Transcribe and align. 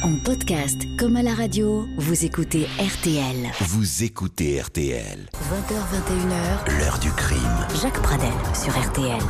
En 0.00 0.16
podcast 0.24 0.86
comme 0.98 1.16
à 1.16 1.22
la 1.22 1.34
radio, 1.34 1.86
vous 1.98 2.24
écoutez 2.24 2.66
RTL. 2.78 3.50
Vous 3.60 4.02
écoutez 4.02 4.60
RTL. 4.60 5.28
20h21h, 5.34 6.78
L'heure 6.80 6.98
du 6.98 7.10
crime. 7.12 7.38
Jacques 7.80 8.00
Pradel 8.02 8.32
sur 8.54 8.72
RTL. 8.72 9.20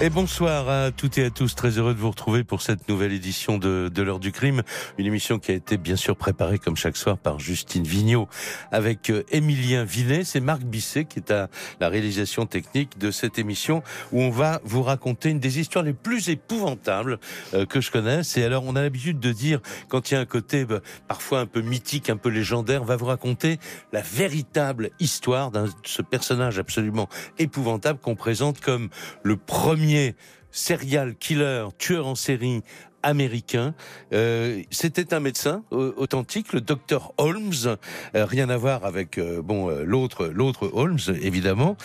Et 0.00 0.10
bonsoir 0.10 0.68
à 0.68 0.92
toutes 0.92 1.18
et 1.18 1.24
à 1.24 1.30
tous, 1.30 1.56
très 1.56 1.70
heureux 1.70 1.92
de 1.92 1.98
vous 1.98 2.10
retrouver 2.10 2.44
pour 2.44 2.62
cette 2.62 2.88
nouvelle 2.88 3.12
édition 3.12 3.58
de, 3.58 3.90
de 3.92 4.02
l'heure 4.02 4.20
du 4.20 4.30
crime, 4.30 4.62
une 4.96 5.06
émission 5.06 5.40
qui 5.40 5.50
a 5.50 5.54
été 5.54 5.76
bien 5.76 5.96
sûr 5.96 6.14
préparée 6.14 6.60
comme 6.60 6.76
chaque 6.76 6.96
soir 6.96 7.18
par 7.18 7.40
Justine 7.40 7.82
Vignot 7.82 8.28
avec 8.70 9.10
euh, 9.10 9.24
Émilien 9.32 9.82
Vinet, 9.82 10.22
c'est 10.22 10.38
Marc 10.38 10.62
Bisset 10.62 11.06
qui 11.06 11.18
est 11.18 11.32
à 11.32 11.48
la 11.80 11.88
réalisation 11.88 12.46
technique 12.46 12.96
de 12.98 13.10
cette 13.10 13.40
émission 13.40 13.82
où 14.12 14.22
on 14.22 14.30
va 14.30 14.60
vous 14.62 14.84
raconter 14.84 15.30
une 15.30 15.40
des 15.40 15.58
histoires 15.58 15.82
les 15.82 15.94
plus 15.94 16.28
épouvantables 16.28 17.18
euh, 17.54 17.66
que 17.66 17.80
je 17.80 17.90
connaisse. 17.90 18.36
Et 18.36 18.44
alors 18.44 18.62
on 18.66 18.76
a 18.76 18.82
l'habitude 18.82 19.18
de 19.18 19.32
dire 19.32 19.58
quand 19.88 20.12
il 20.12 20.14
y 20.14 20.16
a 20.16 20.20
un 20.20 20.26
côté 20.26 20.64
bah, 20.64 20.78
parfois 21.08 21.40
un 21.40 21.46
peu 21.46 21.60
mythique, 21.60 22.08
un 22.08 22.16
peu 22.16 22.28
légendaire, 22.28 22.82
on 22.82 22.86
va 22.86 22.94
vous 22.94 23.06
raconter 23.06 23.58
la 23.92 24.02
véritable 24.02 24.90
histoire 25.00 25.50
d'un 25.50 25.66
ce 25.82 26.02
personnage 26.02 26.60
absolument 26.60 27.08
épouvantable 27.40 27.98
qu'on 27.98 28.14
présente 28.14 28.60
comme 28.60 28.90
le 29.24 29.36
premier 29.36 29.87
serial 30.50 31.14
killer, 31.14 31.68
tueur 31.78 32.06
en 32.06 32.14
série 32.14 32.62
américain. 33.02 33.74
Euh, 34.12 34.62
C'était 34.70 35.14
un 35.14 35.20
médecin 35.20 35.62
authentique, 35.70 36.52
le 36.52 36.60
docteur 36.60 37.12
Holmes. 37.18 37.76
Euh, 38.14 38.24
rien 38.24 38.48
à 38.48 38.56
voir 38.56 38.84
avec 38.84 39.18
euh, 39.18 39.42
bon 39.42 39.70
euh, 39.70 39.84
l'autre 39.84 40.26
l'autre 40.26 40.70
Holmes 40.72 40.98
évidemment. 41.20 41.76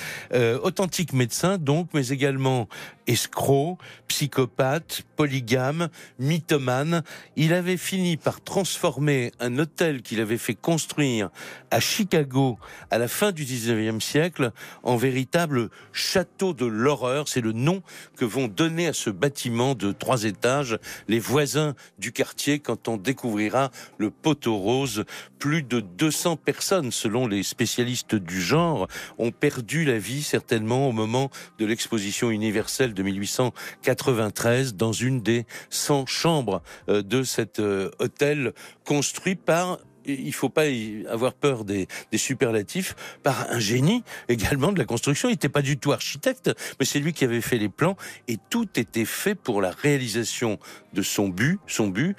Authentique 0.63 1.13
médecin 1.13 1.57
donc, 1.57 1.89
mais 1.93 2.07
également 2.07 2.67
escroc, 3.07 3.77
psychopathe, 4.07 5.03
polygame, 5.15 5.89
mythomane. 6.19 7.03
Il 7.35 7.53
avait 7.53 7.77
fini 7.77 8.17
par 8.17 8.41
transformer 8.41 9.31
un 9.39 9.59
hôtel 9.59 10.01
qu'il 10.01 10.21
avait 10.21 10.37
fait 10.37 10.55
construire 10.55 11.29
à 11.71 11.79
Chicago 11.79 12.57
à 12.91 12.97
la 12.97 13.07
fin 13.07 13.31
du 13.31 13.45
19e 13.45 13.99
siècle 13.99 14.51
en 14.83 14.95
véritable 14.95 15.69
château 15.91 16.53
de 16.53 16.65
l'horreur. 16.65 17.27
C'est 17.27 17.41
le 17.41 17.51
nom 17.51 17.81
que 18.17 18.25
vont 18.25 18.47
donner 18.47 18.87
à 18.87 18.93
ce 18.93 19.09
bâtiment 19.09 19.75
de 19.75 19.91
trois 19.91 20.23
étages 20.23 20.77
les 21.07 21.19
voisins 21.19 21.75
du 21.97 22.11
quartier 22.11 22.59
quand 22.59 22.87
on 22.87 22.97
découvrira 22.97 23.71
le 23.97 24.11
poteau 24.11 24.57
rose. 24.57 25.05
Plus 25.39 25.63
de 25.63 25.79
200 25.79 26.37
personnes, 26.37 26.91
selon 26.91 27.27
les 27.27 27.43
spécialistes 27.43 28.15
du 28.15 28.41
genre, 28.41 28.87
ont 29.17 29.31
perdu 29.31 29.85
la 29.85 29.97
vie 29.97 30.23
certainement 30.23 30.87
au 30.87 30.91
moment 30.91 31.29
de 31.59 31.65
l'exposition 31.65 32.31
universelle 32.31 32.93
de 32.93 33.03
1893 33.03 34.75
dans 34.75 34.93
une 34.93 35.21
des 35.21 35.45
100 35.69 36.05
chambres 36.05 36.61
euh, 36.89 37.01
de 37.01 37.23
cet 37.23 37.59
euh, 37.59 37.91
hôtel 37.99 38.53
construit 38.85 39.35
par 39.35 39.79
il 40.05 40.33
faut 40.33 40.49
pas 40.49 40.63
avoir 41.09 41.33
peur 41.33 41.65
des, 41.65 41.87
des, 42.11 42.17
superlatifs 42.17 42.95
par 43.23 43.49
un 43.51 43.59
génie 43.59 44.03
également 44.27 44.71
de 44.71 44.79
la 44.79 44.85
construction. 44.85 45.29
Il 45.29 45.33
n'était 45.33 45.49
pas 45.49 45.61
du 45.61 45.77
tout 45.77 45.91
architecte, 45.91 46.51
mais 46.79 46.85
c'est 46.85 46.99
lui 46.99 47.13
qui 47.13 47.23
avait 47.23 47.41
fait 47.41 47.57
les 47.57 47.69
plans 47.69 47.95
et 48.27 48.37
tout 48.49 48.67
était 48.75 49.05
fait 49.05 49.35
pour 49.35 49.61
la 49.61 49.71
réalisation 49.71 50.59
de 50.93 51.01
son 51.01 51.29
but. 51.29 51.59
Son 51.67 51.87
but, 51.87 52.15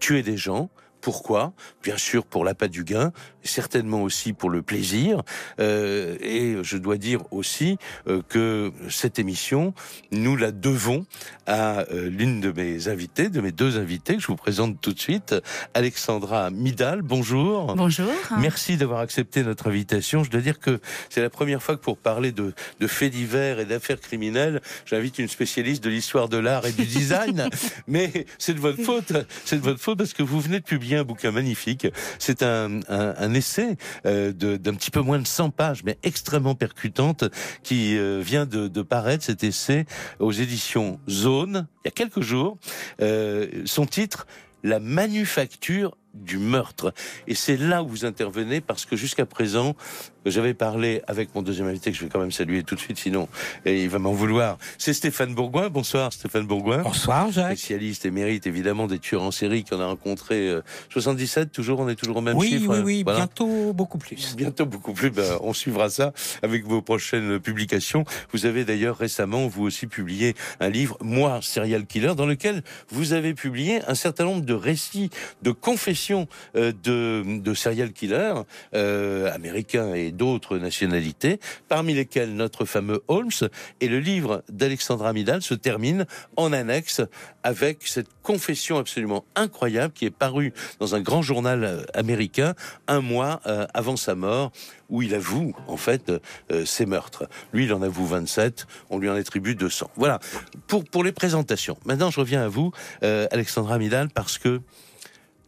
tuer 0.00 0.22
des 0.22 0.36
gens. 0.36 0.70
Pourquoi? 1.00 1.52
Bien 1.82 1.96
sûr 1.96 2.24
pour 2.24 2.44
l'appât 2.44 2.68
du 2.68 2.82
gain, 2.82 3.12
certainement 3.46 4.02
aussi 4.02 4.32
pour 4.32 4.50
le 4.50 4.62
plaisir. 4.62 5.22
Euh, 5.60 6.16
et 6.20 6.56
je 6.62 6.76
dois 6.76 6.96
dire 6.96 7.20
aussi 7.30 7.78
euh, 8.08 8.22
que 8.28 8.72
cette 8.88 9.18
émission, 9.18 9.74
nous 10.12 10.36
la 10.36 10.52
devons 10.52 11.06
à 11.46 11.80
euh, 11.92 12.08
l'une 12.10 12.40
de 12.40 12.52
mes 12.52 12.88
invités, 12.88 13.28
de 13.28 13.40
mes 13.40 13.52
deux 13.52 13.78
invités 13.78 14.16
que 14.16 14.22
je 14.22 14.26
vous 14.26 14.36
présente 14.36 14.80
tout 14.80 14.92
de 14.92 14.98
suite, 14.98 15.34
Alexandra 15.74 16.50
Midal. 16.50 17.02
Bonjour. 17.02 17.74
Bonjour. 17.74 18.12
Merci 18.38 18.76
d'avoir 18.76 19.00
accepté 19.00 19.42
notre 19.42 19.68
invitation. 19.68 20.24
Je 20.24 20.30
dois 20.30 20.40
dire 20.40 20.58
que 20.58 20.80
c'est 21.10 21.22
la 21.22 21.30
première 21.30 21.62
fois 21.62 21.76
que 21.76 21.82
pour 21.82 21.98
parler 21.98 22.32
de, 22.32 22.52
de 22.80 22.86
faits 22.86 23.12
divers 23.12 23.60
et 23.60 23.64
d'affaires 23.64 24.00
criminelles, 24.00 24.60
j'invite 24.84 25.18
une 25.18 25.28
spécialiste 25.28 25.82
de 25.84 25.90
l'histoire 25.90 26.28
de 26.28 26.38
l'art 26.38 26.66
et 26.66 26.72
du 26.72 26.84
design. 26.84 27.48
Mais 27.86 28.26
c'est 28.38 28.54
de 28.54 28.60
votre 28.60 28.82
faute. 28.82 29.12
C'est 29.44 29.56
de 29.56 29.62
votre 29.62 29.80
faute 29.80 29.98
parce 29.98 30.12
que 30.12 30.22
vous 30.22 30.40
venez 30.40 30.60
de 30.60 30.64
publier 30.64 30.96
un 30.96 31.04
bouquin 31.04 31.30
magnifique. 31.30 31.86
C'est 32.18 32.42
un, 32.42 32.80
un, 32.88 33.14
un, 33.16 33.34
essai 33.36 33.76
euh, 34.04 34.32
d'un 34.32 34.74
petit 34.74 34.90
peu 34.90 35.00
moins 35.00 35.18
de 35.18 35.26
100 35.26 35.50
pages, 35.50 35.84
mais 35.84 35.98
extrêmement 36.02 36.54
percutante, 36.54 37.24
qui 37.62 37.96
euh, 37.96 38.20
vient 38.20 38.46
de, 38.46 38.82
paraître, 38.82 39.24
cet 39.24 39.44
essai, 39.44 39.86
aux 40.18 40.32
éditions 40.32 41.00
Zone, 41.08 41.66
il 41.84 41.88
y 41.88 41.88
a 41.88 41.92
quelques 41.92 42.20
jours. 42.20 42.58
Euh, 43.00 43.46
son 43.64 43.86
titre, 43.86 44.26
La 44.62 44.80
manufacture 44.80 45.96
du 46.16 46.38
meurtre. 46.38 46.92
Et 47.26 47.34
c'est 47.34 47.56
là 47.56 47.82
où 47.82 47.88
vous 47.88 48.04
intervenez 48.04 48.60
parce 48.60 48.84
que 48.84 48.96
jusqu'à 48.96 49.26
présent, 49.26 49.76
j'avais 50.24 50.54
parlé 50.54 51.02
avec 51.06 51.34
mon 51.34 51.42
deuxième 51.42 51.68
invité 51.68 51.92
que 51.92 51.96
je 51.96 52.02
vais 52.02 52.10
quand 52.10 52.18
même 52.18 52.32
saluer 52.32 52.62
tout 52.64 52.74
de 52.74 52.80
suite, 52.80 52.98
sinon 52.98 53.28
et 53.64 53.82
il 53.82 53.88
va 53.88 53.98
m'en 53.98 54.12
vouloir. 54.12 54.58
C'est 54.78 54.92
Stéphane 54.92 55.34
Bourgoin. 55.34 55.68
Bonsoir 55.68 56.12
Stéphane 56.12 56.46
Bourgoin. 56.46 56.82
Bonsoir 56.82 57.30
Jacques. 57.30 57.58
Spécialiste 57.58 58.06
et 58.06 58.10
mérite 58.10 58.46
évidemment 58.46 58.86
des 58.86 58.98
tueurs 58.98 59.22
en 59.22 59.30
série 59.30 59.64
qu'on 59.64 59.80
a 59.80 59.86
rencontrés. 59.86 60.48
Euh, 60.48 60.62
77, 60.90 61.52
toujours, 61.52 61.80
on 61.80 61.88
est 61.88 61.94
toujours 61.94 62.16
au 62.16 62.20
même 62.20 62.36
oui, 62.36 62.48
chiffre. 62.48 62.68
Oui, 62.68 62.78
oui, 62.84 63.02
voilà. 63.02 63.20
bientôt 63.20 63.72
beaucoup 63.72 63.98
plus. 63.98 64.34
Bientôt 64.36 64.66
beaucoup 64.66 64.92
plus. 64.92 65.10
Ben, 65.10 65.38
on 65.40 65.52
suivra 65.52 65.88
ça 65.90 66.12
avec 66.42 66.64
vos 66.64 66.82
prochaines 66.82 67.38
publications. 67.38 68.04
Vous 68.32 68.46
avez 68.46 68.64
d'ailleurs 68.64 68.96
récemment, 68.96 69.46
vous 69.46 69.64
aussi, 69.64 69.86
publié 69.86 70.34
un 70.60 70.68
livre, 70.68 70.96
Moi, 71.00 71.38
serial 71.42 71.86
killer, 71.86 72.14
dans 72.16 72.26
lequel 72.26 72.62
vous 72.90 73.12
avez 73.12 73.34
publié 73.34 73.80
un 73.86 73.94
certain 73.94 74.24
nombre 74.24 74.44
de 74.44 74.54
récits, 74.54 75.10
de 75.42 75.50
confessions 75.50 76.05
euh, 76.10 76.72
de, 76.82 77.40
de 77.40 77.54
serial 77.54 77.92
killers 77.92 78.42
euh, 78.74 79.32
américains 79.32 79.94
et 79.94 80.12
d'autres 80.12 80.58
nationalités, 80.58 81.40
parmi 81.68 81.94
lesquelles 81.94 82.34
notre 82.34 82.64
fameux 82.64 83.02
Holmes. 83.08 83.30
Et 83.80 83.88
le 83.88 83.98
livre 83.98 84.42
d'Alexandra 84.48 85.12
Midal 85.12 85.42
se 85.42 85.54
termine 85.54 86.06
en 86.36 86.52
annexe 86.52 87.00
avec 87.42 87.86
cette 87.86 88.08
confession 88.22 88.78
absolument 88.78 89.24
incroyable 89.34 89.92
qui 89.92 90.04
est 90.04 90.10
parue 90.10 90.52
dans 90.80 90.94
un 90.94 91.00
grand 91.00 91.22
journal 91.22 91.86
américain 91.94 92.54
un 92.88 93.00
mois 93.00 93.40
euh, 93.46 93.66
avant 93.74 93.96
sa 93.96 94.14
mort, 94.14 94.52
où 94.88 95.02
il 95.02 95.14
avoue 95.14 95.54
en 95.66 95.76
fait 95.76 96.10
euh, 96.50 96.64
ses 96.64 96.86
meurtres. 96.86 97.28
Lui, 97.52 97.64
il 97.64 97.72
en 97.72 97.82
avoue 97.82 98.06
27, 98.06 98.66
on 98.90 98.98
lui 98.98 99.08
en 99.08 99.14
attribue 99.14 99.54
200. 99.54 99.90
Voilà 99.96 100.18
pour 100.66 100.84
pour 100.84 101.04
les 101.04 101.12
présentations. 101.12 101.76
Maintenant, 101.84 102.10
je 102.10 102.20
reviens 102.20 102.42
à 102.42 102.48
vous, 102.48 102.72
euh, 103.02 103.26
Alexandra 103.30 103.78
Midal, 103.78 104.08
parce 104.10 104.38
que 104.38 104.60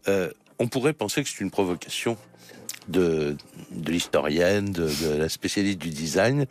euh, 0.09 0.31
on 0.59 0.69
pourrait 0.69 0.93
penser 0.93 1.23
que 1.23 1.29
c'est 1.29 1.41
une 1.41 1.51
provocation 1.51 2.17
de, 2.89 3.37
de 3.71 3.93
l'historienne, 3.93 4.73
de, 4.73 4.89
de, 4.89 5.17
la 5.17 5.29
spécialiste 5.29 5.79
du 5.79 5.91
design. 5.91 6.47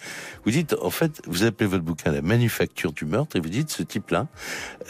Vous 0.45 0.51
dites, 0.51 0.75
en 0.81 0.89
fait, 0.89 1.21
vous 1.25 1.43
appelez 1.43 1.67
votre 1.67 1.83
bouquin 1.83 2.11
La 2.11 2.21
manufacture 2.21 2.93
du 2.93 3.05
meurtre, 3.05 3.35
et 3.35 3.39
vous 3.39 3.49
dites, 3.49 3.71
ce 3.71 3.83
type-là, 3.83 4.27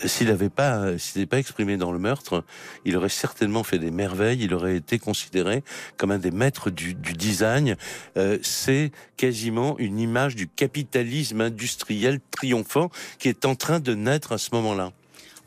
s'il 0.06 0.28
n'avait 0.28 0.50
pas, 0.50 0.98
s'il 0.98 1.22
n'était 1.22 1.30
pas 1.30 1.40
exprimé 1.40 1.78
dans 1.78 1.92
le 1.92 2.00
meurtre, 2.00 2.44
il 2.86 2.98
aurait 2.98 3.10
certainement 3.10 3.64
fait 3.64 3.80
des 3.80 3.92
merveilles, 3.92 4.44
il 4.44 4.54
aurait 4.54 4.76
été 4.76 5.00
considéré 5.00 5.64
comme 5.96 6.12
un 6.12 6.20
des 6.20 6.32
maîtres 6.32 6.70
du, 6.70 6.94
du 6.94 7.14
design. 7.14 7.78
Euh, 8.18 8.38
c'est 8.42 8.92
quasiment 9.16 9.78
une 9.80 10.00
image 10.00 10.36
du 10.36 10.48
capitalisme 10.48 11.42
industriel 11.42 12.20
triomphant 12.32 12.90
qui 13.20 13.30
est 13.30 13.46
en 13.46 13.56
train 13.56 13.80
de 13.80 13.94
naître 13.96 14.34
à 14.34 14.38
ce 14.38 14.50
moment-là 14.54 14.92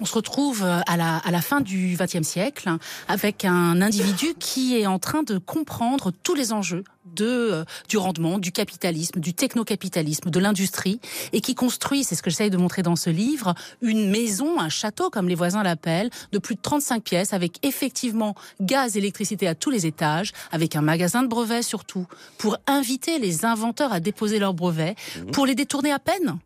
on 0.00 0.04
se 0.04 0.14
retrouve 0.14 0.64
à 0.64 0.96
la, 0.96 1.18
à 1.18 1.30
la 1.30 1.42
fin 1.42 1.60
du 1.60 1.96
XXe 1.98 2.26
siècle 2.26 2.70
avec 3.08 3.44
un 3.44 3.80
individu 3.82 4.34
qui 4.38 4.76
est 4.76 4.86
en 4.86 4.98
train 4.98 5.22
de 5.22 5.38
comprendre 5.38 6.10
tous 6.22 6.34
les 6.34 6.52
enjeux 6.52 6.84
de 7.14 7.26
euh, 7.26 7.64
du 7.88 7.96
rendement, 7.96 8.38
du 8.38 8.52
capitalisme, 8.52 9.20
du 9.20 9.34
technocapitalisme, 9.34 10.30
de 10.30 10.38
l'industrie, 10.38 11.00
et 11.32 11.40
qui 11.40 11.54
construit, 11.54 12.04
c'est 12.04 12.14
ce 12.14 12.22
que 12.22 12.30
j'essaye 12.30 12.50
de 12.50 12.56
montrer 12.56 12.82
dans 12.82 12.96
ce 12.96 13.10
livre, 13.10 13.54
une 13.80 14.10
maison, 14.10 14.60
un 14.60 14.68
château 14.68 15.10
comme 15.10 15.28
les 15.28 15.34
voisins 15.34 15.62
l'appellent, 15.62 16.10
de 16.32 16.38
plus 16.38 16.54
de 16.54 16.60
35 16.60 17.02
pièces, 17.02 17.32
avec 17.32 17.64
effectivement 17.64 18.34
gaz, 18.60 18.96
électricité 18.96 19.48
à 19.48 19.54
tous 19.54 19.70
les 19.70 19.86
étages, 19.86 20.32
avec 20.52 20.76
un 20.76 20.82
magasin 20.82 21.22
de 21.22 21.28
brevets 21.28 21.62
surtout, 21.62 22.06
pour 22.38 22.58
inviter 22.66 23.18
les 23.18 23.44
inventeurs 23.44 23.92
à 23.92 24.00
déposer 24.00 24.38
leurs 24.38 24.54
brevets, 24.54 24.96
pour 25.32 25.46
les 25.46 25.54
détourner 25.54 25.92
à 25.92 25.98
peine 25.98 26.38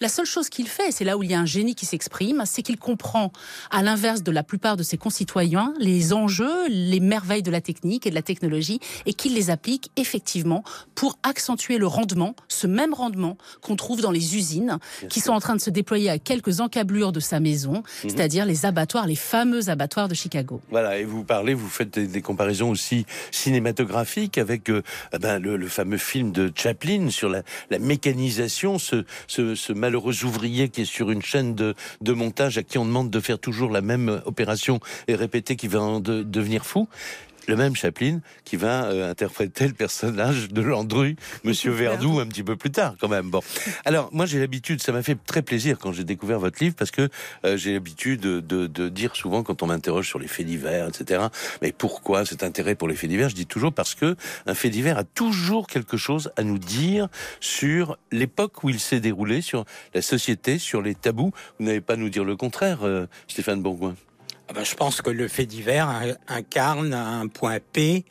la 0.00 0.08
seule 0.08 0.26
chose 0.26 0.48
qu'il 0.48 0.68
fait, 0.68 0.90
c'est 0.90 1.04
là 1.04 1.16
où 1.16 1.22
il 1.22 1.30
y 1.30 1.34
a 1.34 1.40
un 1.40 1.46
génie 1.46 1.74
qui 1.74 1.86
s'exprime, 1.86 2.42
c'est 2.46 2.62
qu'il 2.62 2.78
comprend, 2.78 3.32
à 3.70 3.82
l'inverse 3.82 4.22
de 4.22 4.30
la 4.30 4.42
plupart 4.42 4.76
de 4.76 4.82
ses 4.82 4.96
concitoyens, 4.96 5.74
les 5.78 6.12
enjeux, 6.12 6.68
les 6.68 7.00
merveilles 7.00 7.42
de 7.42 7.50
la 7.50 7.60
technique 7.60 8.06
et 8.06 8.10
de 8.10 8.14
la 8.14 8.22
technologie, 8.22 8.80
et 9.06 9.14
qu'il 9.14 9.34
les 9.34 9.50
applique 9.50 9.90
effectivement 9.96 10.62
pour 10.94 11.18
accentuer 11.22 11.78
le 11.78 11.86
rendement, 11.86 12.34
ce 12.48 12.66
même 12.66 12.94
rendement 12.94 13.36
qu'on 13.60 13.76
trouve 13.76 14.00
dans 14.00 14.10
les 14.10 14.36
usines, 14.36 14.78
Bien 15.00 15.08
qui 15.08 15.20
sûr. 15.20 15.28
sont 15.28 15.36
en 15.36 15.40
train 15.40 15.56
de 15.56 15.60
se 15.60 15.70
déployer 15.70 16.10
à 16.10 16.18
quelques 16.18 16.60
encablures 16.60 17.12
de 17.12 17.20
sa 17.20 17.40
maison, 17.40 17.78
mmh. 17.78 17.82
c'est-à-dire 18.08 18.46
les 18.46 18.66
abattoirs, 18.66 19.06
les 19.06 19.16
fameux 19.16 19.68
abattoirs 19.68 20.08
de 20.08 20.14
Chicago. 20.14 20.60
Voilà, 20.70 20.98
et 20.98 21.04
vous 21.04 21.24
parlez, 21.24 21.54
vous 21.54 21.68
faites 21.68 21.90
des, 21.90 22.06
des 22.06 22.22
comparaisons 22.22 22.70
aussi 22.70 23.06
cinématographiques 23.30 24.38
avec 24.38 24.70
euh, 24.70 24.82
ben, 25.20 25.38
le, 25.38 25.56
le, 25.56 25.68
fameux 25.68 25.98
film 25.98 26.32
de 26.32 26.52
Chaplin 26.54 27.10
sur 27.10 27.28
la, 27.28 27.42
la 27.70 27.78
mécanisation, 27.78 28.78
ce, 28.78 29.04
ce, 29.26 29.54
ce 29.54 29.67
ce 29.68 29.74
malheureux 29.74 30.24
ouvrier 30.24 30.70
qui 30.70 30.82
est 30.82 30.84
sur 30.86 31.10
une 31.10 31.20
chaîne 31.20 31.54
de, 31.54 31.74
montage 32.00 32.56
à 32.56 32.62
qui 32.62 32.78
on 32.78 32.86
demande 32.86 33.10
de 33.10 33.20
faire 33.20 33.38
toujours 33.38 33.70
la 33.70 33.82
même 33.82 34.22
opération 34.24 34.80
et 35.08 35.14
répéter 35.14 35.56
qu'il 35.56 35.68
va 35.68 35.80
en 35.82 36.00
de- 36.00 36.22
devenir 36.22 36.64
fou 36.64 36.88
le 37.48 37.56
même 37.56 37.74
Chaplin 37.74 38.20
qui 38.44 38.56
va 38.56 38.84
euh, 38.84 39.10
interpréter 39.10 39.66
le 39.66 39.74
personnage 39.74 40.48
de 40.48 40.62
Landru, 40.62 41.16
Monsieur 41.44 41.72
Verdoux, 41.72 42.20
un 42.20 42.26
petit 42.26 42.42
peu 42.42 42.56
plus 42.56 42.70
tard, 42.70 42.94
quand 43.00 43.08
même. 43.08 43.30
Bon, 43.30 43.40
alors 43.84 44.10
moi 44.12 44.26
j'ai 44.26 44.38
l'habitude, 44.38 44.80
ça 44.82 44.92
m'a 44.92 45.02
fait 45.02 45.16
très 45.26 45.42
plaisir 45.42 45.78
quand 45.78 45.92
j'ai 45.92 46.04
découvert 46.04 46.38
votre 46.38 46.62
livre 46.62 46.76
parce 46.76 46.90
que 46.90 47.08
euh, 47.44 47.56
j'ai 47.56 47.72
l'habitude 47.72 48.20
de, 48.20 48.40
de, 48.40 48.66
de 48.66 48.88
dire 48.88 49.16
souvent 49.16 49.42
quand 49.42 49.62
on 49.62 49.66
m'interroge 49.66 50.06
sur 50.06 50.18
les 50.18 50.28
faits 50.28 50.46
divers, 50.46 50.88
etc. 50.88 51.26
Mais 51.62 51.72
pourquoi 51.72 52.24
cet 52.24 52.42
intérêt 52.42 52.74
pour 52.74 52.86
les 52.86 52.94
faits 52.94 53.10
divers? 53.10 53.28
Je 53.30 53.34
dis 53.34 53.46
toujours 53.46 53.72
parce 53.72 53.94
que 53.94 54.14
un 54.46 54.54
fait 54.54 54.70
divers 54.70 54.98
a 54.98 55.04
toujours 55.04 55.66
quelque 55.66 55.96
chose 55.96 56.30
à 56.36 56.42
nous 56.42 56.58
dire 56.58 57.08
sur 57.40 57.98
l'époque 58.12 58.62
où 58.62 58.68
il 58.68 58.80
s'est 58.80 59.00
déroulé, 59.00 59.40
sur 59.40 59.64
la 59.94 60.02
société, 60.02 60.58
sur 60.58 60.82
les 60.82 60.94
tabous. 60.94 61.32
Vous 61.58 61.66
n'allez 61.66 61.80
pas 61.80 61.96
nous 61.96 62.10
dire 62.10 62.24
le 62.24 62.36
contraire, 62.36 62.80
euh, 62.82 63.06
Stéphane 63.26 63.62
Bourgoin. 63.62 63.94
Ah 64.50 64.54
ben, 64.54 64.64
je 64.64 64.74
pense 64.74 65.02
que 65.02 65.10
le 65.10 65.28
fait 65.28 65.44
divers 65.44 65.88
in- 65.90 66.16
incarne 66.26 66.94
à 66.94 67.06
un 67.06 67.28
point 67.28 67.58
P 67.60 68.06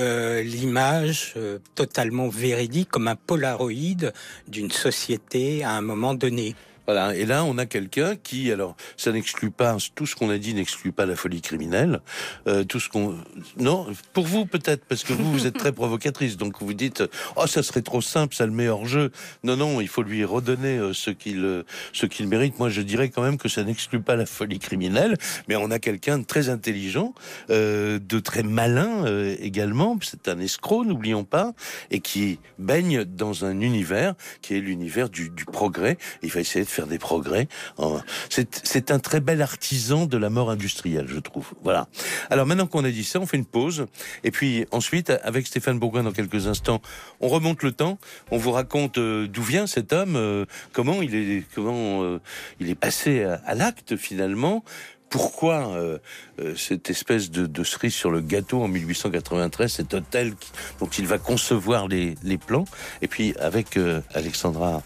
euh, 0.00 0.42
l'image 0.42 1.34
euh, 1.36 1.58
totalement 1.76 2.28
véridique 2.28 2.88
comme 2.88 3.06
un 3.06 3.14
polaroïde 3.14 4.12
d'une 4.48 4.72
société 4.72 5.62
à 5.62 5.70
un 5.72 5.82
moment 5.82 6.14
donné. 6.14 6.56
Voilà. 6.86 7.14
Et 7.14 7.26
là, 7.26 7.44
on 7.44 7.58
a 7.58 7.66
quelqu'un 7.66 8.16
qui, 8.16 8.50
alors, 8.50 8.76
ça 8.96 9.12
n'exclut 9.12 9.50
pas 9.50 9.76
tout 9.94 10.06
ce 10.06 10.14
qu'on 10.14 10.30
a 10.30 10.38
dit 10.38 10.54
n'exclut 10.54 10.92
pas 10.92 11.06
la 11.06 11.16
folie 11.16 11.40
criminelle. 11.40 12.00
Euh, 12.46 12.64
tout 12.64 12.80
ce 12.80 12.88
qu'on, 12.88 13.16
non, 13.56 13.86
pour 14.12 14.26
vous 14.26 14.46
peut-être, 14.46 14.84
parce 14.84 15.04
que 15.04 15.12
vous, 15.12 15.32
vous 15.32 15.46
êtes 15.46 15.56
très 15.56 15.72
provocatrice, 15.80 16.36
donc 16.36 16.60
vous 16.60 16.74
dites, 16.74 17.02
oh, 17.36 17.46
ça 17.46 17.62
serait 17.62 17.82
trop 17.82 18.00
simple, 18.00 18.34
ça 18.34 18.46
le 18.46 18.52
met 18.52 18.68
hors 18.68 18.86
jeu. 18.86 19.10
Non, 19.42 19.56
non, 19.56 19.80
il 19.80 19.88
faut 19.88 20.02
lui 20.02 20.24
redonner 20.24 20.78
euh, 20.78 20.92
ce 20.92 21.10
qu'il, 21.10 21.44
euh, 21.44 21.64
ce 21.92 22.06
qu'il 22.06 22.28
mérite. 22.28 22.58
Moi, 22.58 22.70
je 22.70 22.82
dirais 22.82 23.08
quand 23.08 23.22
même 23.22 23.38
que 23.38 23.48
ça 23.48 23.62
n'exclut 23.64 24.00
pas 24.00 24.16
la 24.16 24.26
folie 24.26 24.58
criminelle, 24.58 25.16
mais 25.48 25.56
on 25.56 25.70
a 25.70 25.78
quelqu'un 25.78 26.18
de 26.18 26.24
très 26.24 26.48
intelligent, 26.48 27.14
euh, 27.50 27.98
de 27.98 28.18
très 28.18 28.42
malin 28.42 29.06
euh, 29.06 29.36
également. 29.40 29.98
C'est 30.02 30.28
un 30.28 30.38
escroc, 30.38 30.84
n'oublions 30.84 31.24
pas, 31.24 31.54
et 31.90 32.00
qui 32.00 32.38
baigne 32.58 33.04
dans 33.04 33.44
un 33.44 33.60
univers 33.60 34.14
qui 34.42 34.54
est 34.54 34.60
l'univers 34.60 35.08
du, 35.08 35.30
du 35.30 35.44
progrès. 35.44 35.98
Il 36.22 36.30
va 36.30 36.40
essayer 36.40 36.64
de 36.64 36.70
faire 36.76 36.86
des 36.86 36.98
progrès. 36.98 37.48
en- 37.78 38.00
C'est 38.28 38.90
un 38.90 38.98
très 38.98 39.20
bel 39.20 39.40
artisan 39.42 40.04
de 40.06 40.16
la 40.18 40.28
mort 40.30 40.50
industrielle, 40.50 41.06
je 41.08 41.18
trouve. 41.18 41.48
Voilà. 41.64 41.88
Alors 42.30 42.46
maintenant 42.46 42.66
qu'on 42.66 42.84
a 42.84 42.90
dit 42.90 43.02
ça, 43.04 43.18
on 43.18 43.26
fait 43.26 43.38
une 43.38 43.46
pause. 43.46 43.86
Et 44.24 44.30
puis 44.30 44.66
ensuite, 44.72 45.10
avec 45.22 45.46
Stéphane 45.46 45.78
Bourgoin, 45.78 46.02
dans 46.02 46.12
quelques 46.12 46.46
instants, 46.46 46.80
on 47.20 47.28
remonte 47.28 47.62
le 47.62 47.72
temps. 47.72 47.98
On 48.30 48.36
vous 48.36 48.52
raconte 48.52 48.98
euh, 48.98 49.26
d'où 49.26 49.42
vient 49.42 49.66
cet 49.66 49.92
homme, 49.92 50.16
euh, 50.16 50.44
comment 50.72 51.00
il 51.02 51.14
est, 51.14 51.44
comment 51.54 52.02
euh, 52.02 52.20
il 52.60 52.68
est 52.68 52.74
passé 52.74 53.24
à 53.24 53.54
l'acte 53.54 53.96
finalement. 53.96 54.62
Pourquoi 55.08 55.68
euh, 55.68 55.98
euh, 56.40 56.54
cette 56.56 56.90
espèce 56.90 57.30
de, 57.30 57.64
cerise 57.64 57.94
sur 57.94 58.10
le 58.10 58.20
gâteau 58.20 58.62
en 58.62 58.68
1893, 58.68 59.72
cet 59.72 59.94
hôtel 59.94 60.34
dont 60.80 60.88
il 60.98 61.06
va 61.06 61.18
concevoir 61.18 61.88
les, 61.88 62.16
plans, 62.44 62.64
et 63.02 63.08
puis 63.08 63.34
avec 63.38 63.76
euh, 63.76 64.00
Alexandra 64.14 64.82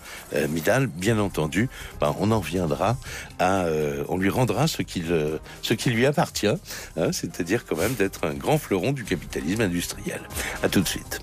Midal, 0.48 0.86
bien 0.86 1.18
entendu, 1.18 1.68
ben, 2.00 2.14
on 2.20 2.30
en 2.30 2.40
viendra 2.40 2.96
à, 3.38 3.64
on 4.08 4.16
lui 4.16 4.30
rendra 4.30 4.66
ce 4.66 4.80
ce 5.62 5.74
qui 5.74 5.90
lui 5.90 6.06
appartient, 6.06 6.46
hein, 6.46 7.12
c'est-à-dire 7.12 7.64
quand 7.66 7.76
même 7.76 7.94
d'être 7.94 8.26
un 8.26 8.34
grand 8.34 8.58
fleuron 8.58 8.92
du 8.92 9.04
capitalisme 9.04 9.60
industriel. 9.62 10.20
À 10.62 10.68
tout 10.68 10.80
de 10.80 10.88
suite. 10.88 11.20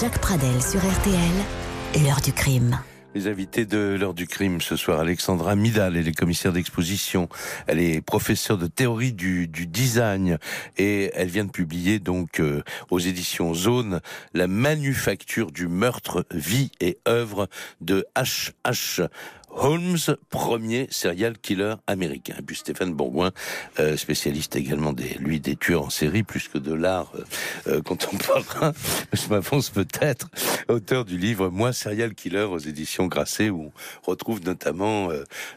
Jacques 0.00 0.18
Pradel 0.18 0.62
sur 0.62 0.80
RTL, 0.80 2.02
l'heure 2.02 2.20
du 2.20 2.32
crime. 2.32 2.78
Les 3.14 3.28
invités 3.28 3.64
de 3.64 3.96
l'heure 3.96 4.12
du 4.12 4.26
crime 4.26 4.60
ce 4.60 4.74
soir, 4.74 4.98
Alexandra 4.98 5.54
Midal, 5.54 5.96
elle 5.96 6.08
est 6.08 6.18
commissaire 6.18 6.52
d'exposition, 6.52 7.28
elle 7.68 7.78
est 7.78 8.00
professeure 8.00 8.58
de 8.58 8.66
théorie 8.66 9.12
du, 9.12 9.46
design 9.46 10.38
et 10.78 11.12
elle 11.14 11.28
vient 11.28 11.44
de 11.44 11.52
publier 11.52 12.00
donc 12.00 12.40
euh, 12.40 12.64
aux 12.90 12.98
éditions 12.98 13.54
Zone 13.54 14.00
la 14.32 14.48
manufacture 14.48 15.52
du 15.52 15.68
meurtre, 15.68 16.26
vie 16.32 16.72
et 16.80 16.98
œuvre 17.06 17.48
de 17.80 18.04
H.H. 18.16 19.08
Holmes, 19.56 19.96
premier 20.30 20.88
serial 20.90 21.38
killer 21.38 21.74
américain. 21.86 22.34
Et 22.38 22.42
puis 22.42 22.56
Stéphane 22.56 22.92
Bourgoin, 22.92 23.30
euh, 23.78 23.96
spécialiste 23.96 24.56
également 24.56 24.92
des, 24.92 25.14
lui, 25.14 25.40
des 25.40 25.56
tueurs 25.56 25.84
en 25.84 25.90
série, 25.90 26.22
plus 26.22 26.48
que 26.48 26.58
de 26.58 26.72
l'art 26.74 27.12
euh, 27.14 27.24
euh, 27.68 27.82
contemporain. 27.82 28.72
Je 29.12 29.28
m'avance 29.28 29.70
peut-être. 29.70 30.28
Auteur 30.68 31.04
du 31.04 31.18
livre 31.18 31.48
Moi, 31.48 31.72
serial 31.72 32.14
killer 32.14 32.42
aux 32.42 32.58
éditions 32.58 33.06
Grasset, 33.06 33.50
où 33.50 33.72
on 34.06 34.10
retrouve 34.10 34.42
notamment 34.42 35.10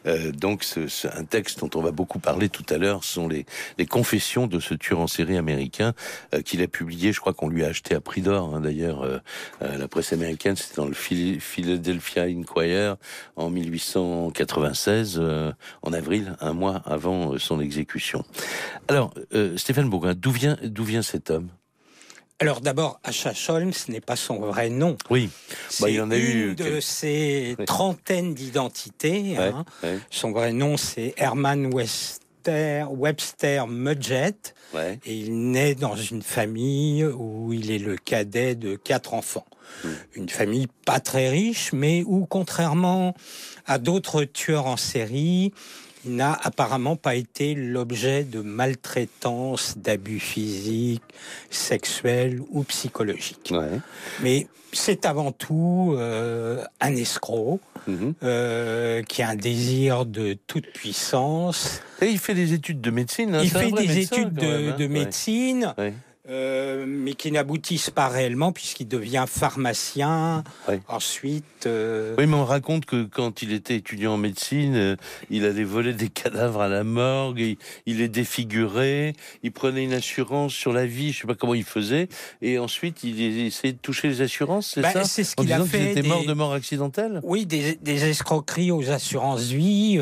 euh, 0.05 0.31
donc 0.31 0.63
un 1.13 1.23
texte 1.23 1.59
dont 1.59 1.69
on 1.75 1.81
va 1.81 1.91
beaucoup 1.91 2.19
parler 2.19 2.49
tout 2.49 2.65
à 2.69 2.77
l'heure, 2.77 3.03
ce 3.03 3.13
sont 3.13 3.27
les, 3.27 3.45
confessions 3.87 4.47
de 4.47 4.59
ce 4.59 4.73
tueur 4.73 4.99
en 4.99 5.07
série 5.07 5.37
américain 5.37 5.93
qu'il 6.45 6.61
a 6.61 6.67
publié. 6.67 7.13
Je 7.13 7.19
crois 7.19 7.33
qu'on 7.33 7.49
lui 7.49 7.63
a 7.63 7.67
acheté 7.67 7.95
à 7.95 8.01
prix 8.01 8.21
d'or, 8.21 8.53
hein, 8.53 8.61
d'ailleurs. 8.61 9.21
la 9.61 9.87
presse 9.87 10.13
américaine, 10.13 10.55
c'était 10.55 10.75
dans 10.75 10.87
le 10.87 10.93
Phil- 10.93 11.39
Philadelphia 11.39 12.23
Inquirer 12.23 12.93
en 13.35 13.49
1896, 13.95 15.17
euh, 15.19 15.51
en 15.81 15.93
avril, 15.93 16.35
un 16.41 16.53
mois 16.53 16.81
avant 16.85 17.33
euh, 17.33 17.37
son 17.39 17.59
exécution. 17.59 18.23
Alors, 18.87 19.13
euh, 19.33 19.57
Stéphane 19.57 19.89
Bourgoin, 19.89 20.13
d'où 20.15 20.31
vient, 20.31 20.57
d'où 20.63 20.83
vient 20.83 21.01
cet 21.01 21.29
homme? 21.31 21.49
Alors 22.39 22.61
d'abord, 22.61 22.99
H.H. 23.03 23.51
Holmes 23.51 23.71
n'est 23.89 23.99
pas 24.01 24.15
son 24.15 24.39
vrai 24.39 24.69
nom. 24.69 24.95
Oui, 25.09 25.29
Bah, 25.81 25.89
il 25.89 25.95
C'est 25.95 25.99
en 26.01 26.11
a 26.11 26.17
eu 26.17 26.49
une 26.49 26.55
de 26.55 26.63
quelques- 26.63 26.81
ses 26.83 27.55
Oui. 27.57 27.65
trentaines 27.65 28.35
d'identités. 28.35 29.35
ouais, 29.37 29.39
hein. 29.39 29.65
ouais, 29.81 29.97
Son 30.11 30.31
vrai 30.31 30.53
nom, 30.53 30.77
c'est 30.77 31.15
Herman 31.17 31.65
Webster, 32.47 32.87
Webster 32.91 33.67
Mudgett. 33.67 34.55
ouais. 34.73 34.99
Et 35.05 35.17
il 35.17 35.51
naît 35.51 35.75
dans 35.75 35.95
une 35.95 36.21
famille 36.21 37.03
où 37.03 37.51
il 37.51 37.71
est 37.71 37.79
le 37.79 37.97
cadet 37.97 38.55
de 38.55 38.75
quatre 38.75 39.13
enfants. 39.13 39.45
Mm. 39.83 39.89
Une 40.15 40.29
famille 40.29 40.67
pas 40.85 40.99
très 40.99 41.29
riche, 41.29 41.73
mais 41.73 42.03
où, 42.05 42.25
contrairement 42.25 43.13
à 43.65 43.79
d'autres 43.79 44.23
tueurs 44.23 44.65
en 44.65 44.77
série, 44.77 45.51
il 46.07 46.15
n'a 46.15 46.33
apparemment 46.43 46.95
pas 46.95 47.15
été 47.15 47.53
l'objet 47.55 48.23
de 48.23 48.41
maltraitance, 48.41 49.77
d'abus 49.77 50.19
physiques, 50.19 51.03
sexuels 51.49 52.39
ou 52.51 52.63
psychologiques. 52.63 53.51
ouais. 53.51 53.79
Mais 54.21 54.47
c'est 54.73 55.05
avant 55.05 55.31
tout 55.31 55.93
euh, 55.97 56.63
un 56.81 56.95
escroc 56.95 57.59
Mhm. 57.87 58.13
euh, 58.23 59.01
qui 59.03 59.21
a 59.21 59.29
un 59.29 59.35
désir 59.37 60.05
de 60.05 60.35
toute 60.45 60.65
puissance. 60.73 61.81
Et 62.01 62.07
il 62.07 62.19
fait 62.19 62.33
des 62.33 62.51
études 62.53 62.81
de 62.81 62.91
médecine. 62.91 63.33
hein, 63.33 63.39
il 63.43 63.49
fait 63.49 63.71
des 63.71 63.87
médecin, 63.87 64.15
études 64.17 64.33
de, 64.33 64.45
même, 64.45 64.69
hein. 64.71 64.75
de 64.77 64.87
médecine. 64.87 65.73
ouais. 65.77 65.93
Euh, 66.29 66.85
mais 66.87 67.13
qui 67.13 67.31
n'aboutissent 67.31 67.89
pas 67.89 68.09
réellement 68.09 68.51
puisqu'il 68.51 68.87
devient 68.87 69.23
pharmacien. 69.27 70.43
Ensuite, 70.89 71.65
euh, 71.65 72.15
Oui, 72.17 72.25
mais 72.27 72.35
on 72.35 72.43
raconte 72.43 72.85
que 72.85 73.03
quand 73.05 73.41
il 73.41 73.53
était 73.53 73.75
étudiant 73.77 74.13
en 74.15 74.17
médecine, 74.17 74.75
euh, 74.75 74.95
il 75.29 75.45
allait 75.45 75.63
voler 75.63 75.93
des 75.93 76.09
cadavres 76.09 76.61
à 76.61 76.67
la 76.67 76.83
morgue, 76.83 77.39
il, 77.39 77.57
il 77.85 77.99
les 77.99 78.09
défigurait, 78.09 79.13
il 79.43 79.51
prenait 79.53 79.83
une 79.85 79.93
assurance 79.93 80.53
sur 80.53 80.73
la 80.73 80.85
vie, 80.85 81.13
je 81.13 81.21
sais 81.21 81.27
pas 81.27 81.35
comment 81.35 81.53
il 81.53 81.63
faisait, 81.63 82.09
et 82.41 82.59
ensuite 82.59 83.03
il 83.03 83.21
essayait 83.45 83.73
de 83.73 83.79
toucher 83.79 84.09
les 84.09 84.21
assurances, 84.21 84.71
c'est 84.75 84.81
bah, 84.81 84.91
ça 84.91 85.03
c'est 85.05 85.23
ce 85.23 85.35
qu'il 85.35 85.51
a 85.53 85.63
fait. 85.63 85.91
était 85.91 86.01
des- 86.01 86.07
mort 86.09 86.25
de 86.25 86.33
mort 86.33 86.53
accidentelle 86.53 87.21
Oui, 87.23 87.45
des, 87.45 87.75
des 87.81 88.03
escroqueries 88.05 88.71
aux 88.71 88.89
assurances 88.89 89.43
vie. 89.43 89.99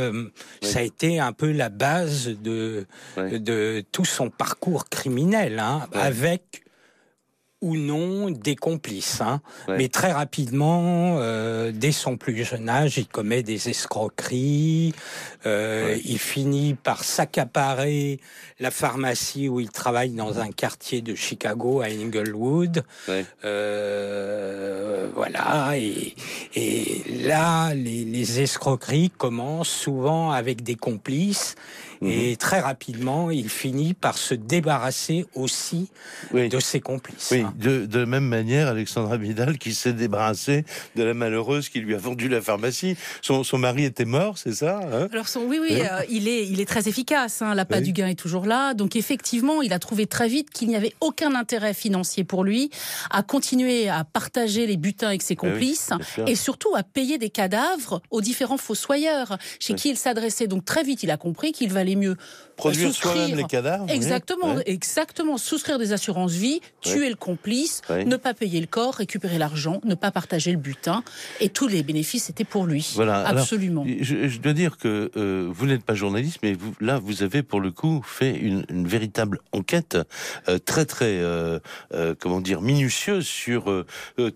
Ça 0.63 0.79
a 0.79 0.81
été 0.81 1.19
un 1.19 1.33
peu 1.33 1.51
la 1.51 1.69
base 1.69 2.29
de, 2.43 2.87
de 3.17 3.83
tout 3.91 4.05
son 4.05 4.29
parcours 4.31 4.89
criminel, 4.89 5.59
hein. 5.59 5.87
Avec 6.15 6.61
ou 7.61 7.77
non 7.77 8.29
des 8.29 8.55
complices. 8.55 9.21
Hein. 9.21 9.41
Ouais. 9.67 9.77
Mais 9.77 9.87
très 9.87 10.11
rapidement, 10.11 11.15
euh, 11.19 11.71
dès 11.73 11.93
son 11.93 12.15
plus 12.15 12.43
jeune 12.43 12.69
âge, 12.69 12.97
il 12.97 13.07
commet 13.07 13.41
des 13.43 13.69
escroqueries. 13.69 14.93
Euh, 15.45 15.85
Ouais. 15.85 16.01
Il 16.05 16.19
finit 16.19 16.75
par 16.75 17.03
s'accaparer 17.03 18.19
la 18.59 18.71
pharmacie 18.71 19.49
où 19.49 19.59
il 19.59 19.69
travaille 19.69 20.11
dans 20.11 20.39
un 20.39 20.51
quartier 20.51 21.01
de 21.01 21.15
Chicago 21.15 21.81
à 21.81 21.85
Inglewood. 21.85 22.83
Ouais. 23.07 23.25
Euh, 23.45 25.07
voilà, 25.15 25.73
et, 25.77 26.13
et 26.55 27.03
là, 27.25 27.73
les, 27.73 28.05
les 28.05 28.41
escroqueries 28.41 29.09
commencent 29.09 29.69
souvent 29.69 30.31
avec 30.31 30.61
des 30.61 30.75
complices. 30.75 31.55
Mhm. 32.05 32.11
Et 32.11 32.35
très 32.37 32.59
rapidement, 32.59 33.31
il 33.31 33.49
finit 33.49 33.93
par 33.93 34.17
se 34.17 34.33
débarrasser 34.33 35.25
aussi 35.35 35.89
Oui. 36.33 36.49
de 36.49 36.59
ses 36.59 36.79
complices. 36.79 37.29
Oui, 37.31 37.43
de, 37.57 37.85
de 37.85 37.99
la 37.99 38.05
même 38.05 38.25
manière, 38.25 38.67
Alexandra 38.67 39.17
Vidal 39.17 39.57
qui 39.57 39.73
s'est 39.73 39.93
débarrassée 39.93 40.65
de 40.95 41.03
la 41.03 41.13
malheureuse 41.13 41.69
qui 41.69 41.79
lui 41.79 41.93
a 41.95 41.97
vendu 41.97 42.29
la 42.29 42.41
pharmacie. 42.41 42.95
Son, 43.21 43.43
son 43.43 43.57
mari 43.57 43.83
était 43.85 44.05
mort, 44.05 44.37
c'est 44.37 44.53
ça 44.53 44.79
hein? 44.91 45.07
Alors 45.11 45.27
son, 45.27 45.41
oui, 45.41 45.59
oui, 45.61 45.81
euh, 45.81 46.01
il 46.09 46.27
est, 46.27 46.47
il 46.47 46.59
est 46.61 46.65
très 46.65 46.87
efficace. 46.87 47.41
Hein, 47.41 47.55
L'appât 47.55 47.77
Oui. 47.77 47.83
du 47.83 47.91
gain 47.93 48.07
est 48.07 48.15
toujours 48.19 48.45
là. 48.45 48.73
Donc 48.73 48.95
effectivement, 48.95 49.61
il 49.61 49.73
a 49.73 49.79
trouvé 49.79 50.05
très 50.05 50.27
vite 50.27 50.49
qu'il 50.49 50.67
n'y 50.67 50.75
avait 50.75 50.93
aucun 51.01 51.35
intérêt 51.35 51.73
financier 51.73 52.23
pour 52.23 52.43
lui 52.43 52.69
à 53.11 53.23
continuer 53.23 53.89
à 53.89 54.03
partager 54.03 54.67
les 54.67 54.77
butins 54.77 55.07
avec 55.07 55.21
ses 55.21 55.33
Eh 55.33 55.37
oui, 55.45 55.51
complices 55.51 55.89
et 56.27 56.35
surtout 56.35 56.75
à 56.75 56.83
payer 56.83 57.17
des 57.17 57.29
cadavres 57.29 58.01
aux 58.11 58.21
différents 58.21 58.57
fossoyeurs 58.57 59.37
chez 59.59 59.73
Oui. 59.73 59.79
qui 59.79 59.89
il 59.89 59.97
s'adressait. 59.97 60.47
Donc 60.47 60.65
très 60.65 60.83
vite, 60.83 61.03
il 61.03 61.11
a 61.11 61.17
compris 61.17 61.51
qu'il 61.51 61.71
valait 61.71 61.94
mieux 61.95 62.17
Produire 62.57 62.93
soi-même 62.93 63.35
les 63.35 63.43
cadavres. 63.43 63.89
Exactement, 63.89 64.57
exactement. 64.65 65.37
Souscrire 65.37 65.77
des 65.77 65.93
assurances 65.93 66.31
vie, 66.31 66.61
tuer 66.81 67.09
le 67.09 67.15
complice, 67.15 67.81
ne 67.89 68.15
pas 68.15 68.33
payer 68.33 68.61
le 68.61 68.67
corps, 68.67 68.95
récupérer 68.95 69.37
l'argent, 69.37 69.81
ne 69.83 69.95
pas 69.95 70.11
partager 70.11 70.51
le 70.51 70.57
butin, 70.57 71.03
et 71.41 71.49
tous 71.49 71.67
les 71.67 71.83
bénéfices 71.83 72.29
étaient 72.29 72.45
pour 72.45 72.65
lui. 72.65 72.93
Voilà, 72.95 73.21
alors, 73.25 73.41
absolument. 73.41 73.85
Je, 73.99 74.27
je 74.27 74.39
dois 74.39 74.53
dire 74.53 74.77
que 74.77 75.11
euh, 75.17 75.49
vous 75.51 75.65
n'êtes 75.65 75.83
pas 75.83 75.95
journaliste, 75.95 76.39
mais 76.43 76.53
vous, 76.53 76.73
là, 76.79 76.99
vous 76.99 77.23
avez 77.23 77.43
pour 77.43 77.59
le 77.59 77.71
coup 77.71 78.01
fait 78.05 78.35
une, 78.35 78.65
une 78.69 78.87
véritable 78.87 79.39
enquête 79.51 79.97
euh, 80.47 80.57
très 80.57 80.85
très 80.85 81.17
euh, 81.19 81.59
comment 82.19 82.41
dire 82.41 82.61
minutieuse 82.61 83.25
sur 83.25 83.65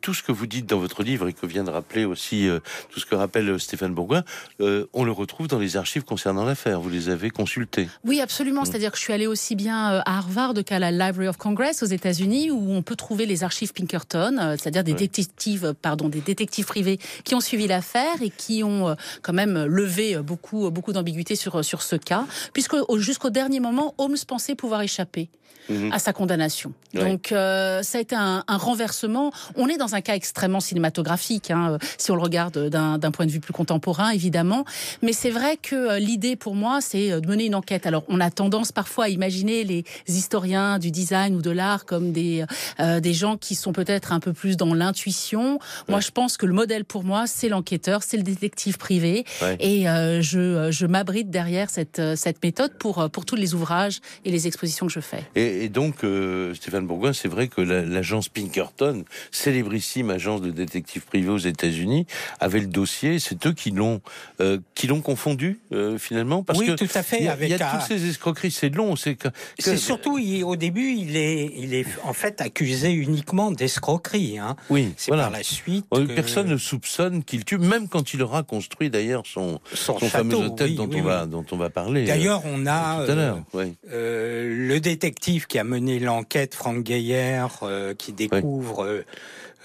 tout 0.02 0.14
ce 0.14 0.24
que 0.24 0.32
vous 0.32 0.48
dites 0.48 0.66
dans 0.66 0.80
votre 0.80 1.04
livre 1.04 1.28
et 1.28 1.34
que 1.34 1.46
vient 1.46 1.64
de 1.64 1.70
rappeler 1.70 2.06
aussi 2.06 2.48
tout 2.90 3.00
ce 3.00 3.06
que 3.06 3.16
rappelle 3.16 3.60
Stéphane 3.60 3.94
Bourgoin. 3.94 4.24
On 4.60 5.04
le 5.04 5.12
retrouve 5.12 5.48
dans 5.48 5.60
les 5.60 5.78
archives 5.78 6.04
concernant 6.04 6.46
l'affaire. 6.46 6.82
Vous 6.82 6.90
les 6.90 7.10
avez 7.10 7.30
consultées. 7.30 7.88
Oui, 8.10 8.18
Mm. 8.18 8.22
absolument. 8.22 8.66
C'est-à-dire 8.66 8.92
que 8.92 8.98
je 8.98 9.04
suis 9.04 9.14
allée 9.14 9.28
aussi 9.28 9.56
bien 9.56 9.94
euh, 9.94 10.02
à 10.06 10.18
Harvard 10.18 10.54
qu'à 10.66 10.80
la 10.80 10.92
Library 10.92 11.28
of 11.28 11.38
Congress 11.38 11.84
aux 11.84 11.86
États-Unis, 11.86 12.52
où 12.52 12.72
on 12.74 12.82
peut 12.82 12.96
trouver 12.96 13.26
les 13.26 13.44
archives 13.44 13.72
Pinkerton, 13.72 14.38
euh, 14.40 14.56
c'est-à-dire 14.60 14.84
des 14.84 14.92
Ouais. 14.94 14.98
détectives, 14.98 15.66
euh, 15.66 15.74
pardon, 15.80 16.10
des 16.10 16.22
détectives 16.22 16.66
privés 16.66 17.00
qui 17.24 17.36
ont 17.36 17.40
suivi 17.42 17.68
l'affaire 17.68 18.22
et 18.22 18.30
qui 18.30 18.64
ont 18.64 18.96
quand 19.22 19.34
même 19.34 19.64
levé 19.66 20.18
beaucoup, 20.18 20.70
beaucoup 20.72 20.92
d'ambiguïté 20.94 21.36
sur 21.36 21.64
sur 21.64 21.82
ce 21.84 21.96
cas, 21.96 22.26
puisque 22.54 22.74
au- 22.74 22.98
jusqu'au 23.00 23.30
dernier 23.30 23.60
moment, 23.60 23.94
Holmes 23.98 24.18
pensait 24.28 24.56
pouvoir 24.56 24.82
échapper 24.82 25.30
Mhm. 25.70 25.92
à 25.94 26.00
sa 26.00 26.14
condamnation. 26.14 26.74
Ouais. 26.96 27.08
Donc 27.08 27.32
euh, 27.32 27.84
ça 27.84 28.00
a 28.00 28.02
été 28.02 28.16
un, 28.16 28.44
un 28.48 28.58
renversement. 28.58 29.32
On 29.56 29.68
est 29.68 29.78
dans 29.78 29.94
un 29.94 30.02
cas 30.02 30.16
extrêmement 30.16 30.62
cinématographique, 30.62 31.52
hein, 31.52 31.78
si 32.00 32.10
on 32.10 32.16
le 32.16 32.24
regarde 32.24 32.70
d'un 32.70 33.12
point 33.12 33.28
de 33.28 33.32
vue 33.32 33.40
plus 33.40 33.54
contemporain, 33.54 34.10
évidemment. 34.10 34.66
Mais 35.04 35.14
c'est 35.14 35.30
vrai 35.30 35.58
que 35.62 36.00
l'idée 36.00 36.36
pour 36.36 36.56
moi, 36.56 36.82
c'est 36.82 37.22
de 37.22 37.28
mener 37.28 37.46
une 37.46 37.54
enquête. 37.54 37.86
Alors 37.86 37.99
on 38.08 38.20
a 38.20 38.32
tendance 38.32 38.72
parfois 38.72 39.06
à 39.06 39.10
imaginer 39.10 39.64
les 39.64 39.84
historiens 40.08 40.80
du 40.80 40.92
design 40.92 41.36
ou 41.36 41.42
de 41.42 41.52
l'art 41.52 41.86
comme 41.86 42.12
des 42.12 42.46
euh, 42.80 43.00
des 43.00 43.14
gens 43.14 43.38
qui 43.38 43.56
sont 43.56 43.74
peut-être 43.74 44.12
un 44.14 44.20
peu 44.20 44.34
plus 44.34 44.58
dans 44.58 44.74
l'intuition. 44.74 45.60
Moi, 45.88 46.00
je 46.00 46.12
pense 46.12 46.38
que 46.38 46.46
le 46.46 46.54
modèle 46.54 46.86
pour 46.86 47.04
moi, 47.04 47.28
c'est 47.28 47.50
l'enquêteur, 47.50 48.04
c'est 48.04 48.18
le 48.18 48.24
détective 48.24 48.78
privé, 48.78 49.26
Ouais. 49.42 49.58
et 49.60 49.90
euh, 49.90 50.22
je 50.22 50.70
je 50.72 50.86
m'abrite 50.86 51.30
derrière 51.30 51.70
cette 51.70 52.00
euh, 52.00 52.16
cette 52.16 52.42
méthode 52.44 52.74
pour 52.78 53.00
euh, 53.00 53.08
pour 53.10 53.26
tous 53.26 53.36
les 53.36 53.54
ouvrages 53.54 54.00
et 54.26 54.32
les 54.32 54.48
expositions 54.48 54.88
que 54.88 54.94
je 54.94 55.00
fais. 55.00 55.24
Et, 55.36 55.66
et 55.66 55.70
donc, 55.70 56.04
euh, 56.04 56.54
Stéphane 56.56 56.86
Bourgoin, 56.88 57.14
c'est 57.14 57.28
vrai 57.28 57.48
que 57.48 57.62
la- 57.62 57.84
l'agence 57.84 58.30
Pinkerton, 58.30 59.04
célébrissime 59.32 60.10
agence 60.10 60.42
de 60.42 60.52
détectives 60.52 61.06
privés 61.06 61.30
aux 61.30 61.38
États-Unis, 61.38 62.06
avait 62.40 62.60
le 62.60 62.68
dossier. 62.68 63.20
C'est 63.20 63.46
eux 63.48 63.54
qui 63.54 63.72
l'ont 63.72 64.02
euh, 64.42 64.60
qui 64.76 64.88
l'ont 64.88 65.02
confondu 65.02 65.60
euh, 65.72 65.98
finalement, 65.98 66.44
parce 66.44 66.60
oui, 66.60 66.68
que 66.68 66.72
tout 66.74 66.88
à 66.94 67.04
fait. 67.04 67.18
il 67.20 67.26
y 67.26 67.28
a, 67.28 67.32
avec 67.34 67.50
il 67.50 67.58
y 67.58 67.62
a 67.62 67.74
un- 67.74 67.78
toutes 67.80 67.88
ces 67.98 68.08
escroqueries. 68.10 68.52
C'est 68.52 68.70
long. 68.70 68.96
C'est 68.96 69.16
que, 69.16 69.28
que- 69.28 69.34
C'est 69.60 69.78
surtout, 69.78 70.18
il- 70.18 70.44
au 70.44 70.56
début, 70.56 70.92
il 70.94 71.18
est, 71.18 71.52
il 71.58 71.74
est 71.74 71.86
en 72.04 72.14
fait 72.14 72.40
accusé 72.42 72.92
uniquement 72.92 73.52
d'escroquerie. 73.52 74.38
Hein. 74.40 74.56
oui. 74.70 74.94
C'est 74.98 75.10
Voilà. 75.12 75.24
par 75.24 75.32
la 75.32 75.44
suite. 75.44 75.86
Euh, 75.94 76.06
que 76.08 76.14
Personne 76.14 76.48
ne 76.48 76.58
soupçonne 76.58 77.24
qu'il 77.24 77.44
tue, 77.46 77.58
même 77.58 77.88
quand 77.88 78.14
il 78.14 78.22
aura 78.22 78.44
construit 78.44 78.90
d'ailleurs 78.90 79.24
son, 79.26 79.60
son, 79.74 79.98
son 80.00 80.08
fameux 80.10 80.36
hôtel 80.36 80.70
oui, 80.72 80.76
dont, 80.76 80.88
oui, 80.90 81.02
on 81.02 81.04
va, 81.04 81.26
dont 81.26 81.46
on 81.52 81.58
va 81.58 81.70
parler. 81.70 82.04
euh, 82.04 82.08
D'ailleurs, 82.08 82.42
on 82.46 82.66
a 82.68 83.06
tout 83.06 83.12
à 83.12 83.16
euh, 83.16 83.66
euh, 83.92 84.68
le 84.68 84.80
détective 84.80 85.48
qui 85.48 85.58
a 85.60 85.64
mené 85.64 86.00
l'enquête, 86.00 86.54
Franck 86.56 86.84
Gaillard, 86.84 87.60
euh, 87.64 87.94
qui 87.94 88.14
découvre 88.14 89.04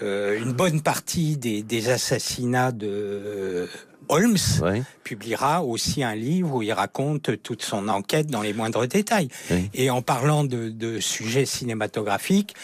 une 0.01 0.51
bonne 0.53 0.81
partie 0.81 1.37
des, 1.37 1.63
des 1.63 1.89
assassinats 1.89 2.71
de 2.73 3.69
Holmes, 4.09 4.37
publiera 5.03 5.63
aussi 5.63 6.03
un 6.03 6.15
livre 6.15 6.55
où 6.55 6.61
il 6.63 6.71
raconte 6.73 7.41
toute 7.43 7.61
son 7.61 7.87
enquête 7.89 8.27
dans 8.27 8.41
les 8.41 8.53
moindres 8.53 8.87
détails. 8.87 9.27
Oui. 9.51 9.69
Et 9.73 9.89
en 9.89 10.01
parlant 10.01 10.43
de, 10.43 10.69
de 10.69 10.99
sujets 10.99 11.45
cinématographiques, 11.45 12.55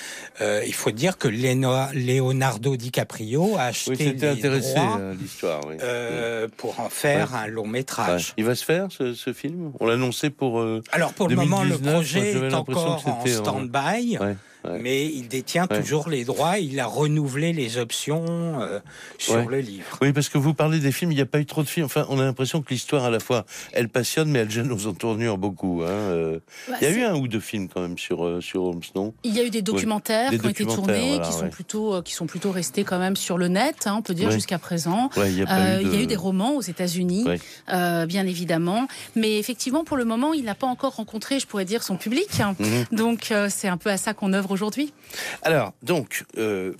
euh, 0.41 0.63
il 0.65 0.73
faut 0.73 0.91
dire 0.91 1.17
que 1.17 1.27
Leonardo 1.27 2.75
DiCaprio 2.75 3.55
a 3.57 3.63
acheté 3.65 3.91
Oui, 3.91 3.97
c'était 3.97 4.33
les 4.33 4.39
intéressé 4.39 4.73
droits 4.75 4.95
à 4.95 5.13
l'histoire. 5.13 5.61
Oui. 5.67 5.75
euh, 5.81 6.47
pour 6.57 6.79
en 6.79 6.89
faire 6.89 7.35
un 7.35 7.47
long 7.47 7.67
métrage. 7.67 8.33
Il 8.37 8.45
va 8.45 8.55
se 8.55 8.65
faire 8.65 8.87
ce, 8.89 9.13
ce 9.13 9.33
film? 9.33 9.71
On 9.79 9.85
l'a 9.85 9.93
annoncé 9.93 10.29
pour. 10.29 10.59
euh, 10.59 10.81
Alors 10.91 11.13
pour 11.13 11.27
le 11.29 11.35
moment, 11.35 11.63
le 11.63 11.77
2019, 11.77 11.93
projet 11.93 12.31
est 12.47 12.53
encore 12.53 13.03
en- 13.07 13.25
stand-by. 13.25 14.17
Ouais. 14.65 14.79
Mais 14.81 15.05
il 15.05 15.27
détient 15.27 15.67
Ouais. 15.69 15.79
toujours 15.79 16.09
les 16.09 16.23
droits. 16.25 16.57
Il 16.59 16.79
a 16.79 16.85
renouvelé 16.85 17.53
les 17.53 17.77
options 17.77 18.25
euh, 18.61 18.79
sur 19.17 19.35
Ouais. 19.35 19.45
le 19.49 19.59
livre. 19.59 19.85
Oui, 20.01 20.11
parce 20.13 20.29
que 20.29 20.37
vous 20.37 20.53
parlez 20.53 20.79
des 20.79 20.91
films, 20.91 21.11
il 21.11 21.15
n'y 21.15 21.21
a 21.21 21.25
pas 21.25 21.39
eu 21.39 21.45
trop 21.45 21.63
de 21.63 21.67
films. 21.67 21.85
Enfin, 21.85 22.05
on 22.09 22.19
a 22.19 22.23
l'impression 22.23 22.61
que 22.61 22.69
l'histoire, 22.69 23.03
à 23.05 23.09
la 23.09 23.19
fois, 23.19 23.45
elle 23.73 23.89
passionne, 23.89 24.29
mais 24.29 24.39
elle 24.39 24.51
gêne 24.51 24.71
aux 24.71 24.87
entournures 24.87 25.37
beaucoup. 25.37 25.81
Hein. 25.83 25.89
euh. 25.89 26.39
Bah, 26.69 26.75
Il 26.81 26.87
y 26.87 26.91
a 26.91 26.95
eu 26.95 27.03
un 27.03 27.15
ou 27.15 27.27
deux 27.27 27.39
films 27.39 27.67
quand 27.67 27.81
même 27.81 27.97
sur, 27.97 28.25
euh, 28.25 28.41
sur 28.41 28.63
Holmes, 28.63 28.81
non? 28.95 29.13
Il 29.23 29.35
y 29.35 29.39
a 29.39 29.43
eu 29.43 29.49
des 29.49 29.61
documentaires 29.61 30.31
Des 30.31 30.39
qui 30.39 30.45
ont 30.45 30.49
été 30.49 30.65
tournés, 30.65 31.15
voilà, 31.15 31.25
qui 31.27 31.33
sont 31.33 31.43
ouais. 31.43 31.49
plutôt 31.49 31.93
euh, 31.95 32.01
qui 32.01 32.13
sont 32.13 32.25
plutôt 32.25 32.51
restés 32.51 32.83
quand 32.83 32.99
même 32.99 33.15
sur 33.15 33.37
le 33.37 33.47
net, 33.47 33.85
hein, 33.85 33.95
on 33.97 34.01
peut 34.01 34.13
dire 34.13 34.27
Ouais. 34.29 34.33
jusqu'à 34.33 34.59
présent. 34.59 35.09
Ouais, 35.17 35.31
il 35.31 35.37
y 35.39 35.43
a 35.43 35.51
Euh, 35.51 35.79
eu 35.79 35.81
Il 35.83 35.87
y 35.87 35.93
a 35.93 35.97
de- 35.97 36.03
eu 36.03 36.07
des 36.07 36.15
romans 36.15 36.55
aux 36.55 36.61
États-Unis, 36.61 37.23
Ouais. 37.27 37.39
euh, 37.73 38.05
bien 38.05 38.25
évidemment, 38.27 38.87
mais 39.15 39.37
effectivement 39.39 39.83
pour 39.83 39.97
le 39.97 40.05
moment 40.05 40.33
il 40.33 40.43
n'a 40.45 40.55
pas 40.55 40.67
encore 40.67 40.95
rencontré, 40.95 41.39
je 41.39 41.47
pourrais 41.47 41.65
dire, 41.65 41.83
son 41.83 41.97
public. 41.97 42.27
Mhm. 42.59 42.85
Donc 42.97 43.31
euh, 43.31 43.47
c'est 43.49 43.67
un 43.67 43.77
peu 43.77 43.89
à 43.89 43.97
ça 43.97 44.13
qu'on 44.13 44.33
œuvre 44.33 44.50
aujourd'hui. 44.51 44.93
Alors, 45.41 45.73
donc, 45.83 46.25
euh, 46.37 46.73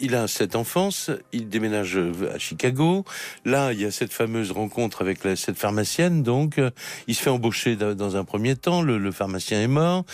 il 0.00 0.14
a 0.14 0.28
cette 0.28 0.54
enfance, 0.54 1.10
il 1.32 1.48
déménage 1.48 1.96
euh, 1.96 2.12
à 2.34 2.38
Chicago. 2.38 3.04
Là, 3.44 3.72
il 3.72 3.80
y 3.80 3.84
a 3.84 3.90
cette 3.90 4.12
fameuse 4.12 4.52
rencontre 4.52 5.02
avec 5.02 5.24
la- 5.24 5.34
cette 5.34 5.56
pharmacienne. 5.58 6.22
Donc, 6.22 6.58
euh, 6.58 6.70
il 7.08 7.14
se 7.16 7.22
fait 7.22 7.30
embaucher 7.30 7.74
da- 7.76 7.94
dans 7.94 8.16
un 8.16 8.24
premier 8.24 8.54
temps. 8.54 8.80
Le, 8.82 9.10
pharmacien 9.10 9.60
est 9.60 9.66
mort. 9.68 10.04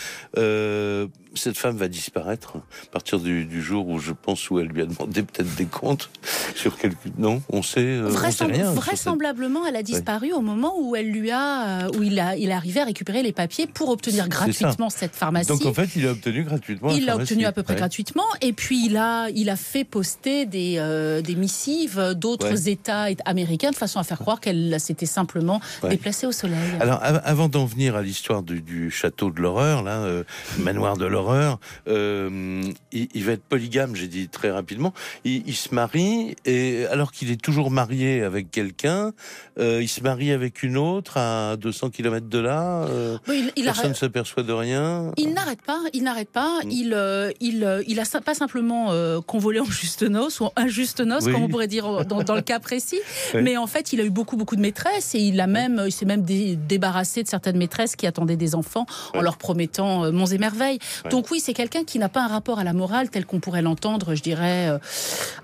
Cette 1.35 1.57
femme 1.57 1.77
va 1.77 1.87
disparaître 1.87 2.57
à 2.57 2.91
partir 2.91 3.19
du, 3.19 3.45
du 3.45 3.61
jour 3.61 3.87
où 3.87 3.99
je 3.99 4.11
pense 4.13 4.49
où 4.49 4.59
elle 4.59 4.67
lui 4.67 4.81
a 4.81 4.85
demandé 4.85 5.23
peut-être 5.23 5.53
des 5.55 5.65
comptes 5.65 6.09
sur 6.55 6.77
quelque. 6.77 6.95
Non, 7.17 7.41
on 7.49 7.61
sait. 7.61 7.79
euh, 7.81 8.07
on 8.07 8.11
sait 8.11 8.17
Vraisembl- 8.45 8.51
rien. 8.53 8.65
cette- 8.65 8.75
vraisemblablement, 8.75 9.65
elle 9.65 9.75
a 9.75 9.83
disparu 9.83 10.33
au 10.33 10.41
moment 10.41 10.73
où 10.79 10.95
elle 10.95 11.11
lui 11.11 11.31
a, 11.31 11.85
euh, 11.85 11.89
où 11.97 12.03
il 12.03 12.19
a, 12.19 12.35
il 12.35 12.49
est 12.49 12.53
arrivé 12.53 12.81
à 12.81 12.85
récupérer 12.85 13.23
les 13.23 13.31
papiers 13.33 13.67
pour 13.67 13.89
obtenir 13.89 14.27
gratuitement 14.29 14.89
cette 14.89 15.15
pharmacie. 15.15 15.47
Donc 15.49 15.65
en 15.65 15.73
fait, 15.73 15.89
il 15.95 16.07
a 16.07 16.11
obtenu 16.11 16.43
gratuitement. 16.43 16.89
Il 16.91 17.05
l'a 17.05 17.15
obtenu 17.15 17.45
à 17.45 17.51
peu 17.51 17.63
près 17.63 17.73
Ouais. 17.73 17.79
gratuitement 17.79 18.23
et 18.41 18.53
puis 18.53 18.85
il 18.85 18.97
a, 18.97 19.29
il 19.29 19.49
a 19.49 19.55
fait 19.55 19.83
poster 19.83 20.45
des, 20.45 20.75
euh, 20.77 21.21
des 21.21 21.35
missives 21.35 22.13
d'autres 22.15 22.45
Ouais. 22.65 22.71
États 22.71 23.07
américains 23.25 23.71
de 23.71 23.75
façon 23.75 23.99
à 23.99 24.03
faire 24.03 24.19
croire 24.19 24.39
qu'elle 24.39 24.79
s'était 24.79 25.05
simplement 25.05 25.59
déplacée 25.89 26.25
au 26.27 26.31
soleil. 26.31 26.57
Alors, 26.79 26.99
av- 27.03 27.21
avant 27.25 27.49
d'en 27.49 27.65
venir 27.65 27.95
à 27.95 28.01
l'histoire 28.01 28.43
du, 28.43 28.61
du 28.61 28.89
château 28.91 29.29
de 29.31 29.41
l'horreur, 29.41 29.83
là, 29.83 29.97
euh, 29.99 30.23
manoir 30.59 30.97
de 30.97 31.05
l'horreur, 31.05 31.24
euh, 31.87 32.61
il, 32.91 33.07
il 33.13 33.23
va 33.23 33.33
être 33.33 33.43
polygame, 33.43 33.95
j'ai 33.95 34.07
dit 34.07 34.27
très 34.27 34.51
rapidement. 34.51 34.93
Il, 35.23 35.43
il 35.47 35.55
se 35.55 35.73
marie 35.73 36.35
et 36.45 36.85
alors 36.87 37.11
qu'il 37.11 37.31
est 37.31 37.41
toujours 37.41 37.71
marié 37.71 38.21
avec 38.23 38.51
quelqu'un, 38.51 39.13
euh, 39.59 39.81
il 39.81 39.87
se 39.87 40.01
marie 40.01 40.31
avec 40.31 40.63
une 40.63 40.77
autre 40.77 41.17
à 41.17 41.55
200 41.57 41.89
km 41.89 42.27
de 42.27 42.39
là. 42.39 42.83
euh, 42.89 43.17
il, 43.55 43.63
personne 43.63 43.89
ne 43.89 43.95
s'aperçoit 43.95 44.43
de 44.43 44.53
rien. 44.53 45.11
il 45.17 45.33
n'arrête 45.33 45.61
pas, 45.61 45.79
il 45.93 46.03
n'arrête 46.03 46.29
pas. 46.29 46.59
Mm. 46.63 46.71
Il, 46.71 47.33
il, 47.41 47.83
il 47.87 47.99
a 47.99 48.03
pas 48.21 48.33
simplement 48.33 48.91
convolé 49.25 49.59
en 49.59 49.65
juste 49.65 50.03
noces 50.03 50.39
ou 50.39 50.49
injuste 50.55 51.01
noces, 51.01 51.25
Oui. 51.25 51.33
comme 51.33 51.43
on 51.43 51.47
pourrait 51.49 51.67
dire 51.67 52.05
dans, 52.05 52.23
dans 52.23 52.35
le 52.35 52.41
cas 52.41 52.59
précis. 52.59 52.99
Mais 53.33 53.57
en 53.57 53.67
fait, 53.67 53.93
il 53.93 54.01
a 54.01 54.03
eu 54.03 54.09
beaucoup, 54.09 54.37
beaucoup 54.37 54.55
de 54.55 54.61
maîtresses 54.61 55.15
et 55.15 55.19
il 55.19 55.39
a 55.41 55.47
même, 55.47 55.83
il 55.85 55.91
s'est 55.91 56.05
même 56.05 56.21
dé- 56.23 56.55
débarrassé 56.55 57.23
de 57.23 57.27
certaines 57.27 57.57
maîtresses 57.57 57.95
qui 57.95 58.07
attendaient 58.07 58.35
des 58.37 58.55
enfants 58.55 58.85
en 59.13 59.21
leur 59.21 59.37
promettant 59.37 60.11
monts 60.11 60.25
et 60.25 60.37
merveilles. 60.37 60.79
Ouais. 61.03 61.09
Donc 61.15 61.31
oui, 61.31 61.39
c'est 61.39 61.53
quelqu'un 61.53 61.85
qui 61.85 61.97
n'a 61.97 62.09
pas 62.09 62.25
un 62.25 62.27
rapport 62.27 62.59
à 62.59 62.65
la 62.65 62.73
morale 62.73 63.09
tel 63.09 63.25
qu'on 63.25 63.39
pourrait 63.39 63.61
l'entendre, 63.61 64.15
je 64.15 64.21
dirais, 64.21 64.67
euh, 64.67 64.79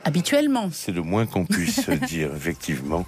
habituellement. 0.04 0.70
C'est 0.74 0.92
le 0.92 1.02
moins 1.02 1.26
qu'on 1.26 1.46
puisse 1.46 1.90
dire, 2.10 2.30
effectivement. 2.36 3.06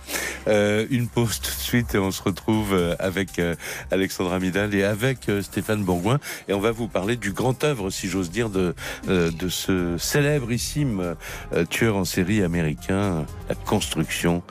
Euh, 0.48 0.88
une 0.90 1.10
pause 1.10 1.42
tout 1.42 1.52
de 1.52 1.60
suite 1.62 1.94
et 1.94 1.98
on 1.98 2.10
se 2.12 2.24
retrouve 2.24 2.74
euh, 2.74 2.96
avec 3.00 3.38
euh, 3.38 3.56
Alexandra 3.92 4.40
Midal 4.40 4.74
et 4.74 4.86
avec 4.86 5.28
euh, 5.28 5.42
Stéphane 5.42 5.84
Bourgoin. 5.84 6.22
Et 6.48 6.54
on 6.54 6.62
va 6.62 6.72
vous 6.72 6.88
parler 6.88 7.18
du 7.18 7.34
grand 7.34 7.62
œuvre, 7.66 7.90
si 7.90 8.08
j'ose 8.08 8.32
dire, 8.32 8.50
de, 8.50 8.74
euh, 9.10 9.30
de 9.30 9.50
ce 9.50 9.98
célébrissime 9.98 11.18
euh, 11.52 11.66
tueur 11.66 11.98
en 11.98 12.06
série 12.06 12.44
américain, 12.44 13.26
la 13.50 13.56
construction 13.56 14.42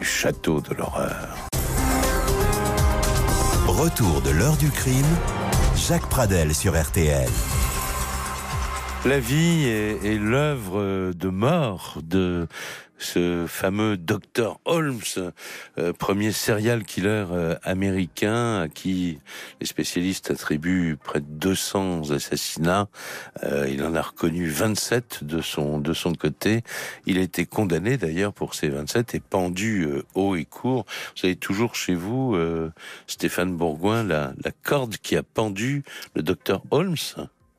du 0.00 0.06
château 0.06 0.62
de 0.62 0.72
l'horreur. 0.72 1.36
retour 3.66 4.22
de 4.22 4.30
l'heure 4.30 4.56
du 4.56 4.70
crime, 4.70 5.04
Jacques 5.86 6.08
Pradel 6.08 6.54
sur 6.54 6.80
RTL. 6.80 7.28
La 9.06 9.20
vie 9.20 9.66
est, 9.66 10.18
l'œuvre 10.18 11.12
de 11.12 11.28
mort 11.28 11.98
de 12.02 12.48
ce 12.98 13.46
fameux 13.46 13.96
Dr 13.96 14.60
Holmes, 14.64 15.00
euh, 15.78 15.92
premier 15.92 16.32
serial 16.32 16.84
killer 16.84 17.26
euh, 17.30 17.56
américain 17.62 18.62
à 18.62 18.68
qui 18.68 19.18
les 19.60 19.66
spécialistes 19.66 20.30
attribuent 20.30 20.96
près 20.96 21.20
de 21.20 21.26
200 21.26 22.10
assassinats. 22.10 22.88
Euh, 23.44 23.68
il 23.70 23.82
en 23.84 23.94
a 23.94 24.02
reconnu 24.02 24.48
27 24.48 25.24
de 25.24 25.40
son 25.40 25.78
de 25.78 25.92
son 25.92 26.12
côté. 26.12 26.62
Il 27.06 27.18
a 27.18 27.22
été 27.22 27.46
condamné 27.46 27.96
d'ailleurs 27.96 28.32
pour 28.32 28.54
ces 28.54 28.68
27 28.68 29.14
et 29.14 29.20
pendu 29.20 29.88
haut 30.14 30.34
et 30.36 30.44
court. 30.44 30.84
Vous 31.16 31.26
avez 31.26 31.36
toujours 31.36 31.74
chez 31.74 31.94
vous, 31.94 32.36
Stéphane 33.06 33.56
Bourgoin, 33.56 34.02
la, 34.02 34.32
la 34.42 34.50
corde 34.50 34.96
qui 34.96 35.16
a 35.16 35.22
pendu 35.22 35.82
le 36.14 36.22
Dr 36.22 36.62
Holmes. 36.70 36.96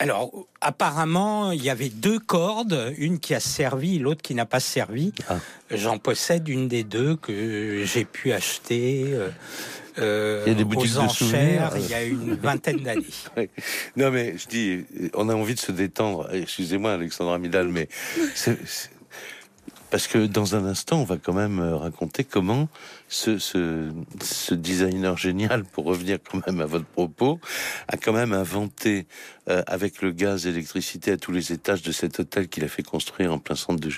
Alors, 0.02 0.32
apparemment, 0.62 1.52
il 1.52 1.62
y 1.62 1.70
avait 1.70 1.90
deux 1.90 2.20
cordes, 2.20 2.94
une 2.98 3.20
qui 3.20 3.36
a 3.36 3.42
servi, 3.42 4.00
l'autre 4.00 4.22
qui 4.22 4.34
n'a 4.34 4.46
pas 4.46 4.62
servi. 4.62 5.12
Ah. 5.28 5.40
J'en 5.72 5.98
possède 5.98 6.48
une 6.48 6.70
des 6.70 6.86
deux 6.86 7.18
que 7.18 7.84
j'ai 7.84 8.06
pu 8.06 8.32
acheter. 8.32 9.04
euh, 9.08 9.30
euh, 9.98 10.44
Il 10.46 10.54
y 10.54 10.56
a 10.56 10.58
des 10.58 10.64
boutiques 10.64 10.92
aux 10.96 11.02
de 11.02 11.06
enchères 11.06 11.74
il 11.76 11.90
y 11.90 11.94
a 11.94 12.04
une 12.04 12.36
vingtaine 12.36 12.78
d'années. 12.82 13.04
Ouais. 13.36 13.50
Non, 13.98 14.10
mais 14.10 14.38
je 14.38 14.48
dis, 14.48 14.86
on 15.16 15.28
a 15.28 15.36
envie 15.36 15.56
de 15.56 15.60
se 15.60 15.74
détendre. 15.74 16.30
Excusez-moi, 16.34 16.94
Alexandra 16.94 17.38
Midal, 17.38 17.68
mais 17.68 17.90
parce 19.92 20.06
que 20.08 20.28
dans 20.28 20.56
un 20.56 20.66
instant, 20.66 21.02
on 21.02 21.04
va 21.04 21.18
quand 21.18 21.34
même 21.34 21.60
euh, 21.60 21.76
raconter 21.76 22.24
comment 22.24 22.70
ce, 23.08 23.40
ce, 23.40 23.90
ce 24.22 24.54
designer 24.54 25.18
génial, 25.18 25.64
pour 25.64 25.86
revenir 25.86 26.20
quand 26.24 26.46
même 26.46 26.62
à 26.62 26.68
votre 26.68 26.86
propos, 26.86 27.40
a 27.88 27.98
quand 27.98 28.14
même 28.14 28.32
inventé 28.32 29.08
euh, 29.50 29.64
avec 29.66 30.02
le 30.02 30.12
gaz 30.12 30.46
l'électricité 30.46 31.12
à 31.12 31.18
tous 31.18 31.32
les 31.32 31.52
étages 31.52 31.82
de 31.82 31.92
cet 31.92 32.20
hôtel 32.20 32.50
qu'il 32.50 32.64
a 32.64 32.68
fait 32.68 32.84
construire 32.84 33.34
en 33.34 33.40
plein 33.40 33.56
centre 33.56 33.80
de, 33.80 33.90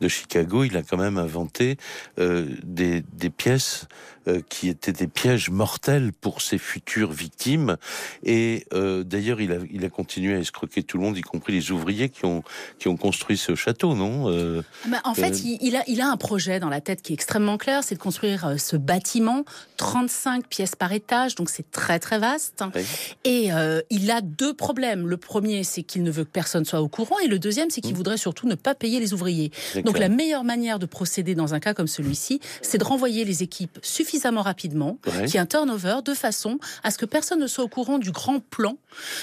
de 0.00 0.08
Chicago. 0.08 0.64
Il 0.64 0.76
a 0.76 0.82
quand 0.82 0.98
même 0.98 1.16
inventé 1.16 1.78
euh, 2.18 2.46
des, 2.62 3.02
des 3.14 3.30
pièces 3.30 3.86
euh, 4.26 4.42
qui 4.50 4.68
étaient 4.68 4.92
des 4.92 5.06
pièges 5.06 5.48
mortels 5.48 6.12
pour 6.12 6.42
ses 6.42 6.58
futures 6.58 7.12
victimes. 7.12 7.76
Et 8.22 8.66
d'ailleurs, 8.70 9.40
il 9.40 9.52
a, 9.52 9.58
il 9.70 9.84
a 9.84 9.88
continué 9.88 10.34
à 10.34 10.38
escroquer 10.38 10.82
tout 10.82 10.98
le 10.98 11.04
monde, 11.04 11.16
y 11.16 11.22
compris 11.22 11.54
les 11.54 11.70
ouvriers 11.70 12.10
qui 12.10 12.26
ont, 12.26 12.42
qui 12.78 12.88
ont 12.88 12.96
construit 12.96 13.38
ce 13.38 13.54
château, 13.54 13.94
non 13.94 14.62
Ah 14.92 15.00
en 15.04 15.14
fait, 15.14 15.40
il, 15.40 15.58
il 15.62 15.76
a, 15.76 15.84
il 15.86 16.00
a 16.00 16.08
un 16.08 16.16
projet 16.16 16.60
dans 16.60 16.68
la 16.68 16.80
tête 16.80 17.00
qui 17.00 17.12
est 17.12 17.14
extrêmement 17.14 17.56
clair, 17.56 17.82
c'est 17.82 17.94
de 17.94 18.00
construire 18.00 18.54
ce 18.58 18.76
bâtiment, 18.76 19.44
35 19.78 20.46
pièces 20.46 20.76
par 20.76 20.92
étage, 20.92 21.34
donc 21.34 21.48
c'est 21.48 21.70
très 21.70 21.98
très 21.98 22.18
vaste. 22.18 22.62
Oui. 22.74 22.82
Et 23.24 23.50
il 23.90 24.10
a 24.10 24.20
deux 24.20 24.52
problèmes. 24.52 24.97
Le 25.06 25.16
premier, 25.16 25.64
c'est 25.64 25.82
qu'il 25.82 26.02
ne 26.02 26.10
veut 26.10 26.24
que 26.24 26.30
personne 26.30 26.64
soit 26.64 26.80
au 26.80 26.88
courant, 26.88 27.16
et 27.24 27.28
le 27.28 27.38
deuxième, 27.38 27.70
c'est 27.70 27.80
qu'il 27.80 27.92
Mm. 27.94 27.96
voudrait 27.96 28.16
surtout 28.16 28.46
ne 28.46 28.54
pas 28.54 28.74
payer 28.74 29.00
les 29.00 29.12
ouvriers. 29.12 29.50
Donc 29.84 29.98
la 29.98 30.08
meilleure 30.08 30.44
manière 30.44 30.78
de 30.78 30.86
procéder 30.86 31.34
dans 31.34 31.54
un 31.54 31.60
cas 31.60 31.74
comme 31.74 31.86
celui-ci, 31.88 32.40
c'est 32.62 32.78
de 32.78 32.84
renvoyer 32.84 33.24
les 33.24 33.42
équipes 33.42 33.78
suffisamment 33.82 34.42
rapidement, 34.42 34.98
Ouais. 35.06 35.24
qu'il 35.26 35.34
y 35.34 35.36
ait 35.36 35.40
un 35.40 35.46
turnover, 35.46 35.96
de 36.04 36.14
façon 36.14 36.58
à 36.82 36.90
ce 36.90 36.98
que 36.98 37.06
personne 37.06 37.40
ne 37.40 37.46
soit 37.46 37.64
au 37.64 37.68
courant 37.68 37.98
du 37.98 38.10
grand 38.10 38.40
plan 38.40 38.76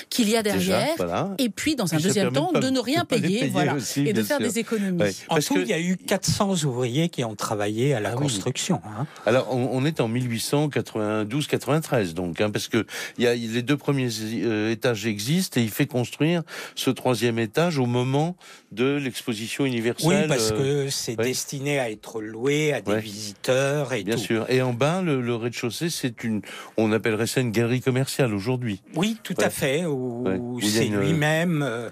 qu'il 0.10 0.30
y 0.30 0.38
a 0.38 0.44
Déjà, 0.44 0.58
derrière. 0.58 0.94
voilà. 0.98 1.36
Et 1.38 1.50
puis, 1.50 1.76
dans 1.76 1.94
un 1.94 1.98
Puis 1.98 2.04
deuxième 2.06 2.32
temps, 2.32 2.52
pas- 2.54 2.60
de 2.60 2.70
ne 2.70 2.80
rien 2.80 3.06
payer, 3.06 3.40
payer 3.40 3.48
voilà, 3.50 3.76
aussi, 3.76 4.02
et 4.08 4.14
de 4.14 4.24
faire 4.24 4.38
sûr. 4.38 4.48
des 4.48 4.60
économies. 4.60 5.02
Ouais. 5.02 5.14
En 5.30 5.36
Parce 5.36 5.46
tout, 5.48 5.56
que- 5.56 5.60
il 5.62 5.68
y 5.68 5.74
a 5.74 5.80
eu 5.80 5.98
400 5.98 6.64
ouvriers 6.64 7.10
qui 7.10 7.24
ont 7.24 7.36
travaillé 7.36 7.94
à 7.94 8.00
la 8.00 8.10
Ah 8.10 8.14
oui. 8.16 8.22
construction. 8.24 8.82
hein. 8.86 9.06
Alors, 9.26 9.54
on, 9.54 9.70
on 9.72 9.86
est 9.86 10.00
en 10.00 10.08
1892-93, 10.08 12.14
donc, 12.14 12.40
hein, 12.42 12.50
parce 12.52 12.68
que 12.68 12.86
il 13.18 13.24
y 13.24 13.28
a, 13.28 13.36
les 13.36 13.62
deux 13.62 13.78
premiers 13.78 14.10
euh, 14.44 14.72
étages 14.72 15.06
existent 15.06 15.55
et 15.58 15.62
il 15.62 15.70
fait 15.70 15.86
construire 15.86 16.44
ce 16.76 16.90
troisième 16.90 17.40
étage 17.40 17.78
au 17.80 17.86
moment 17.86 18.36
de 18.72 18.96
l'exposition 18.96 19.66
universelle. 19.66 20.22
Oui, 20.24 20.28
parce 20.28 20.52
euh, 20.52 20.86
que 20.86 20.90
c'est 20.90 21.18
ouais. 21.18 21.24
destiné 21.26 21.80
à 21.80 21.90
être 21.90 22.22
loué 22.22 22.74
à 22.74 22.82
des 22.82 22.92
Ouais. 22.92 23.00
visiteurs 23.00 23.94
et 23.94 24.04
Bien 24.04 24.16
tout. 24.16 24.22
sûr. 24.22 24.46
Et 24.50 24.62
en 24.62 24.74
bas, 24.74 25.02
le, 25.02 25.22
le 25.22 25.36
rez-de-chaussée, 25.36 25.90
c'est 25.90 26.24
une, 26.24 26.42
on 26.78 26.92
appellerait 26.92 27.28
ça 27.28 27.42
une 27.42 27.52
galerie 27.52 27.82
commerciale 27.82 28.34
aujourd'hui. 28.34 28.82
Oui, 28.96 29.18
tout 29.24 29.38
Ouais. 29.38 29.44
à 29.46 29.50
fait. 29.50 29.86
Où, 29.86 30.60
c'est 30.62 30.88
une- 30.88 31.00
lui-même 31.00 31.64
euh. 31.64 31.90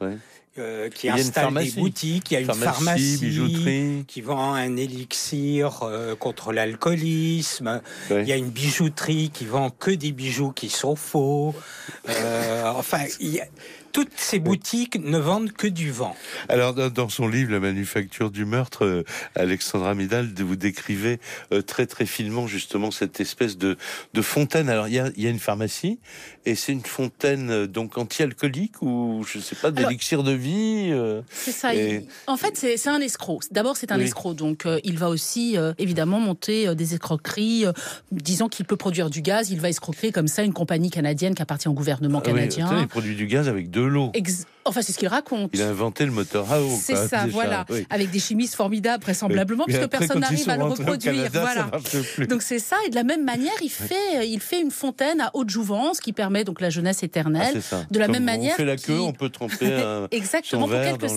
Euh, 0.59 0.89
qui 0.89 1.09
installe 1.09 1.53
des 1.53 1.71
boutiques. 1.71 2.31
Il 2.31 2.33
y 2.35 2.37
a 2.37 2.39
une 2.41 2.53
Pharmacie, 2.53 3.17
bijouterie. 3.19 4.05
qui 4.07 4.21
vend 4.21 4.53
un 4.53 4.75
élixir 4.77 5.81
euh, 5.83 6.15
contre 6.15 6.53
l'alcoolisme. 6.53 7.81
Il 8.11 8.27
y 8.27 8.31
a 8.31 8.37
une 8.37 8.49
bijouterie 8.49 9.31
qui 9.33 9.45
vend 9.45 9.69
que 9.71 9.91
des 9.91 10.11
bijoux 10.11 10.51
qui 10.51 10.69
sont 10.69 10.95
faux. 10.95 11.55
Euh, 12.09 12.63
enfin, 12.75 12.99
il 13.19 13.29
y 13.35 13.39
a- 13.41 13.47
toutes 13.93 14.11
ces 14.17 14.39
boutiques 14.39 14.95
ne 15.01 15.17
vendent 15.17 15.51
que 15.53 15.67
du 15.67 15.91
vent. 15.91 16.15
Alors, 16.49 16.73
dans, 16.73 17.09
son 17.09 17.27
livre 17.27 17.51
La 17.51 17.59
manufacture 17.59 18.31
du 18.31 18.43
meurtre, 18.43 18.83
euh, 18.85 19.03
Alexandra 19.35 19.93
Midal, 19.95 20.29
vous 20.35 20.55
décrivez 20.55 21.19
euh, 21.53 21.61
très 21.61 21.85
très 21.85 22.05
finement 22.05 22.47
justement 22.47 22.91
cette 22.91 23.19
espèce 23.19 23.57
de, 23.57 23.77
de 24.13 24.21
fontaine. 24.21 24.67
Alors, 24.67 24.87
il 24.87 24.95
y 24.95 24.99
a, 24.99 25.09
il 25.15 25.23
y 25.23 25.27
a 25.27 25.29
une 25.29 25.39
pharmacie 25.39 25.99
et 26.45 26.55
c'est 26.55 26.71
une 26.73 26.81
fontaine 26.83 27.49
euh, 27.51 27.67
donc 27.67 27.97
anti-alcoolique 27.97 28.81
ou 28.81 29.23
je 29.31 29.39
sais 29.39 29.55
pas 29.55 29.71
d'élixir 29.71 30.23
de 30.23 30.31
vie. 30.31 30.89
euh, 30.91 31.21
C'est 31.29 31.51
ça. 31.51 31.73
Et- 31.75 32.05
En 32.27 32.35
fait, 32.37 32.57
c'est 32.57 32.89
un 32.89 32.99
escroc. 32.99 33.41
D'abord, 33.51 33.77
c'est 33.77 33.91
un 33.91 33.97
Oui. 33.99 34.05
escroc. 34.05 34.33
Donc, 34.33 34.65
euh, 34.65 34.79
il 34.83 34.97
va 34.97 35.09
aussi, 35.09 35.57
euh, 35.57 35.73
évidemment, 35.77 36.19
monter 36.19 36.67
euh, 36.67 36.75
des 36.75 36.93
escroqueries. 36.95 37.65
euh, 37.67 37.71
disant 38.11 38.49
qu'il 38.49 38.65
peut 38.65 38.75
produire 38.77 39.09
du 39.11 39.21
gaz, 39.21 39.51
il 39.51 39.59
va 39.61 39.69
escroquer 39.69 40.11
comme 40.11 40.27
ça 40.27 40.43
une 40.43 40.53
compagnie 40.53 40.89
canadienne 40.89 41.35
qui 41.35 41.41
appartient 41.41 41.67
au 41.67 41.73
gouvernement 41.73 42.19
ah 42.23 42.27
oui, 42.29 42.33
canadien. 42.35 42.79
il 42.81 42.87
produit 42.87 43.15
du 43.15 43.27
gaz 43.27 43.47
avec 43.47 43.69
de 43.89 44.11
Enfin, 44.65 44.81
c'est 44.81 44.93
ce 44.93 44.97
qu'il 44.97 45.07
raconte. 45.07 45.51
Il 45.53 45.61
a 45.61 45.67
inventé 45.69 46.05
le 46.05 46.11
moteur 46.11 46.51
à 46.51 46.61
eau. 46.61 46.69
C'est 46.81 46.95
ça, 46.95 47.25
voilà. 47.27 47.65
Oui. 47.69 47.85
Avec 47.89 48.11
des 48.11 48.19
chimistes 48.19 48.55
formidables, 48.55 49.03
vraisemblablement, 49.03 49.65
puisque 49.65 49.87
personne 49.87 50.19
n'arrive 50.19 50.47
à 50.49 50.57
le 50.57 50.63
reproduire. 50.63 51.13
Canada, 51.31 51.41
voilà. 51.41 52.25
Donc 52.27 52.41
c'est 52.41 52.59
ça, 52.59 52.75
et 52.85 52.89
de 52.89 52.95
la 52.95 53.03
même 53.03 53.23
manière, 53.23 53.53
il 53.61 53.69
fait, 53.69 54.27
il 54.27 54.39
fait 54.39 54.61
une 54.61 54.71
fontaine 54.71 55.21
à 55.21 55.31
haute 55.33 55.49
jouvence 55.49 55.99
qui 55.99 56.13
permet 56.13 56.43
donc 56.43 56.61
la 56.61 56.69
jeunesse 56.69 56.99
Ah, 57.01 57.05
éternelle. 57.05 57.49
c'est 57.53 57.61
ça. 57.61 57.85
de 57.91 57.99
la 57.99 58.05
Comme 58.05 58.13
même 58.13 58.23
manière 58.25 58.53
On 58.53 58.57
fait 58.57 58.65
la 58.65 58.77
queue, 58.77 58.93
qui- 58.95 58.99
on 58.99 59.13
peut 59.13 59.29
tremper 59.29 59.73
un, 59.73 60.07
Exactement, 60.11 60.67
pour 60.67 60.77
quelques 60.79 61.09
cents. 61.09 61.15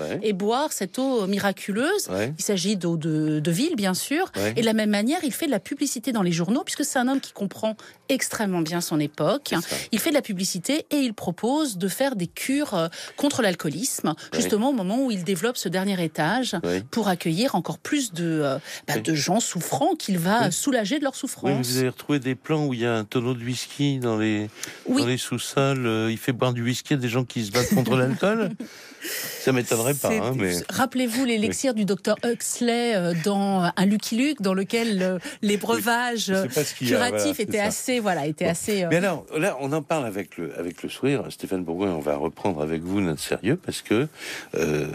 Ouais. 0.00 0.20
Et 0.22 0.32
boire 0.32 0.72
cette 0.72 0.98
eau 0.98 1.26
miraculeuse. 1.26 2.08
Ouais. 2.10 2.32
Il 2.38 2.42
s'agit 2.44 2.76
d'eau 2.76 2.96
de, 2.96 3.40
de 3.40 3.50
ville, 3.50 3.76
bien 3.76 3.94
sûr. 3.94 4.30
Ouais. 4.36 4.54
Et 4.56 4.60
de 4.60 4.66
la 4.66 4.72
même 4.72 4.90
manière, 4.90 5.18
il 5.24 5.32
fait 5.32 5.46
de 5.46 5.50
la 5.50 5.60
publicité 5.60 6.12
dans 6.12 6.22
les 6.22 6.32
journaux, 6.32 6.62
puisque 6.64 6.84
c'est 6.84 6.98
un 6.98 7.08
homme 7.08 7.20
qui 7.20 7.32
comprend 7.32 7.76
extrêmement 8.08 8.60
bien 8.60 8.80
son 8.80 8.98
époque. 9.00 9.54
Il 9.92 9.98
fait 9.98 10.10
de 10.10 10.14
la 10.14 10.22
publicité 10.22 10.86
et 10.90 10.96
il 10.96 11.12
propose 11.14 11.76
de 11.78 11.88
faire 11.88 12.16
des 12.16 12.26
cures 12.26 12.74
euh, 12.78 12.88
contre 13.16 13.42
l'alcoolisme, 13.42 14.14
justement 14.34 14.70
au 14.70 14.72
moment 14.72 15.04
où 15.04 15.10
il 15.10 15.24
développe 15.24 15.56
ce 15.56 15.68
dernier 15.68 16.02
étage 16.02 16.56
pour 16.90 17.08
accueillir 17.08 17.54
encore 17.54 17.78
plus 17.78 18.12
de, 18.12 18.24
euh, 18.24 18.58
bah, 18.86 18.94
Oui. 18.96 19.02
de 19.02 19.14
gens 19.14 19.40
souffrants 19.40 19.94
qu'il 19.94 20.18
va 20.18 20.50
soulager 20.50 20.98
de 20.98 21.04
leur 21.04 21.14
souffrance. 21.14 21.66
vous 21.66 21.78
avez 21.78 21.88
retrouvé 21.88 22.18
des 22.18 22.34
plans 22.34 22.66
où 22.66 22.74
il 22.74 22.80
y 22.80 22.86
a 22.86 22.94
un 22.94 23.04
tonneau 23.04 23.34
de 23.34 23.44
whisky 23.44 23.98
dans 23.98 24.16
les, 24.16 24.48
dans 24.88 25.06
les 25.06 25.16
sous-sols. 25.18 25.86
euh, 25.86 26.10
il 26.10 26.18
fait 26.18 26.32
boire 26.32 26.52
du 26.52 26.62
whisky 26.62 26.94
à 26.94 26.96
des 26.96 27.08
gens 27.08 27.24
qui 27.24 27.44
se 27.44 27.50
battent 27.50 27.74
contre 27.74 27.96
l'alcool? 27.96 28.50
Ça 29.40 29.52
m'étonnerait 29.52 29.94
pas, 29.94 30.10
hein, 30.10 30.32
mais 30.36 30.52
Rappelez-vous 30.68 31.24
l'élixir 31.26 31.74
du 31.74 31.84
docteur 31.84 32.16
Huxley 32.24 32.94
euh, 32.96 33.14
dans 33.24 33.70
un 33.76 33.86
Lucky 33.86 34.16
Luke, 34.16 34.42
dans 34.42 34.54
lequel 34.54 35.02
euh, 35.02 35.18
les 35.42 35.56
breuvages 35.56 36.30
a, 36.30 36.46
curatifs 36.48 36.88
voilà, 36.88 37.30
étaient 37.38 37.58
ça. 37.58 37.64
assez, 37.64 38.00
voilà, 38.00 38.26
étaient 38.26 38.44
Bon. 38.46 38.50
assez. 38.50 38.82
euh, 38.84 38.88
Mais 38.90 38.96
alors, 38.96 39.24
là, 39.36 39.56
on 39.60 39.72
en 39.72 39.82
parle 39.82 40.06
avec 40.06 40.36
le, 40.38 40.58
avec 40.58 40.82
le 40.82 40.88
sourire. 40.88 41.24
Stéphane 41.30 41.62
Bourgoin, 41.64 41.90
on 41.92 42.00
va 42.00 42.16
reprendre 42.16 42.62
avec 42.62 42.82
vous 42.82 43.00
notre 43.00 43.20
sérieux 43.22 43.56
parce 43.56 43.82
que, 43.82 44.08
euh, 44.56 44.86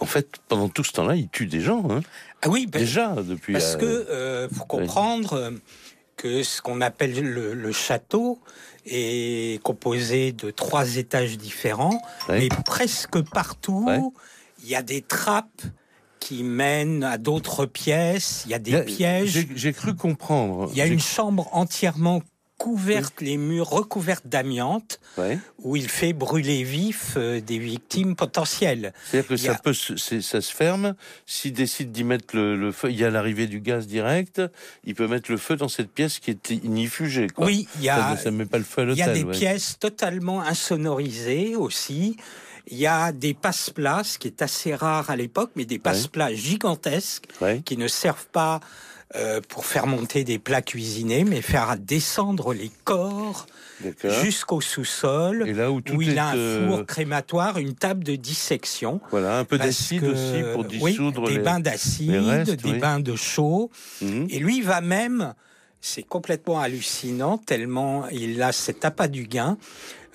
en 0.00 0.06
fait, 0.06 0.28
pendant 0.48 0.68
tout 0.68 0.84
ce 0.84 0.92
temps-là, 0.92 1.14
il 1.16 1.28
tue 1.28 1.46
des 1.46 1.60
gens. 1.60 1.84
Hein, 1.90 2.00
Ah 2.42 2.48
oui, 2.48 2.66
ben, 2.66 2.78
déjà, 2.80 3.14
depuis. 3.16 3.52
Parce 3.52 3.74
euh, 3.74 3.78
que 3.78 3.84
euh, 4.10 4.48
faut 4.48 4.64
comprendre 4.64 5.32
euh, 5.34 5.50
que 6.16 6.42
ce 6.42 6.62
qu'on 6.62 6.80
appelle 6.80 7.20
le, 7.20 7.54
le 7.54 7.72
château 7.72 8.38
est 8.90 9.62
composé 9.62 10.32
de 10.32 10.50
trois 10.50 10.96
étages 10.96 11.36
différents, 11.38 12.00
Ouais. 12.28 12.40
mais 12.40 12.48
presque 12.64 13.20
partout 13.22 13.84
Ouais. 13.86 14.00
il 14.62 14.68
y 14.68 14.74
a 14.74 14.82
des 14.82 15.02
trappes 15.02 15.62
qui 16.20 16.42
mènent 16.42 17.04
à 17.04 17.16
d'autres 17.16 17.64
pièces. 17.66 18.42
Il 18.46 18.50
y 18.50 18.54
a 18.54 18.58
des 18.58 18.74
a- 18.74 18.82
pièges. 18.82 19.46
j'ai- 19.54 19.72
cru 19.72 19.94
comprendre. 19.94 20.68
Il 20.72 20.78
y 20.78 20.82
a 20.82 20.86
une 20.86 21.00
chambre 21.00 21.48
entièrement 21.52 22.22
couverte, 22.58 23.20
les 23.20 23.36
murs 23.38 23.68
recouverts 23.70 24.20
d'amiante, 24.24 25.00
Ouais. 25.16 25.38
où 25.62 25.76
il 25.76 25.88
fait 25.88 26.12
brûler 26.12 26.64
vif 26.64 27.14
euh, 27.16 27.40
des 27.40 27.58
victimes 27.58 28.14
potentielles. 28.16 28.92
C'est-à-dire 29.06 29.28
que 29.28 29.34
Il 29.34 29.38
ça 29.38 29.52
a- 29.52 29.58
peut, 29.58 29.72
se- 29.72 29.96
ça 30.20 30.40
se 30.40 30.52
ferme. 30.52 30.94
S'il 31.24 31.52
décide 31.52 31.92
d'y 31.92 32.04
mettre 32.04 32.36
le, 32.36 32.56
le 32.56 32.72
feu, 32.72 32.90
il 32.90 32.98
y 32.98 33.04
a 33.04 33.10
l'arrivée 33.10 33.46
du 33.46 33.60
gaz 33.60 33.86
direct. 33.86 34.42
Il 34.84 34.94
peut 34.94 35.06
mettre 35.06 35.30
le 35.30 35.38
feu 35.38 35.56
dans 35.56 35.68
cette 35.68 35.90
pièce 35.90 36.18
qui 36.18 36.30
est 36.32 36.50
inifugée. 36.50 37.28
Quoi. 37.28 37.46
Oui, 37.46 37.66
il 37.76 37.84
y 37.84 37.88
a, 37.88 38.16
ça 38.16 38.30
met 38.30 38.44
pas 38.44 38.58
le 38.58 38.64
feu 38.64 38.82
à 38.82 38.84
Il 38.92 38.96
y 38.98 39.02
a 39.02 39.06
l'hôtel. 39.06 39.22
des 39.22 39.28
ouais. 39.28 39.36
pièces 39.38 39.78
totalement 39.78 40.42
insonorisées 40.42 41.54
aussi. 41.56 42.16
Il 42.70 42.76
y 42.76 42.86
a 42.86 43.12
des 43.12 43.32
passe-plats, 43.32 44.02
ce 44.04 44.18
qui 44.18 44.26
est 44.28 44.42
assez 44.42 44.74
rare 44.74 45.08
à 45.08 45.16
l'époque, 45.16 45.52
mais 45.56 45.64
des 45.64 45.78
passe-plats 45.78 46.34
gigantesques 46.34 47.24
Ouais. 47.40 47.62
qui 47.64 47.78
ne 47.78 47.88
servent 47.88 48.26
pas 48.26 48.60
euh, 49.16 49.40
pour 49.48 49.64
faire 49.64 49.86
monter 49.86 50.22
des 50.22 50.38
plats 50.38 50.60
cuisinés, 50.60 51.24
mais 51.24 51.40
faire 51.40 51.76
descendre 51.78 52.52
les 52.52 52.70
corps 52.84 53.46
jusqu'au 54.22 54.60
sous-sol, 54.60 55.44
où 55.70 55.80
où 55.94 56.02
il 56.02 56.18
a 56.18 56.28
un 56.28 56.36
euh, 56.36 56.68
four 56.68 56.84
crématoire, 56.84 57.56
une 57.56 57.74
table 57.74 58.04
de 58.04 58.16
dissection. 58.16 59.00
Voilà, 59.10 59.38
un 59.38 59.44
peu 59.44 59.56
d'acide 59.56 60.04
aussi 60.04 60.42
pour 60.52 60.66
oui, 60.82 60.92
dissoudre 60.92 61.26
des 61.26 61.36
les... 61.36 61.42
bains 61.42 61.60
d'acide, 61.60 62.54
des 62.54 62.70
oui. 62.70 62.78
bains 62.78 63.00
de 63.00 63.16
chaud. 63.16 63.70
Mhm. 64.02 64.26
Et 64.28 64.40
lui 64.40 64.60
va 64.60 64.82
même, 64.82 65.32
c'est 65.80 66.02
complètement 66.02 66.60
hallucinant, 66.60 67.38
tellement 67.38 68.06
il 68.08 68.42
a 68.42 68.52
cet 68.52 68.84
appât 68.84 69.08
du 69.08 69.24
gain, 69.24 69.56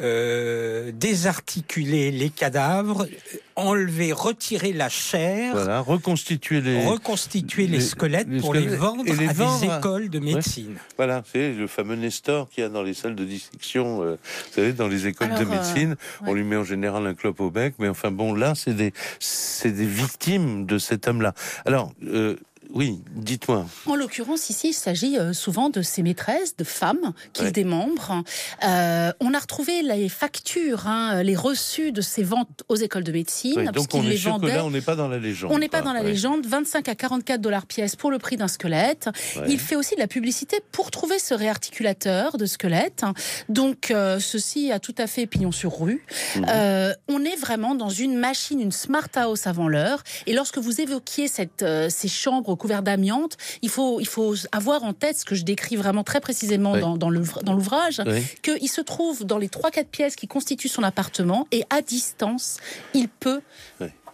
euh, 0.04 0.92
désarticuler 0.94 2.12
les 2.12 2.30
cadavres, 2.30 3.08
enlever, 3.56 4.12
retirer 4.12 4.74
la 4.74 4.90
chair, 4.90 5.54
Voilà, 5.54 5.80
reconstituer 5.80 6.62
les... 6.62 6.86
reconstituer 6.86 7.68
les, 7.68 7.78
les- 7.78 7.82
squelettes 7.84 8.28
les 8.28 8.40
pour 8.40 8.54
les 8.54 8.68
vendre 8.68 9.04
et 9.08 9.14
les 9.16 9.30
à 9.30 9.34
vendre 9.34 9.62
des 9.62 9.70
à- 9.70 9.78
écoles 9.80 10.10
de 10.10 10.20
médecine. 10.20 10.76
Voilà, 10.98 11.24
c'est 11.32 11.54
le 11.54 11.68
fameux 11.68 11.96
Nestor 11.96 12.50
qu'il 12.50 12.64
y 12.64 12.66
a 12.66 12.70
dans 12.70 12.84
les 12.84 12.94
salles 12.94 13.16
de 13.16 13.26
dissection, 13.26 14.04
euh, 14.04 14.16
vous 14.48 14.54
savez, 14.54 14.74
dans 14.74 14.88
les 14.88 15.08
écoles 15.08 15.30
de 15.36 15.44
euh, 15.44 15.46
médecine. 15.46 15.96
On 16.22 16.28
ouais. 16.28 16.34
lui 16.36 16.44
met 16.44 16.56
en 16.58 16.64
général 16.64 17.06
un 17.08 17.14
clope 17.14 17.40
au 17.40 17.50
bec, 17.52 17.76
mais 17.80 17.88
enfin 17.88 18.12
bon, 18.12 18.34
là, 18.34 18.54
c'est 18.56 18.74
des, 18.76 18.92
c'est 19.20 19.72
des 19.72 19.86
victimes 19.86 20.66
de 20.66 20.78
cet 20.78 21.08
homme-là. 21.08 21.34
Alors, 21.66 21.94
euh, 22.06 22.36
oui, 22.74 23.00
dites-moi. 23.16 23.66
En 23.86 23.96
l'occurrence, 23.96 24.50
ici, 24.50 24.70
il 24.70 24.74
s'agit 24.74 25.18
euh, 25.18 25.32
souvent 25.34 25.70
de 25.70 25.82
ses 25.82 26.02
maîtresses, 26.04 26.58
de 26.58 26.64
femmes 26.64 27.14
qu'il 27.32 27.46
Ouais. 27.46 27.52
démembre. 27.52 28.24
Euh, 28.64 29.12
on 29.20 29.34
a 29.34 29.40
retrouvé 29.40 29.82
les 29.84 30.10
factures, 30.10 30.88
hein, 30.88 31.22
les 31.24 31.36
reçus 31.36 31.92
de 31.92 32.02
ses 32.02 32.24
ventes 32.24 32.64
aux 32.70 32.76
écoles 32.76 33.04
de 33.04 33.12
médecine, 33.12 33.58
Ouais, 33.58 33.66
donc 33.72 33.88
on 33.94 34.04
est 34.04 34.10
les 34.10 34.18
sûr 34.18 34.36
que 34.36 34.42
vendait. 34.42 34.56
là, 34.56 34.66
on 34.66 34.72
n'est 34.72 34.82
pas 34.82 34.96
dans 34.96 35.08
la 35.08 35.20
légende. 35.20 35.52
On 35.54 35.60
n'est 35.60 35.70
pas 35.70 35.82
dans 35.82 35.94
la 35.94 36.02
Ouais. 36.02 36.08
légende, 36.10 36.46
25 36.46 36.90
à 36.90 36.96
44 36.96 37.40
dollars 37.42 37.66
pièce 37.66 37.96
pour 37.96 38.10
le 38.12 38.18
prix 38.20 38.38
d'un 38.38 38.48
squelette. 38.48 39.10
Il 39.48 39.60
fait 39.60 39.76
aussi 39.76 39.96
de 39.96 40.00
la 40.00 40.08
publicité 40.08 40.60
pour 40.72 40.90
trouver 40.92 41.20
ce 41.20 41.34
réarticulateur 41.34 42.38
de 42.38 42.46
squelette. 42.46 43.04
Donc 43.50 43.92
euh, 43.92 44.20
ceci 44.20 44.72
a 44.72 44.80
tout 44.80 44.96
à 44.98 45.08
fait 45.08 45.26
pignon 45.28 45.52
sur 45.52 45.80
rue. 45.80 46.04
Mhm. 46.36 46.46
Euh, 46.50 46.94
on 47.08 47.24
est 47.24 47.36
vraiment 47.36 47.76
dans 47.76 47.90
une 47.90 48.16
machine, 48.18 48.60
une 48.60 48.72
smart 48.72 49.08
house 49.16 49.48
avant 49.48 49.68
l'heure. 49.68 50.04
Et 50.28 50.34
lorsque 50.34 50.58
vous 50.58 50.82
évoquiez 50.82 51.28
cette, 51.28 51.64
ces 51.90 52.08
chambres 52.08 52.56
d'amiante, 52.68 53.38
il 53.62 53.70
faut, 53.70 54.00
il 54.00 54.08
faut 54.08 54.36
avoir 54.52 54.84
en 54.84 54.94
tête 54.94 55.18
ce 55.20 55.26
que 55.26 55.36
je 55.36 55.44
décris 55.44 55.76
vraiment 55.76 56.04
très 56.04 56.22
précisément 56.22 56.78
dans, 56.78 56.98
dans 56.98 57.10
l'ouvra- 57.10 57.42
dans 57.44 57.54
l'ouvrage, 57.54 58.02
Oui. 58.06 58.24
qu'il 58.42 58.70
se 58.70 58.82
trouve 58.82 59.26
dans 59.26 59.38
les 59.38 59.48
3-4 59.50 59.86
pièces 59.86 60.16
qui 60.16 60.28
constituent 60.28 60.70
son 60.70 60.84
appartement 60.84 61.48
et 61.52 61.64
à 61.70 61.82
distance, 61.82 62.58
il 62.94 63.10
peut 63.10 63.42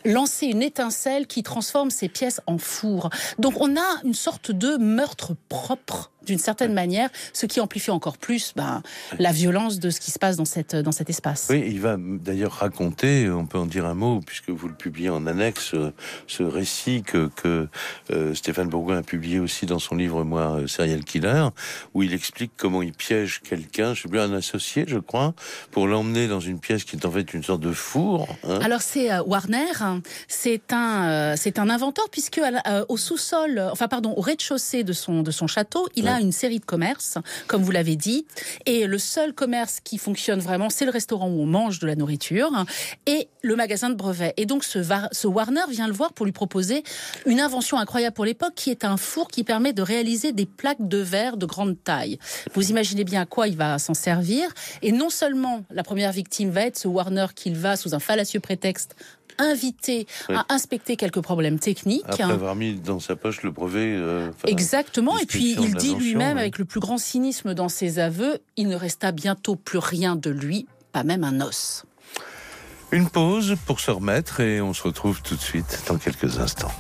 lancer 0.05 0.45
une 0.47 0.61
étincelle 0.61 1.27
qui 1.27 1.43
transforme 1.43 1.89
ces 1.91 2.07
pièces 2.07 2.39
en 2.47 2.57
four. 2.57 3.09
Donc 3.37 3.59
on 3.59 3.75
a 3.75 4.01
une 4.05 4.13
sorte 4.13 4.51
de 4.51 4.77
meurtre 4.77 5.33
propre 5.49 6.09
d'une 6.25 6.37
certaine 6.37 6.73
manière, 6.73 7.09
ce 7.33 7.45
qui 7.45 7.59
amplifie 7.59 7.91
encore 7.91 8.17
plus 8.17 8.53
ben, 8.55 8.81
la 9.17 9.31
violence 9.31 9.79
de 9.79 9.89
ce 9.89 9.99
qui 9.99 10.11
se 10.11 10.19
passe 10.19 10.37
dans, 10.37 10.45
cette, 10.45 10.75
dans 10.75 10.91
cet 10.91 11.09
espace. 11.09 11.47
Oui, 11.49 11.63
il 11.65 11.79
va 11.79 11.95
d'ailleurs 11.97 12.53
raconter, 12.53 13.29
on 13.29 13.45
peut 13.45 13.57
en 13.57 13.65
dire 13.65 13.85
un 13.85 13.93
mot, 13.93 14.19
puisque 14.25 14.49
vous 14.49 14.67
le 14.67 14.73
publiez 14.73 15.09
en 15.09 15.25
annexe, 15.27 15.73
euh, 15.73 15.91
ce 16.27 16.43
récit 16.43 17.03
que, 17.03 17.29
que 17.35 17.67
euh, 18.11 18.33
Stéphane 18.35 18.67
Bourgoin 18.67 18.97
a 18.97 19.03
publié 19.03 19.39
aussi 19.39 19.65
dans 19.65 19.79
son 19.79 19.95
livre, 19.95 20.23
moi, 20.23 20.57
euh, 20.59 20.67
Serial 20.67 21.03
Killer, 21.03 21.47
où 21.93 22.03
il 22.03 22.13
explique 22.13 22.51
comment 22.57 22.81
il 22.81 22.93
piège 22.93 23.41
quelqu'un, 23.41 23.93
je 23.93 24.03
sais 24.03 24.09
plus, 24.09 24.19
un 24.19 24.33
associé, 24.33 24.85
je 24.87 24.97
crois, 24.99 25.33
pour 25.71 25.87
l'emmener 25.87 26.27
dans 26.27 26.39
une 26.39 26.59
pièce 26.59 26.83
qui 26.83 26.95
est 26.95 27.05
en 27.05 27.11
fait 27.11 27.33
une 27.33 27.43
sorte 27.43 27.61
de 27.61 27.71
four. 27.73 28.27
hein. 28.43 28.59
Alors 28.61 28.81
c'est 28.81 29.11
euh, 29.11 29.23
Warner, 29.23 29.65
hein. 29.81 30.01
c'est 30.27 30.73
un 30.73 31.09
euh, 31.09 31.33
c'est 31.37 31.59
un 31.59 31.69
inventeur 31.69 32.05
puisque 32.11 32.41
au 32.87 32.97
sous-sol, 32.97 33.61
enfin 33.71 33.87
pardon, 33.87 34.13
au 34.15 34.21
rez-de-chaussée 34.21 34.83
de 34.83 34.93
son 34.93 35.21
de 35.23 35.31
son 35.31 35.47
château, 35.47 35.87
il 35.95 36.07
a 36.07 36.18
Une 36.19 36.31
série 36.31 36.59
de 36.59 36.65
commerces, 36.65 37.17
comme 37.47 37.63
vous 37.63 37.71
l'avez 37.71 37.95
dit, 37.95 38.25
et 38.65 38.87
le 38.87 38.97
seul 38.97 39.33
commerce 39.33 39.79
qui 39.83 39.97
fonctionne 39.97 40.39
vraiment, 40.39 40.69
c'est 40.69 40.85
le 40.85 40.91
restaurant 40.91 41.27
où 41.27 41.41
on 41.41 41.45
mange 41.45 41.79
de 41.79 41.87
la 41.87 41.95
nourriture 41.95 42.65
et 43.05 43.27
le 43.41 43.55
magasin 43.55 43.89
de 43.89 43.95
brevets. 43.95 44.33
Et 44.37 44.45
donc 44.45 44.63
ce, 44.63 44.83
ce 45.11 45.27
Warner 45.27 45.63
vient 45.69 45.87
le 45.87 45.93
voir 45.93 46.13
pour 46.13 46.25
lui 46.25 46.31
proposer 46.31 46.83
une 47.25 47.39
invention 47.39 47.77
incroyable 47.77 48.13
pour 48.13 48.25
l'époque, 48.25 48.53
qui 48.55 48.69
est 48.69 48.83
un 48.83 48.97
four 48.97 49.29
qui 49.29 49.43
permet 49.43 49.73
de 49.73 49.81
réaliser 49.81 50.31
des 50.31 50.45
plaques 50.45 50.87
de 50.87 50.97
verre 50.97 51.37
de 51.37 51.45
grande 51.45 51.81
taille. 51.83 52.19
Vous 52.53 52.69
imaginez 52.69 53.03
bien 53.03 53.21
à 53.21 53.25
quoi 53.25 53.47
il 53.47 53.55
va 53.55 53.79
s'en 53.79 53.93
servir. 53.93 54.49
Et 54.81 54.91
non 54.91 55.09
seulement 55.09 55.63
la 55.69 55.83
première 55.83 56.11
victime 56.11 56.49
va 56.49 56.65
être 56.65 56.77
ce 56.77 56.87
Warner 56.87 57.27
qu'il 57.35 57.55
va, 57.55 57.75
sous 57.77 57.95
un 57.95 57.99
fallacieux 57.99 58.39
prétexte, 58.39 58.95
inviter 59.37 60.07
Oui. 60.29 60.35
à 60.35 60.45
inspecter 60.49 60.95
quelques 60.95 61.21
problèmes 61.21 61.59
techniques. 61.59 62.03
Après 62.07 62.23
avoir 62.23 62.55
mis 62.55 62.73
dans 62.75 62.99
sa 62.99 63.15
poche 63.15 63.43
le 63.43 63.51
brevet. 63.51 63.93
euh, 63.95 64.31
Exactement. 64.47 65.17
Et 65.19 65.25
puis 65.25 65.55
il 65.59 65.75
dit 65.75 65.95
lui-même, 65.95 66.35
ouais. 66.35 66.41
avec 66.41 66.57
le 66.57 66.65
plus 66.65 66.79
grand 66.79 66.97
cynisme 66.97 67.53
dans 67.53 67.69
ses 67.69 67.99
aveux, 67.99 68.39
il 68.57 68.67
ne 68.67 68.75
resta 68.75 69.11
bientôt 69.11 69.55
plus 69.55 69.79
rien 69.79 70.15
de 70.15 70.29
lui, 70.29 70.67
pas 70.91 71.03
même 71.03 71.23
un 71.23 71.41
os. 71.41 71.85
Une 72.91 73.07
pause 73.09 73.55
pour 73.67 73.79
se 73.79 73.91
remettre 73.91 74.39
et 74.39 74.61
on 74.61 74.73
se 74.73 74.81
retrouve 74.83 75.21
tout 75.21 75.35
de 75.35 75.41
suite 75.41 75.83
dans 75.87 75.97
quelques 75.97 76.39
instants. 76.39 76.71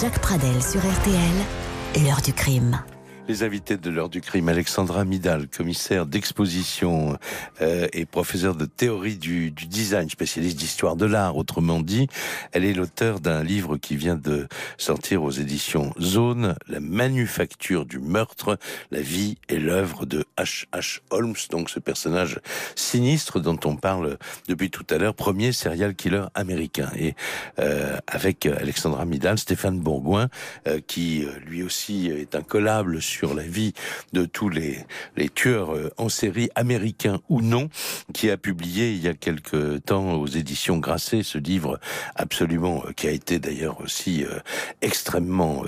Jacques 0.00 0.18
Pradel 0.20 0.62
sur 0.62 0.80
RTL, 0.80 2.04
l'heure 2.04 2.20
du 2.20 2.32
crime. 2.32 2.80
Les 3.28 3.42
invités 3.42 3.76
de 3.76 3.90
l'heure 3.90 4.08
du 4.08 4.20
crime, 4.20 4.48
Alexandra 4.48 5.04
Midal, 5.04 5.48
commissaire 5.48 6.06
d'exposition 6.06 7.18
euh, 7.60 7.88
et 7.92 8.06
professeure 8.06 8.54
de 8.54 8.66
théorie 8.66 9.16
du, 9.16 9.50
du 9.50 9.66
design, 9.66 10.08
spécialiste 10.08 10.56
d'histoire 10.56 10.94
de 10.94 11.06
l'art, 11.06 11.36
autrement 11.36 11.80
dit. 11.80 12.06
Elle 12.52 12.64
est 12.64 12.72
l'auteur 12.72 13.18
d'un 13.18 13.42
livre 13.42 13.78
qui 13.78 13.96
vient 13.96 14.14
de 14.14 14.46
sortir 14.78 15.24
aux 15.24 15.32
éditions 15.32 15.92
Zone, 16.00 16.54
La 16.68 16.78
manufacture 16.78 17.84
du 17.84 17.98
meurtre, 17.98 18.60
la 18.92 19.00
vie 19.00 19.38
et 19.48 19.58
l'œuvre 19.58 20.06
de 20.06 20.24
H.H. 20.38 21.00
Holmes, 21.10 21.34
donc 21.50 21.68
ce 21.68 21.80
personnage 21.80 22.38
sinistre 22.76 23.40
dont 23.40 23.58
on 23.64 23.74
parle 23.74 24.18
depuis 24.46 24.70
tout 24.70 24.86
à 24.88 24.98
l'heure, 24.98 25.14
premier 25.14 25.50
serial 25.50 25.96
killer 25.96 26.26
américain. 26.34 26.90
Et 26.96 27.16
euh, 27.58 27.96
avec 28.06 28.46
Alexandra 28.46 29.04
Midal, 29.04 29.36
Stéphane 29.36 29.80
Bourgoin, 29.80 30.28
euh, 30.68 30.78
qui 30.86 31.24
euh, 31.24 31.32
lui 31.44 31.64
aussi 31.64 32.06
est 32.06 32.36
incollable 32.36 33.02
sur 33.02 33.15
la 33.24 33.42
vie 33.42 33.72
de 34.12 34.24
tous 34.24 34.48
les, 34.48 34.78
les 35.16 35.28
tueurs 35.28 35.74
euh, 35.74 35.90
en 35.96 36.08
série 36.08 36.48
américains 36.54 37.20
ou 37.28 37.40
non, 37.40 37.68
qui 38.12 38.30
a 38.30 38.36
publié 38.36 38.92
il 38.92 39.02
y 39.02 39.08
a 39.08 39.14
quelque 39.14 39.78
temps 39.78 40.14
aux 40.14 40.26
éditions 40.26 40.78
Grasset 40.78 41.22
ce 41.22 41.38
livre 41.38 41.78
absolument 42.14 42.82
euh, 42.86 42.92
qui 42.92 43.08
a 43.08 43.10
été 43.10 43.38
d'ailleurs 43.38 43.80
aussi 43.80 44.24
euh, 44.24 44.38
extrêmement, 44.82 45.64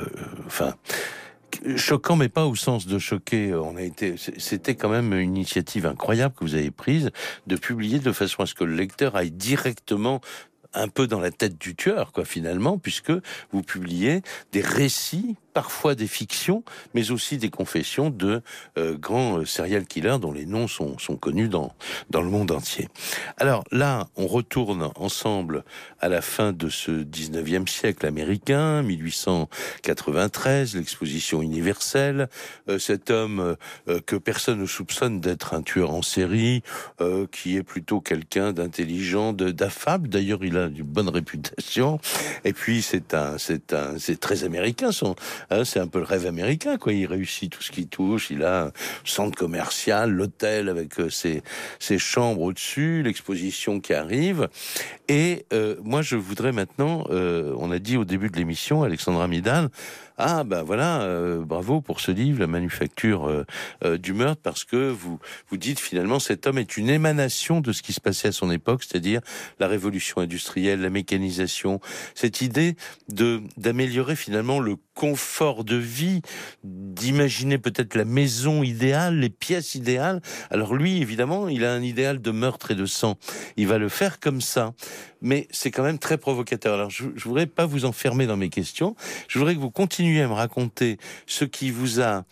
enfin 0.46 0.74
choquant, 1.76 2.16
mais 2.16 2.28
pas 2.28 2.46
au 2.46 2.54
sens 2.54 2.86
de 2.86 2.98
choquer. 2.98 3.54
On 3.54 3.76
a 3.76 3.82
été, 3.82 4.16
c'était 4.36 4.74
quand 4.74 4.90
même 4.90 5.12
une 5.14 5.36
initiative 5.36 5.86
incroyable 5.86 6.34
que 6.34 6.44
vous 6.44 6.54
avez 6.54 6.70
prise 6.70 7.10
de 7.46 7.56
publier 7.56 7.98
de 7.98 8.12
façon 8.12 8.42
à 8.42 8.46
ce 8.46 8.54
que 8.54 8.64
le 8.64 8.74
lecteur 8.74 9.16
aille 9.16 9.30
directement 9.30 10.20
un 10.74 10.88
peu 10.88 11.06
dans 11.06 11.20
la 11.20 11.30
tête 11.30 11.58
du 11.58 11.74
tueur, 11.74 12.12
quoi, 12.12 12.24
finalement, 12.24 12.78
puisque 12.78 13.12
vous 13.52 13.62
publiez 13.62 14.22
des 14.52 14.60
récits, 14.60 15.36
parfois 15.58 15.96
des 15.96 16.06
fictions, 16.06 16.62
mais 16.94 17.10
aussi 17.10 17.36
des 17.36 17.50
confessions 17.50 18.10
de 18.10 18.42
euh, 18.78 18.96
grands 18.96 19.38
euh, 19.38 19.44
serial 19.44 19.86
killers 19.86 20.18
dont 20.20 20.30
les 20.30 20.46
noms 20.46 20.68
sont, 20.68 20.96
sont 20.98 21.16
connus 21.16 21.48
dans, 21.48 21.74
dans 22.10 22.22
le 22.22 22.30
monde 22.30 22.52
entier. 22.52 22.86
Alors 23.38 23.64
là, 23.72 24.06
on 24.14 24.28
retourne 24.28 24.92
ensemble 24.94 25.64
à 25.98 26.08
la 26.08 26.22
fin 26.22 26.52
de 26.52 26.68
ce 26.68 26.92
19e 26.92 27.68
siècle 27.68 28.06
américain, 28.06 28.84
1893, 28.84 30.76
l'exposition 30.76 31.42
universelle, 31.42 32.28
euh, 32.68 32.78
cet 32.78 33.10
homme 33.10 33.56
que 34.06 34.14
personne 34.14 34.60
ne 34.60 34.66
soupçonne 34.66 35.20
d'être 35.20 35.54
un 35.54 35.62
tueur 35.62 35.90
en 35.90 36.02
série, 36.02 36.62
qui 37.32 37.56
est 37.56 37.62
plutôt 37.62 38.00
quelqu'un 38.00 38.52
d'intelligent, 38.52 39.32
d'affable. 39.32 40.08
D'ailleurs, 40.08 40.44
il 40.44 40.56
a 40.56 40.66
une 40.66 40.82
bonne 40.82 41.08
réputation. 41.08 41.98
Et 42.44 42.52
puis, 42.52 42.82
c'est 42.82 43.14
un, 43.14 43.38
c'est 43.38 43.72
un, 43.72 43.98
c'est 43.98 44.20
très 44.20 44.44
américain. 44.44 44.90
Hein, 45.50 45.64
c'est 45.64 45.80
un 45.80 45.86
peu 45.86 45.98
le 45.98 46.04
rêve 46.04 46.26
américain, 46.26 46.78
quoi. 46.78 46.92
Il 46.92 47.06
réussit 47.06 47.50
tout 47.50 47.62
ce 47.62 47.70
qu'il 47.70 47.88
touche. 47.88 48.30
Il 48.30 48.44
a 48.44 48.66
un 48.66 48.72
centre 49.04 49.36
commercial, 49.36 50.10
l'hôtel 50.10 50.68
avec 50.68 50.98
euh, 51.00 51.10
ses, 51.10 51.42
ses 51.78 51.98
chambres 51.98 52.42
au-dessus, 52.42 53.02
l'exposition 53.02 53.80
qui 53.80 53.94
arrive. 53.94 54.48
Et 55.08 55.46
euh, 55.52 55.76
moi, 55.82 56.02
je 56.02 56.16
voudrais 56.16 56.52
maintenant, 56.52 57.04
euh, 57.10 57.54
on 57.58 57.70
a 57.70 57.78
dit 57.78 57.96
au 57.96 58.04
début 58.04 58.28
de 58.28 58.36
l'émission, 58.36 58.82
Alexandra 58.82 59.28
Midal, 59.28 59.68
ah 60.20 60.42
ben 60.42 60.64
voilà, 60.64 61.02
euh, 61.02 61.44
bravo 61.44 61.80
pour 61.80 62.00
ce 62.00 62.10
livre, 62.10 62.40
La 62.40 62.48
manufacture 62.48 63.28
euh, 63.28 63.44
euh, 63.84 63.98
du 63.98 64.12
meurtre, 64.12 64.42
parce 64.42 64.64
que 64.64 64.90
vous 64.90 65.20
vous 65.48 65.56
dites 65.56 65.78
finalement 65.78 66.18
cet 66.18 66.48
homme 66.48 66.58
est 66.58 66.76
une 66.76 66.88
émanation 66.88 67.60
de 67.60 67.70
ce 67.70 67.82
qui 67.82 67.92
se 67.92 68.00
passait 68.00 68.28
à 68.28 68.32
son 68.32 68.50
époque, 68.50 68.82
c'est-à-dire 68.82 69.20
la 69.60 69.68
révolution 69.68 70.20
industrielle, 70.20 70.80
la 70.80 70.90
mécanisation, 70.90 71.80
cette 72.16 72.40
idée 72.40 72.74
de 73.08 73.40
d'améliorer 73.56 74.16
finalement 74.16 74.58
le 74.58 74.74
confort 74.94 75.62
de 75.62 75.76
vie, 75.76 76.22
d'imaginer 76.64 77.58
peut-être 77.58 77.94
la 77.94 78.04
maison 78.04 78.64
idéale, 78.64 79.20
les 79.20 79.30
pièces 79.30 79.76
idéales. 79.76 80.20
Alors 80.50 80.74
lui, 80.74 81.00
évidemment, 81.00 81.46
il 81.46 81.64
a 81.64 81.72
un 81.72 81.82
idéal 81.82 82.20
de 82.20 82.30
meurtre 82.32 82.72
et 82.72 82.74
de 82.74 82.86
sang. 82.86 83.16
Il 83.56 83.68
va 83.68 83.78
le 83.78 83.88
faire 83.88 84.18
comme 84.18 84.40
ça. 84.40 84.74
Mais 85.20 85.48
c'est 85.50 85.70
quand 85.70 85.82
même 85.82 85.98
très 85.98 86.18
provocateur. 86.18 86.74
Alors 86.74 86.90
je, 86.90 87.04
je 87.16 87.24
voudrais 87.24 87.46
pas 87.46 87.66
vous 87.66 87.84
enfermer 87.84 88.26
dans 88.26 88.36
mes 88.36 88.50
questions. 88.50 88.94
Je 89.28 89.38
voudrais 89.38 89.54
que 89.54 89.60
vous 89.60 89.70
continuiez 89.70 90.22
à 90.22 90.28
me 90.28 90.34
raconter 90.34 90.98
ce 91.26 91.44
qui 91.44 91.70
vous 91.70 92.00
a 92.00 92.24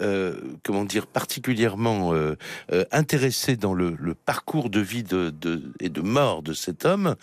euh, 0.00 0.34
comment 0.62 0.84
dire, 0.84 1.06
particulièrement 1.06 2.12
euh, 2.12 2.36
euh, 2.72 2.84
intéressé 2.92 3.56
dans 3.56 3.74
le, 3.74 3.96
parcours 4.14 4.70
de 4.70 4.80
vie 4.80 5.04
et 5.80 5.88
de 5.88 6.00
mort 6.00 6.42
de 6.42 6.52
cet 6.52 6.84
homme 6.84 7.16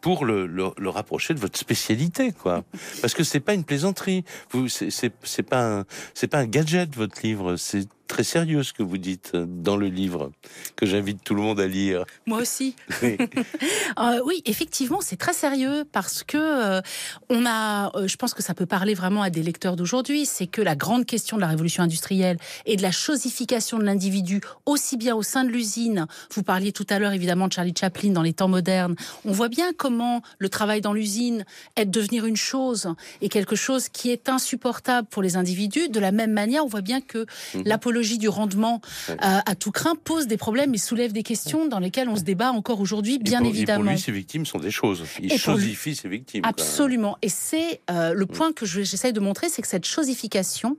pour 0.00 0.24
le, 0.24 0.44
rapprocher 0.88 1.34
de 1.34 1.40
votre 1.40 1.58
spécialité, 1.58 2.32
quoi. 2.32 2.64
Parce 3.00 3.14
que 3.14 3.24
c'est 3.24 3.40
pas 3.40 3.54
une 3.54 3.64
plaisanterie. 3.64 4.24
Vous, 4.50 4.68
c'est 4.68 5.10
pas 5.42 5.84
c'est 6.12 6.26
pas 6.28 6.38
un 6.38 6.46
gadget 6.46 6.94
votre 6.94 7.20
livre. 7.22 7.56
C'est 7.56 7.88
très 8.06 8.24
sérieux 8.24 8.62
ce 8.62 8.72
que 8.72 8.82
vous 8.82 8.98
dites 8.98 9.34
dans 9.36 9.76
le 9.76 9.88
livre 9.88 10.30
que 10.76 10.86
j'invite 10.86 11.22
tout 11.24 11.34
le 11.34 11.42
monde 11.42 11.60
à 11.60 11.66
lire. 11.66 12.04
Moi 12.26 12.40
aussi. 12.40 12.76
Oui, 13.02 13.16
euh, 13.98 14.20
oui 14.24 14.42
effectivement, 14.46 15.00
c'est 15.00 15.16
très 15.16 15.32
sérieux 15.32 15.84
parce 15.90 16.22
que 16.22 16.38
euh, 16.38 16.80
on 17.28 17.44
a, 17.44 17.90
euh, 17.96 18.06
je 18.06 18.16
pense 18.16 18.34
que 18.34 18.42
ça 18.42 18.54
peut 18.54 18.66
parler 18.66 18.94
vraiment 18.94 19.22
à 19.22 19.30
des 19.30 19.42
lecteurs 19.42 19.76
d'aujourd'hui, 19.76 20.26
c'est 20.26 20.46
que 20.46 20.62
la 20.62 20.76
grande 20.76 21.06
question 21.06 21.36
de 21.36 21.40
la 21.40 21.48
révolution 21.48 21.82
industrielle 21.82 22.38
et 22.66 22.76
de 22.76 22.82
la 22.82 22.92
chosification 22.92 23.78
de 23.78 23.84
l'individu, 23.84 24.40
aussi 24.64 24.96
bien 24.96 25.14
au 25.14 25.22
sein 25.22 25.44
de 25.44 25.50
l'usine. 25.50 26.06
Vous 26.32 26.42
parliez 26.42 26.72
tout 26.72 26.86
à 26.88 26.98
l'heure 26.98 27.12
évidemment 27.12 27.48
de 27.48 27.52
Charlie 27.52 27.74
Chaplin 27.78 28.10
dans 28.10 28.22
les 28.22 28.32
temps 28.32 28.48
modernes. 28.48 28.94
On 29.24 29.32
voit 29.32 29.48
bien 29.48 29.72
comment 29.76 30.22
le 30.38 30.48
travail 30.48 30.80
dans 30.80 30.92
l'usine 30.92 31.44
est 31.76 31.86
de 31.86 31.90
devenir 31.90 32.26
une 32.26 32.36
chose 32.36 32.88
et 33.20 33.28
quelque 33.28 33.56
chose 33.56 33.88
qui 33.88 34.10
est 34.10 34.28
insupportable 34.28 35.08
pour 35.08 35.22
les 35.22 35.36
individus. 35.36 35.88
De 35.88 36.00
la 36.00 36.12
même 36.12 36.32
manière, 36.32 36.64
on 36.64 36.68
voit 36.68 36.80
bien 36.80 37.00
que 37.00 37.26
mmh. 37.54 37.62
L'apologie 37.94 38.18
du 38.18 38.28
rendement 38.28 38.80
euh, 39.08 39.14
à 39.20 39.54
tout 39.54 39.70
craint 39.70 39.94
pose 39.94 40.26
des 40.26 40.36
problèmes 40.36 40.74
et 40.74 40.78
soulève 40.78 41.12
des 41.12 41.22
questions 41.22 41.66
dans 41.66 41.78
lesquelles 41.78 42.08
on 42.08 42.16
se 42.16 42.22
débat 42.22 42.50
encore 42.50 42.80
aujourd'hui, 42.80 43.18
bien 43.18 43.38
pour, 43.38 43.48
évidemment. 43.48 43.80
Et 43.80 43.84
pour 43.84 43.92
lui, 43.92 44.00
ces 44.00 44.12
victimes 44.12 44.46
sont 44.46 44.58
des 44.58 44.72
choses. 44.72 45.04
Il 45.22 45.32
et 45.32 45.38
chosifie 45.38 45.90
lui... 45.90 45.96
ses 45.96 46.08
victimes. 46.08 46.42
Absolument. 46.44 47.16
Et 47.22 47.28
c'est 47.28 47.80
euh, 47.90 48.12
le 48.12 48.26
point 48.26 48.52
que 48.52 48.66
j'essaye 48.66 49.12
de 49.12 49.20
montrer, 49.20 49.48
c'est 49.48 49.62
que 49.62 49.68
cette 49.68 49.86
chosification, 49.86 50.76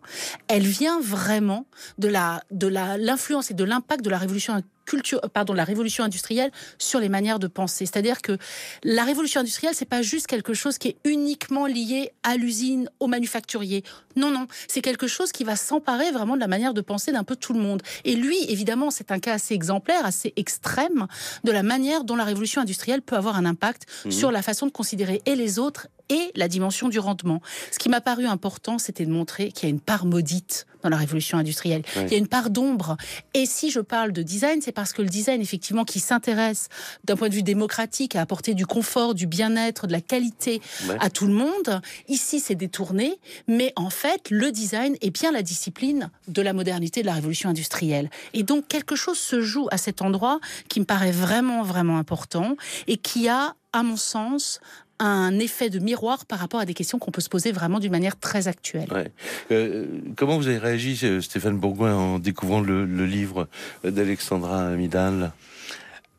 elle 0.49 0.67
vient 0.67 0.99
vraiment 0.99 1.65
de 1.97 2.09
la 2.09 2.43
de 2.51 2.67
la 2.67 2.97
l'influence 2.97 3.49
et 3.51 3.53
de 3.53 3.63
l'impact 3.63 4.03
de 4.03 4.09
la 4.09 4.17
révolution 4.17 4.61
culture, 4.85 5.19
euh, 5.23 5.27
pardon, 5.27 5.53
la 5.53 5.63
révolution 5.63 6.03
industrielle 6.03 6.51
sur 6.77 6.99
les 6.99 7.09
manières 7.09 7.39
de 7.39 7.47
penser. 7.47 7.85
C'est-à-dire 7.85 8.21
que 8.21 8.37
la 8.83 9.03
révolution 9.03 9.41
industrielle, 9.41 9.73
c'est 9.75 9.85
pas 9.85 10.01
juste 10.01 10.27
quelque 10.27 10.53
chose 10.53 10.77
qui 10.77 10.89
est 10.89 10.97
uniquement 11.03 11.65
lié 11.65 12.11
à 12.23 12.37
l'usine, 12.37 12.89
au 12.99 13.07
manufacturier. 13.07 13.83
Non, 14.15 14.31
non, 14.31 14.47
c'est 14.67 14.81
quelque 14.81 15.07
chose 15.07 15.31
qui 15.31 15.43
va 15.43 15.55
s'emparer 15.55 16.11
vraiment 16.11 16.35
de 16.35 16.41
la 16.41 16.47
manière 16.47 16.73
de 16.73 16.81
penser 16.81 17.11
d'un 17.11 17.23
peu 17.23 17.35
tout 17.35 17.53
le 17.53 17.59
monde. 17.59 17.81
Et 18.05 18.15
lui, 18.15 18.37
évidemment, 18.47 18.91
c'est 18.91 19.11
un 19.11 19.19
cas 19.19 19.33
assez 19.33 19.53
exemplaire, 19.53 20.05
assez 20.05 20.33
extrême 20.35 21.07
de 21.43 21.51
la 21.51 21.63
manière 21.63 22.03
dont 22.03 22.15
la 22.15 22.23
révolution 22.23 22.61
industrielle 22.61 23.01
peut 23.01 23.15
avoir 23.15 23.35
un 23.35 23.45
impact 23.45 23.85
mmh. 24.05 24.11
sur 24.11 24.31
la 24.31 24.41
façon 24.41 24.65
de 24.65 24.71
considérer 24.71 25.21
et 25.25 25.35
les 25.35 25.59
autres 25.59 25.87
et 26.09 26.31
la 26.35 26.47
dimension 26.47 26.89
du 26.89 26.99
rendement. 26.99 27.41
Ce 27.71 27.79
qui 27.79 27.89
m'a 27.89 28.01
paru 28.01 28.25
important, 28.25 28.77
c'était 28.77 29.05
de 29.05 29.11
montrer 29.11 29.51
qu'il 29.51 29.67
y 29.67 29.71
a 29.71 29.73
une 29.73 29.79
part 29.79 30.05
maudite 30.05 30.65
dans 30.83 30.89
la 30.89 30.97
révolution 30.97 31.37
industrielle. 31.37 31.81
Oui. 31.95 32.03
Il 32.05 32.11
y 32.11 32.15
a 32.15 32.17
une 32.19 32.27
part 32.27 32.51
d'ombre. 32.51 32.95
Et 33.33 33.47
si 33.47 33.71
je 33.71 33.79
parle 33.79 34.11
de 34.11 34.21
design, 34.21 34.61
c'est 34.61 34.71
parce 34.71 34.93
que 34.93 35.01
le 35.01 35.09
design, 35.09 35.41
effectivement, 35.41 35.83
qui 35.83 35.99
s'intéresse 35.99 36.69
d'un 37.05 37.15
point 37.15 37.29
de 37.29 37.33
vue 37.33 37.43
démocratique 37.43 38.15
à 38.15 38.21
apporter 38.21 38.53
du 38.53 38.67
confort, 38.67 39.15
du 39.15 39.25
bien-être, 39.25 39.87
de 39.87 39.91
la 39.91 40.01
qualité 40.01 40.61
ouais. 40.87 40.95
à 40.99 41.09
tout 41.09 41.25
le 41.25 41.33
monde, 41.33 41.81
ici 42.07 42.39
c'est 42.39 42.55
détourné, 42.55 43.19
mais 43.47 43.73
en 43.75 43.89
fait, 43.89 44.29
le 44.29 44.51
design 44.51 44.95
est 45.01 45.09
bien 45.09 45.31
la 45.31 45.41
discipline 45.41 46.11
de 46.27 46.41
la 46.41 46.53
modernité, 46.53 47.01
de 47.01 47.07
la 47.07 47.13
révolution 47.13 47.49
industrielle. 47.49 48.09
Et 48.33 48.43
donc, 48.43 48.67
quelque 48.67 48.95
chose 48.95 49.17
se 49.17 49.41
joue 49.41 49.67
à 49.71 49.77
cet 49.77 50.01
endroit 50.01 50.39
qui 50.69 50.79
me 50.79 50.85
paraît 50.85 51.11
vraiment, 51.11 51.63
vraiment 51.63 51.97
important 51.97 52.55
et 52.87 52.97
qui 52.97 53.27
a 53.27 53.55
à 53.73 53.83
mon 53.83 53.97
sens, 53.97 54.61
un 54.99 55.37
effet 55.39 55.69
de 55.69 55.79
miroir 55.79 56.25
par 56.25 56.39
rapport 56.39 56.59
à 56.59 56.65
des 56.65 56.73
questions 56.73 56.99
qu'on 56.99 57.11
peut 57.11 57.21
se 57.21 57.29
poser 57.29 57.51
vraiment 57.51 57.79
d'une 57.79 57.91
manière 57.91 58.17
très 58.19 58.47
actuelle. 58.47 58.91
Ouais. 58.91 59.11
Euh, 59.51 59.85
comment 60.15 60.37
vous 60.37 60.47
avez 60.47 60.57
réagi, 60.57 61.21
Stéphane 61.21 61.57
Bourgoin, 61.57 61.95
en 61.95 62.19
découvrant 62.19 62.61
le, 62.61 62.85
le 62.85 63.05
livre 63.05 63.47
d'Alexandra 63.83 64.71
Midal 64.71 65.33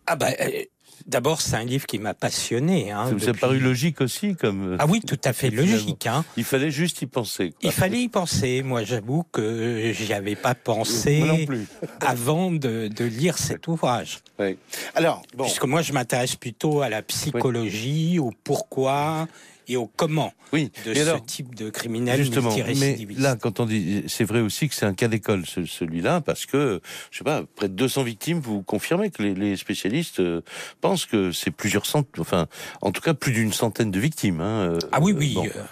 Ah 0.06 0.16
bah, 0.16 0.28
D'abord, 1.06 1.40
c'est 1.40 1.56
un 1.56 1.64
livre 1.64 1.86
qui 1.86 1.98
m'a 1.98 2.14
passionné. 2.14 2.90
Hein, 2.90 3.04
ça 3.06 3.10
vous 3.12 3.18
depuis... 3.18 3.30
a 3.30 3.34
paru 3.34 3.58
logique 3.58 4.00
aussi, 4.00 4.34
comme 4.34 4.76
ah 4.78 4.86
oui, 4.86 5.00
tout 5.00 5.18
à 5.24 5.32
fait 5.32 5.50
logique. 5.50 6.06
Hein. 6.06 6.24
Il 6.36 6.44
fallait 6.44 6.70
juste 6.70 7.02
y 7.02 7.06
penser. 7.06 7.50
Quoi. 7.50 7.58
Il 7.62 7.72
fallait 7.72 8.00
y 8.00 8.08
penser. 8.08 8.62
Moi, 8.62 8.84
j'avoue 8.84 9.24
que 9.32 9.92
j'y 9.92 10.12
avais 10.12 10.36
pas 10.36 10.54
pensé 10.54 11.48
avant 12.00 12.50
de, 12.50 12.88
de, 12.88 13.04
lire 13.04 13.38
cet 13.38 13.68
ouvrage. 13.68 14.18
Oui. 14.38 14.58
Alors, 14.94 15.22
bon. 15.34 15.44
puisque 15.44 15.64
moi, 15.64 15.82
je 15.82 15.92
m'intéresse 15.92 16.36
plutôt 16.36 16.80
à 16.80 16.88
la 16.88 17.02
psychologie, 17.02 18.18
oui. 18.18 18.18
au 18.18 18.32
pourquoi 18.44 19.28
et 19.68 19.76
au 19.76 19.86
comment 19.86 20.32
oui. 20.52 20.70
de 20.84 20.94
et 20.94 21.00
alors, 21.00 21.18
ce 21.18 21.24
type 21.24 21.54
de 21.54 21.70
criminel 21.70 22.22
justement, 22.22 22.54
mais 22.76 22.98
là, 23.16 23.36
quand 23.36 23.60
on 23.60 23.66
dit, 23.66 24.04
c'est 24.08 24.24
vrai 24.24 24.40
aussi 24.40 24.68
que 24.68 24.74
c'est 24.74 24.86
un 24.86 24.94
cas 24.94 25.08
d'école 25.08 25.44
celui-là, 25.46 26.20
parce 26.20 26.46
que 26.46 26.80
je 27.10 27.18
sais 27.18 27.24
pas, 27.24 27.42
près 27.56 27.68
de 27.68 27.74
200 27.74 28.02
victimes, 28.04 28.40
vous 28.40 28.62
confirmez 28.62 29.10
que 29.10 29.22
les, 29.22 29.34
les 29.34 29.56
spécialistes 29.56 30.20
euh, 30.20 30.42
pensent 30.80 31.06
que 31.06 31.32
c'est 31.32 31.50
plusieurs 31.50 31.86
centaines, 31.86 32.20
enfin, 32.20 32.46
en 32.80 32.92
tout 32.92 33.00
cas 33.00 33.14
plus 33.14 33.32
d'une 33.32 33.52
centaine 33.52 33.90
de 33.90 34.00
victimes. 34.00 34.40
Hein, 34.40 34.78
ah 34.92 35.00
oui, 35.00 35.12
oui. 35.12 35.34
Bon. 35.34 35.46
Euh... 35.46 35.62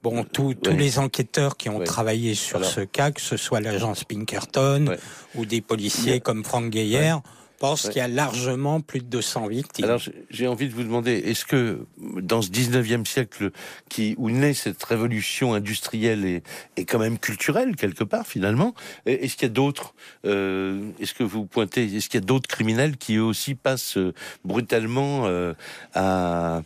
Bon, 0.00 0.22
tous 0.22 0.54
les 0.64 1.00
enquêteurs 1.00 1.56
qui 1.56 1.68
ont 1.68 1.80
travaillé 1.80 2.36
sur 2.36 2.58
Alors. 2.58 2.70
ce 2.70 2.82
cas, 2.82 3.10
que 3.10 3.20
ce 3.20 3.36
soit 3.36 3.60
l'agence 3.60 4.04
Pinkerton 4.04 4.96
ou 5.34 5.44
des 5.44 5.60
policiers 5.60 6.20
comme 6.20 6.44
Frank 6.44 6.72
Geyer, 6.72 7.16
pense 7.58 7.84
ouais. 7.84 7.90
qu'il 7.90 7.98
y 8.00 8.04
a 8.04 8.08
largement 8.08 8.80
plus 8.80 9.00
de 9.00 9.06
200 9.06 9.48
victimes. 9.48 9.84
Alors 9.84 10.00
j'ai 10.30 10.46
envie 10.46 10.68
de 10.68 10.74
vous 10.74 10.82
demander, 10.82 11.12
est-ce 11.12 11.44
que 11.44 11.86
dans 11.98 12.42
ce 12.42 12.50
19e 12.50 13.06
siècle 13.06 13.50
qui, 13.88 14.14
où 14.18 14.30
naît 14.30 14.54
cette 14.54 14.82
révolution 14.82 15.54
industrielle 15.54 16.24
et, 16.24 16.42
et 16.76 16.84
quand 16.84 16.98
même 16.98 17.18
culturelle 17.18 17.76
quelque 17.76 18.04
part 18.04 18.26
finalement, 18.26 18.74
est-ce 19.06 19.34
qu'il 19.34 19.48
y 19.48 19.50
a 19.50 19.54
d'autres, 19.54 19.94
euh, 20.24 20.90
est-ce 21.00 21.14
que 21.14 21.24
vous 21.24 21.44
pointez, 21.44 21.84
est-ce 21.84 22.08
qu'il 22.08 22.20
y 22.20 22.22
a 22.22 22.26
d'autres 22.26 22.48
criminels 22.48 22.96
qui 22.96 23.16
eux 23.16 23.22
aussi 23.22 23.54
passent 23.54 23.96
euh, 23.96 24.12
brutalement 24.44 25.26
euh, 25.26 25.54
à 25.94 26.62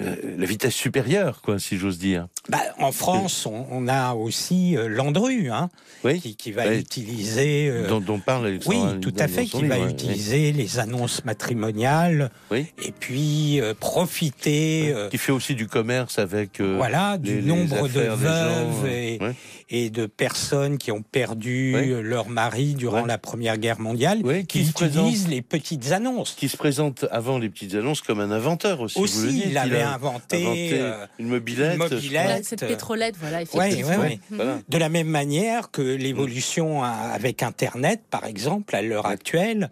euh, 0.00 0.16
la 0.38 0.46
vitesse 0.46 0.74
supérieure, 0.74 1.40
quoi, 1.42 1.58
si 1.58 1.76
j'ose 1.76 1.98
dire? 1.98 2.28
Bah, 2.48 2.60
En 2.78 2.92
France, 2.92 3.46
on, 3.46 3.66
on, 3.70 3.88
a 3.88 4.14
aussi 4.14 4.76
Landru, 4.88 5.50
hein, 5.50 5.70
oui. 6.04 6.20
qui, 6.20 6.36
qui, 6.36 6.52
va 6.52 6.74
utiliser... 6.74 7.86
dont, 7.88 8.00
dont 8.00 8.18
parle 8.18 8.58
Oui, 8.66 8.78
tout 9.00 9.14
à 9.18 9.28
fait, 9.28 9.44
qui 9.46 9.64
va 9.64 9.78
utiliser 9.78 10.35
les 10.36 10.78
annonces 10.78 11.24
matrimoniales 11.24 12.30
oui. 12.50 12.66
et 12.82 12.92
puis 12.92 13.60
euh, 13.60 13.74
profiter. 13.74 14.92
Euh, 14.94 15.08
qui 15.08 15.18
fait 15.18 15.32
aussi 15.32 15.54
du 15.54 15.66
commerce 15.66 16.18
avec. 16.18 16.60
Euh, 16.60 16.76
voilà, 16.76 17.18
du 17.18 17.40
les, 17.40 17.42
nombre 17.42 17.86
les 17.86 17.92
de 17.92 18.08
veuves 18.08 18.86
et, 18.86 19.18
ouais. 19.20 19.34
et, 19.70 19.90
de 19.90 20.06
personnes 20.06 20.78
qui 20.78 20.92
ont 20.92 21.02
perdu 21.02 21.74
ouais. 21.74 22.02
leur 22.02 22.28
mari 22.28 22.74
durant 22.74 23.02
ouais. 23.02 23.08
la 23.08 23.18
Première 23.18 23.58
Guerre 23.58 23.80
mondiale, 23.80 24.22
qui, 24.46 24.64
qui 24.64 24.70
utilisent 24.70 25.28
les 25.28 25.42
petites 25.42 25.92
annonces. 25.92 26.34
Qui 26.36 26.48
se 26.48 26.56
présente 26.56 27.06
avant 27.10 27.38
les 27.38 27.48
petites 27.48 27.74
annonces 27.74 28.00
comme 28.00 28.20
un 28.20 28.30
inventeur 28.30 28.80
aussi. 28.80 28.98
Aussi, 28.98 29.18
vous 29.18 29.26
le 29.26 29.32
dites, 29.32 29.44
il 29.48 29.58
avait 29.58 29.80
il 29.80 29.82
inventé, 29.82 30.44
inventé 30.44 30.70
euh, 30.74 31.06
une 31.18 31.28
mobilette. 31.28 31.72
Une 31.74 31.78
mobilette 31.78 32.44
cette 32.44 32.66
pétrolette, 32.66 33.16
voilà, 33.20 33.42
effectivement. 33.42 33.88
Ouais, 33.90 33.98
ouais, 33.98 34.20
voilà. 34.30 34.58
De 34.68 34.78
la 34.78 34.88
même 34.88 35.08
manière 35.08 35.70
que 35.70 35.82
l'évolution 35.82 36.82
avec 36.82 37.42
Internet, 37.42 38.02
par 38.10 38.24
exemple, 38.24 38.74
à 38.74 38.82
l'heure 38.82 39.06
actuelle, 39.06 39.70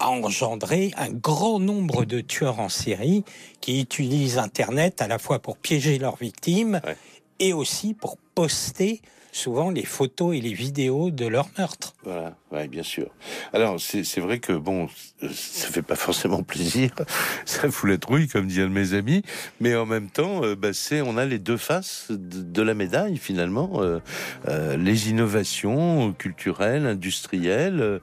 a 0.00 0.08
engendré 0.08 0.90
un 0.96 1.10
grand 1.10 1.60
nombre 1.60 2.04
de 2.04 2.20
tueurs 2.20 2.58
en 2.58 2.68
série 2.68 3.24
qui 3.60 3.80
utilisent 3.80 4.38
Internet 4.38 5.00
à 5.02 5.08
la 5.08 5.18
fois 5.18 5.38
pour 5.38 5.56
piéger 5.56 5.98
leurs 5.98 6.16
victimes 6.16 6.80
ouais. 6.84 6.96
et 7.38 7.52
aussi 7.52 7.94
pour 7.94 8.16
poster 8.34 9.02
souvent 9.32 9.70
les 9.70 9.84
photos 9.84 10.36
et 10.36 10.40
les 10.40 10.52
vidéos 10.52 11.10
de 11.10 11.26
leur 11.26 11.48
meurtre. 11.58 11.94
Voilà, 12.04 12.34
bien 12.68 12.82
sûr. 12.82 13.10
Alors, 13.52 13.80
c'est 13.80 14.20
vrai 14.20 14.38
que, 14.38 14.52
bon, 14.52 14.88
ça 15.32 15.68
fait 15.68 15.82
pas 15.82 15.96
forcément 15.96 16.42
plaisir, 16.42 16.90
ça 17.44 17.70
fout 17.70 17.90
la 17.90 17.98
trouille, 17.98 18.28
comme 18.28 18.46
disent 18.46 18.60
mes 18.60 18.94
amis, 18.94 19.22
mais 19.60 19.74
en 19.76 19.86
même 19.86 20.10
temps, 20.10 20.44
euh, 20.44 20.54
bah, 20.56 20.70
on 21.04 21.16
a 21.16 21.24
les 21.24 21.38
deux 21.38 21.56
faces 21.56 22.06
de, 22.10 22.62
la 22.62 22.74
médaille, 22.74 23.16
finalement. 23.16 23.82
Euh, 23.82 24.00
euh, 24.48 24.76
les 24.76 25.10
innovations 25.10 26.12
culturelles, 26.12 26.86
industrielles, 26.86 28.00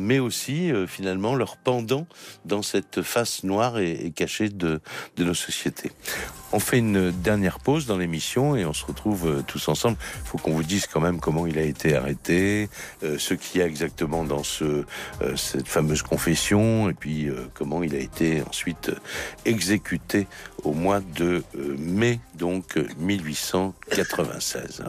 mais 0.00 0.18
aussi, 0.18 0.72
finalement, 0.86 1.34
leur 1.34 1.56
pendant 1.56 2.06
dans 2.44 2.62
cette 2.62 3.02
face 3.02 3.44
noire 3.44 3.78
et, 3.78 4.12
cachée 4.14 4.48
de 4.48 4.80
nos 5.18 5.34
sociétés. 5.34 5.90
On 6.54 6.60
fait 6.60 6.78
une 6.78 7.10
dernière 7.10 7.58
pause 7.58 7.84
dans 7.86 7.98
l'émission 7.98 8.54
et 8.54 8.64
on 8.64 8.72
se 8.72 8.86
retrouve 8.86 9.26
euh, 9.26 9.42
tous 9.44 9.66
ensemble. 9.66 9.96
Il 10.22 10.28
faut 10.28 10.38
qu'on 10.38 10.52
vous 10.52 10.62
dise 10.62 10.86
quand 10.86 11.00
même 11.00 11.18
comment 11.18 11.48
il 11.48 11.58
a 11.58 11.62
été 11.62 11.96
arrêté, 11.96 12.68
euh, 13.02 13.18
ce 13.18 13.34
qu'il 13.34 13.60
y 13.60 13.64
a 13.64 13.66
exactement 13.66 14.22
dans 14.22 14.44
ce, 14.44 14.84
euh, 15.22 15.34
cette 15.34 15.66
fameuse 15.66 16.02
confession 16.02 16.88
et 16.88 16.94
puis 16.94 17.28
comment 17.54 17.82
il 17.82 17.92
a 17.96 17.98
été 17.98 18.44
ensuite 18.48 18.92
exécuté 19.44 20.28
au 20.62 20.74
mois 20.74 21.00
de 21.00 21.42
mai 21.76 22.20
donc 22.36 22.78
1896. 22.98 24.84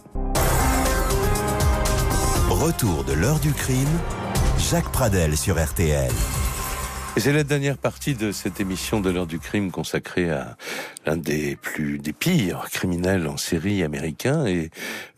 Retour 2.48 3.06
de 3.06 3.14
l'heure 3.14 3.40
du 3.40 3.54
crime, 3.54 4.00
Jacques 4.70 4.92
Pradel 4.92 5.36
sur 5.36 5.60
RTL. 5.60 6.12
Et 7.18 7.22
c'est 7.22 7.32
la 7.32 7.44
dernière 7.46 7.78
partie 7.78 8.14
de 8.14 8.34
cette 8.34 8.60
émission 8.60 9.00
de 9.00 9.10
l'heure 9.10 9.26
du 9.26 9.40
crime 9.40 9.72
consacrée 9.72 10.30
à 10.30 10.58
l'un 11.06 11.16
des 11.16 11.56
plus 11.56 11.98
des 11.98 12.12
pires 12.12 12.68
criminels 12.72 13.26
en 13.30 13.38
série 13.38 13.84
américains. 13.84 14.46
Et 14.46 14.70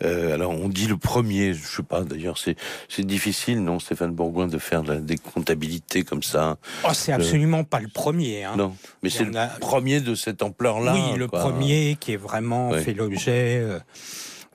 euh, 0.04 0.36
alors 0.36 0.52
on 0.52 0.70
dit 0.70 0.86
le 0.86 0.98
premier, 0.98 1.56
je 1.56 1.66
sais 1.66 1.82
pas. 1.82 2.02
D'ailleurs 2.04 2.38
c'est 2.38 2.56
c'est 2.88 3.04
difficile, 3.06 3.64
non, 3.64 3.80
Stéphane 3.80 4.12
Bourgoin, 4.12 4.46
de 4.46 4.60
faire 4.60 4.84
la- 4.84 4.98
des 5.00 5.18
comptabilités 5.18 6.04
comme 6.04 6.22
ça. 6.22 6.58
Oh, 6.84 6.90
c'est 6.94 7.14
absolument 7.14 7.64
pas 7.64 7.80
le 7.80 7.88
premier. 7.88 8.44
hein. 8.44 8.54
Non, 8.58 8.76
mais 9.02 9.10
c'est 9.10 9.24
le 9.26 9.36
a- 9.36 9.48
premier 9.48 10.00
de 10.00 10.14
cette 10.14 10.44
ampleur-là. 10.44 10.94
oui, 10.94 11.18
le 11.18 11.28
quoi. 11.28 11.40
premier 11.40 11.98
qui 12.00 12.14
est 12.14 12.18
vraiment 12.18 12.70
Ouais. 12.70 12.82
fait 12.84 12.94
l'objet 12.94 13.58
euh, 13.60 13.80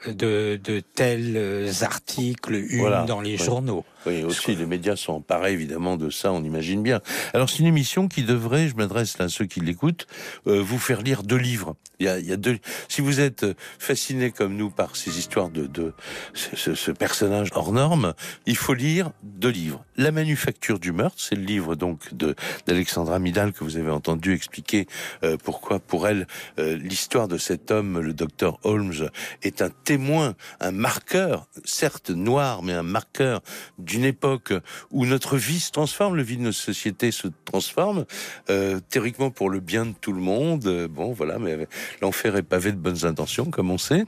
de, 0.06 0.60
de 0.62 0.78
tels 0.94 1.32
euh, 1.36 1.72
articles, 1.82 2.54
une 2.54 2.78
Voilà, 2.78 3.02
dans 3.02 3.20
les 3.20 3.32
ouais. 3.36 3.44
journaux. 3.44 3.84
Oui, 4.06 4.22
aussi, 4.24 4.56
les 4.56 4.66
médias 4.66 4.96
sont 4.96 5.12
emparés 5.12 5.52
évidemment 5.52 5.96
de 5.96 6.10
ça, 6.10 6.32
on 6.32 6.42
imagine 6.42 6.82
bien. 6.82 7.00
Alors 7.34 7.48
c'est 7.48 7.60
une 7.60 7.66
émission 7.66 8.08
qui 8.08 8.22
devrait, 8.24 8.68
je 8.68 8.74
m'adresse 8.74 9.20
à 9.20 9.28
ceux 9.28 9.44
qui 9.46 9.60
l'écoutent, 9.60 10.06
euh, 10.46 10.60
vous 10.60 10.78
faire 10.78 11.02
lire 11.02 11.22
deux 11.22 11.36
livres. 11.36 11.76
Il 12.00 12.06
y 12.06 12.08
a, 12.08 12.18
il 12.18 12.26
y 12.26 12.32
a 12.32 12.36
deux. 12.36 12.58
Si 12.88 13.00
vous 13.00 13.20
êtes 13.20 13.46
fasciné 13.78 14.32
comme 14.32 14.56
nous 14.56 14.70
par 14.70 14.96
ces 14.96 15.18
histoires 15.18 15.50
de, 15.50 15.66
de 15.66 15.92
ce, 16.34 16.74
ce- 16.74 16.90
personnage 16.90 17.50
hors 17.54 17.70
norme, 17.72 18.14
il 18.46 18.56
faut 18.56 18.74
lire 18.74 19.12
deux 19.22 19.50
livres. 19.50 19.84
La 19.96 20.10
manufacture 20.10 20.80
du 20.80 20.90
meurtre, 20.90 21.16
c'est 21.20 21.36
le 21.36 21.44
livre 21.44 21.76
donc 21.76 22.12
de 22.12 22.34
d'Alexandra 22.66 23.18
Midal 23.20 23.52
que 23.52 23.62
vous 23.62 23.76
avez 23.76 23.90
entendu 23.90 24.34
expliquer 24.34 24.86
euh, 25.22 25.36
pourquoi 25.42 25.78
pour 25.78 26.08
elle 26.08 26.26
euh, 26.58 26.76
l'histoire 26.76 27.28
de 27.28 27.38
cet 27.38 27.70
homme, 27.70 28.00
le 28.00 28.12
docteur 28.14 28.58
Holmes, 28.64 29.08
est 29.42 29.62
un 29.62 29.70
témoin, 29.84 30.34
un 30.60 30.72
marqueur, 30.72 31.46
certes 31.64 32.10
noir, 32.10 32.62
mais 32.62 32.72
un 32.72 32.82
marqueur 32.82 33.42
d'une 33.92 34.04
époque 34.06 34.54
où 34.90 35.04
notre 35.04 35.36
vie 35.36 35.60
se 35.60 35.70
transforme, 35.70 36.16
le 36.16 36.22
vie 36.22 36.38
de 36.38 36.42
notre 36.42 36.56
société 36.56 37.12
se 37.12 37.28
transforme, 37.44 38.06
euh, 38.48 38.80
théoriquement 38.88 39.30
pour 39.30 39.50
le 39.50 39.60
bien 39.60 39.84
de 39.84 39.92
tout 40.00 40.14
le 40.14 40.20
monde. 40.22 40.66
euh, 40.66 40.88
bon, 40.88 41.12
voilà, 41.12 41.38
mais 41.38 41.68
l'enfer 42.00 42.36
est 42.36 42.42
pavé 42.42 42.72
de 42.72 42.78
bonnes 42.78 43.04
intentions, 43.04 43.50
comme 43.50 43.70
on 43.70 43.76
sait. 43.76 44.04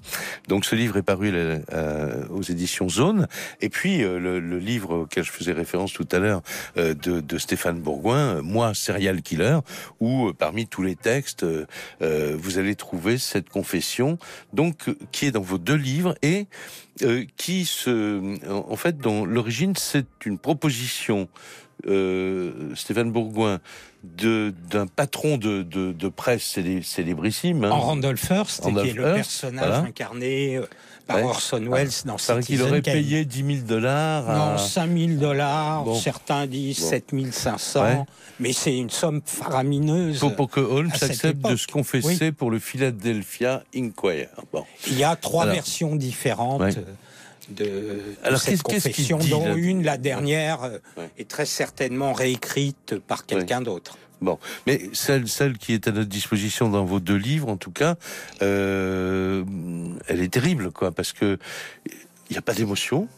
Donc 0.48 0.64
ce 0.64 0.74
livre 0.74 0.96
est 0.96 1.02
paru 1.02 1.32
aux 2.30 2.42
éditions 2.42 2.88
Zone. 2.88 3.28
Et 3.60 3.68
puis 3.68 4.02
euh, 4.02 4.18
le, 4.18 4.40
le 4.40 4.58
livre 4.58 5.00
auquel 5.02 5.22
je 5.22 5.30
faisais 5.30 5.52
référence 5.52 5.92
tout 5.92 6.08
à 6.12 6.18
l'heure 6.18 6.40
euh, 6.78 6.94
de, 6.94 7.20
de 7.20 7.38
Stéphane 7.38 7.78
Bourgoin, 7.78 8.40
Moi, 8.40 8.72
serial 8.72 9.20
killer, 9.20 9.58
où 10.00 10.32
parmi 10.32 10.66
tous 10.66 10.82
les 10.82 10.96
textes, 10.96 11.44
vous 12.00 12.58
allez 12.58 12.74
trouver 12.74 13.18
cette 13.18 13.50
confession, 13.50 14.18
donc 14.52 14.76
qui 15.12 15.26
est 15.26 15.30
dans 15.30 15.42
vos 15.42 15.58
deux 15.58 15.76
livres 15.76 16.14
et 16.22 16.46
qui 17.36 17.64
se, 17.64 18.48
en 18.48 18.72
en 18.72 18.76
fait, 18.76 18.98
dont 18.98 19.24
l'origine 19.24 19.74
c'est 19.76 20.06
une 20.24 20.38
proposition. 20.38 21.28
Euh, 21.86 22.74
Stéphane 22.74 23.10
Bourgoin 23.12 23.60
d'un 24.02 24.86
patron 24.86 25.38
de, 25.38 25.62
de, 25.62 25.92
de 25.92 26.08
presse 26.08 26.42
célé- 26.42 26.82
célébrissime. 26.82 27.64
hein. 27.64 27.70
En 27.70 27.80
Randolph 27.80 28.30
Hearst, 28.30 28.62
qui 28.62 28.68
est 28.88 28.92
le 28.92 29.02
Hearst, 29.02 29.14
personnage 29.14 29.66
voilà. 29.66 29.78
incarné 29.80 30.56
euh, 30.56 30.66
par 31.06 31.16
Ouais. 31.18 31.22
Orson 31.24 31.62
Welles 31.70 31.88
dans 32.04 32.16
Il 32.16 32.26
paraît 32.26 32.40
qu'il 32.40 32.56
Citizen 32.56 32.68
aurait 32.68 32.82
Kane. 32.82 32.94
payé 32.94 33.24
10 33.24 33.44
000 33.56 33.66
dollars. 33.66 34.28
à- 34.28 34.52
Non, 34.52 34.58
5 34.58 34.90
000 34.96 35.10
dollars, 35.18 35.84
Bon. 35.84 35.94
certains 35.94 36.46
disent 36.46 36.80
Bon. 36.80 36.88
7 36.90 37.32
500, 37.32 37.82
Ouais. 37.82 37.98
mais 38.40 38.52
c'est 38.52 38.76
une 38.76 38.90
somme 38.90 39.22
faramineuse. 39.24 40.18
pour, 40.18 40.34
pour 40.36 40.50
que 40.50 40.60
Holmes 40.60 40.90
accepte 41.00 41.46
de 41.48 41.56
se 41.56 41.66
confesser 41.66 42.30
pour 42.32 42.50
le 42.50 42.58
Philadelphia 42.58 43.62
Inquirer. 43.74 44.28
Bon. 44.52 44.64
Il 44.88 44.98
y 44.98 45.04
a 45.04 45.16
trois 45.16 45.44
Alors. 45.44 45.54
versions 45.54 45.96
différentes 45.96 46.60
Ouais. 46.60 46.74
De, 47.50 47.64
de 47.64 48.02
Alors, 48.22 48.40
cette 48.40 48.62
confession, 48.62 49.18
dont 49.18 49.54
une, 49.56 49.82
la 49.84 49.96
dernière, 49.98 50.62
euh, 50.64 50.78
Ouais. 50.96 51.10
est 51.18 51.28
très 51.28 51.46
certainement 51.46 52.12
réécrite 52.12 52.96
par 52.98 53.26
quelqu'un 53.26 53.60
d'autre. 53.62 53.98
Bon, 54.20 54.38
mais 54.66 54.88
celle, 54.92 55.28
celle 55.28 55.58
qui 55.58 55.74
est 55.74 55.86
à 55.88 55.92
notre 55.92 56.08
disposition 56.08 56.70
dans 56.70 56.84
vos 56.84 57.00
deux 57.00 57.16
livres, 57.16 57.48
en 57.48 57.56
tout 57.56 57.72
cas, 57.72 57.96
euh, 58.42 59.44
elle 60.06 60.20
est 60.22 60.32
terrible, 60.32 60.70
quoi, 60.70 60.92
parce 60.92 61.12
que 61.12 61.38
il 62.30 62.32
n'y 62.32 62.38
a 62.38 62.42
pas 62.42 62.54
d'émotion. 62.54 63.08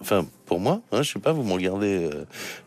Enfin, 0.00 0.26
pour 0.46 0.58
moi, 0.58 0.82
hein, 0.90 1.02
je 1.02 1.12
sais 1.12 1.20
pas, 1.20 1.30
vous 1.32 1.44
me 1.44 1.52
regardez, 1.52 2.10
euh, 2.12 2.24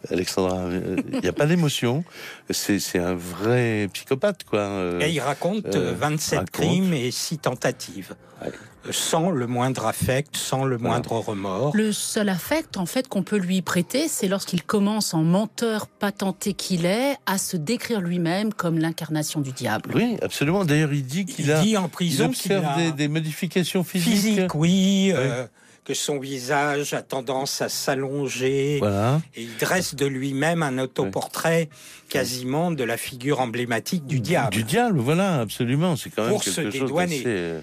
Alexandra, 0.10 0.70
il 1.12 1.20
n'y 1.20 1.28
a 1.28 1.34
pas 1.34 1.46
d'émotion. 1.46 2.06
C'est, 2.50 2.80
un 3.00 3.16
vrai 3.16 3.90
psychopathe, 3.92 4.46
quoi. 4.46 4.60
euh. 4.62 5.02
Et 5.02 5.12
il 5.12 5.20
raconte 5.20 5.66
euh, 5.76 5.92
euh, 5.92 5.94
27 5.94 6.40
raconte. 6.40 6.52
crimes 6.52 6.94
et 6.94 7.12
6 7.12 7.40
tentatives. 7.40 8.16
Ouais. 8.42 8.52
Sans 8.92 9.32
le 9.32 9.48
moindre 9.48 9.86
affect, 9.86 10.38
sans 10.38 10.64
le 10.64 10.78
moindre 10.78 11.14
remords. 11.14 11.72
Le 11.76 11.92
seul 11.92 12.30
affect, 12.30 12.78
en 12.78 12.86
fait, 12.86 13.08
qu'on 13.08 13.24
peut 13.24 13.38
lui 13.38 13.62
prêter, 13.62 14.08
c'est 14.08 14.28
lorsqu'il 14.28 14.64
commence, 14.64 15.14
en 15.14 15.24
menteur 15.24 15.88
patenté 15.88 16.54
qu'il 16.54 16.86
est, 16.86 17.16
à 17.26 17.38
se 17.38 17.58
décrire 17.58 18.02
lui-même 18.02 18.54
comme 18.54 18.78
l'incarnation 18.78 19.42
du 19.42 19.52
diable. 19.52 19.92
Oui, 19.96 20.18
absolument. 20.22 20.66
D'ailleurs, 20.66 20.94
il 20.94 21.06
dit 21.06 21.26
qu'il 21.26 21.46
Il 21.46 21.52
a, 21.52 21.62
dit 21.62 21.78
en 21.78 21.86
il 21.86 21.90
prison 21.90 22.30
qu'il 22.30 22.54
observe 22.54 22.66
a 22.66 22.76
des, 22.78 22.92
des 22.92 23.08
modifications 23.08 23.84
physiques. 23.84 24.12
physique, 24.36 24.56
oui, 24.56 25.12
euh, 25.14 25.46
que 25.86 25.94
son 25.94 26.20
visage 26.20 26.94
a 26.96 27.02
tendance 27.04 27.62
à 27.62 27.70
s'allonger. 27.70 28.80
Voilà. 28.80 29.22
Et 29.36 29.44
il 29.44 29.56
dresse 29.58 29.94
de 29.96 30.06
lui-même 30.08 30.64
un 30.64 30.80
autoportrait 30.80 31.70
quasiment 32.10 32.72
de 32.72 32.84
la 32.84 32.98
figure 32.98 33.40
emblématique 33.40 34.06
du 34.08 34.20
diable. 34.20 34.52
Du 34.52 34.64
diable, 34.64 35.00
voilà, 35.00 35.40
absolument. 35.42 35.96
C'est 35.96 36.10
quand 36.10 36.24
même 36.24 36.32
Pour 36.32 36.44
quelque 36.44 36.56
se 36.56 36.62
chose 36.64 36.72
dédouaner. 36.74 37.24
euh, 37.28 37.62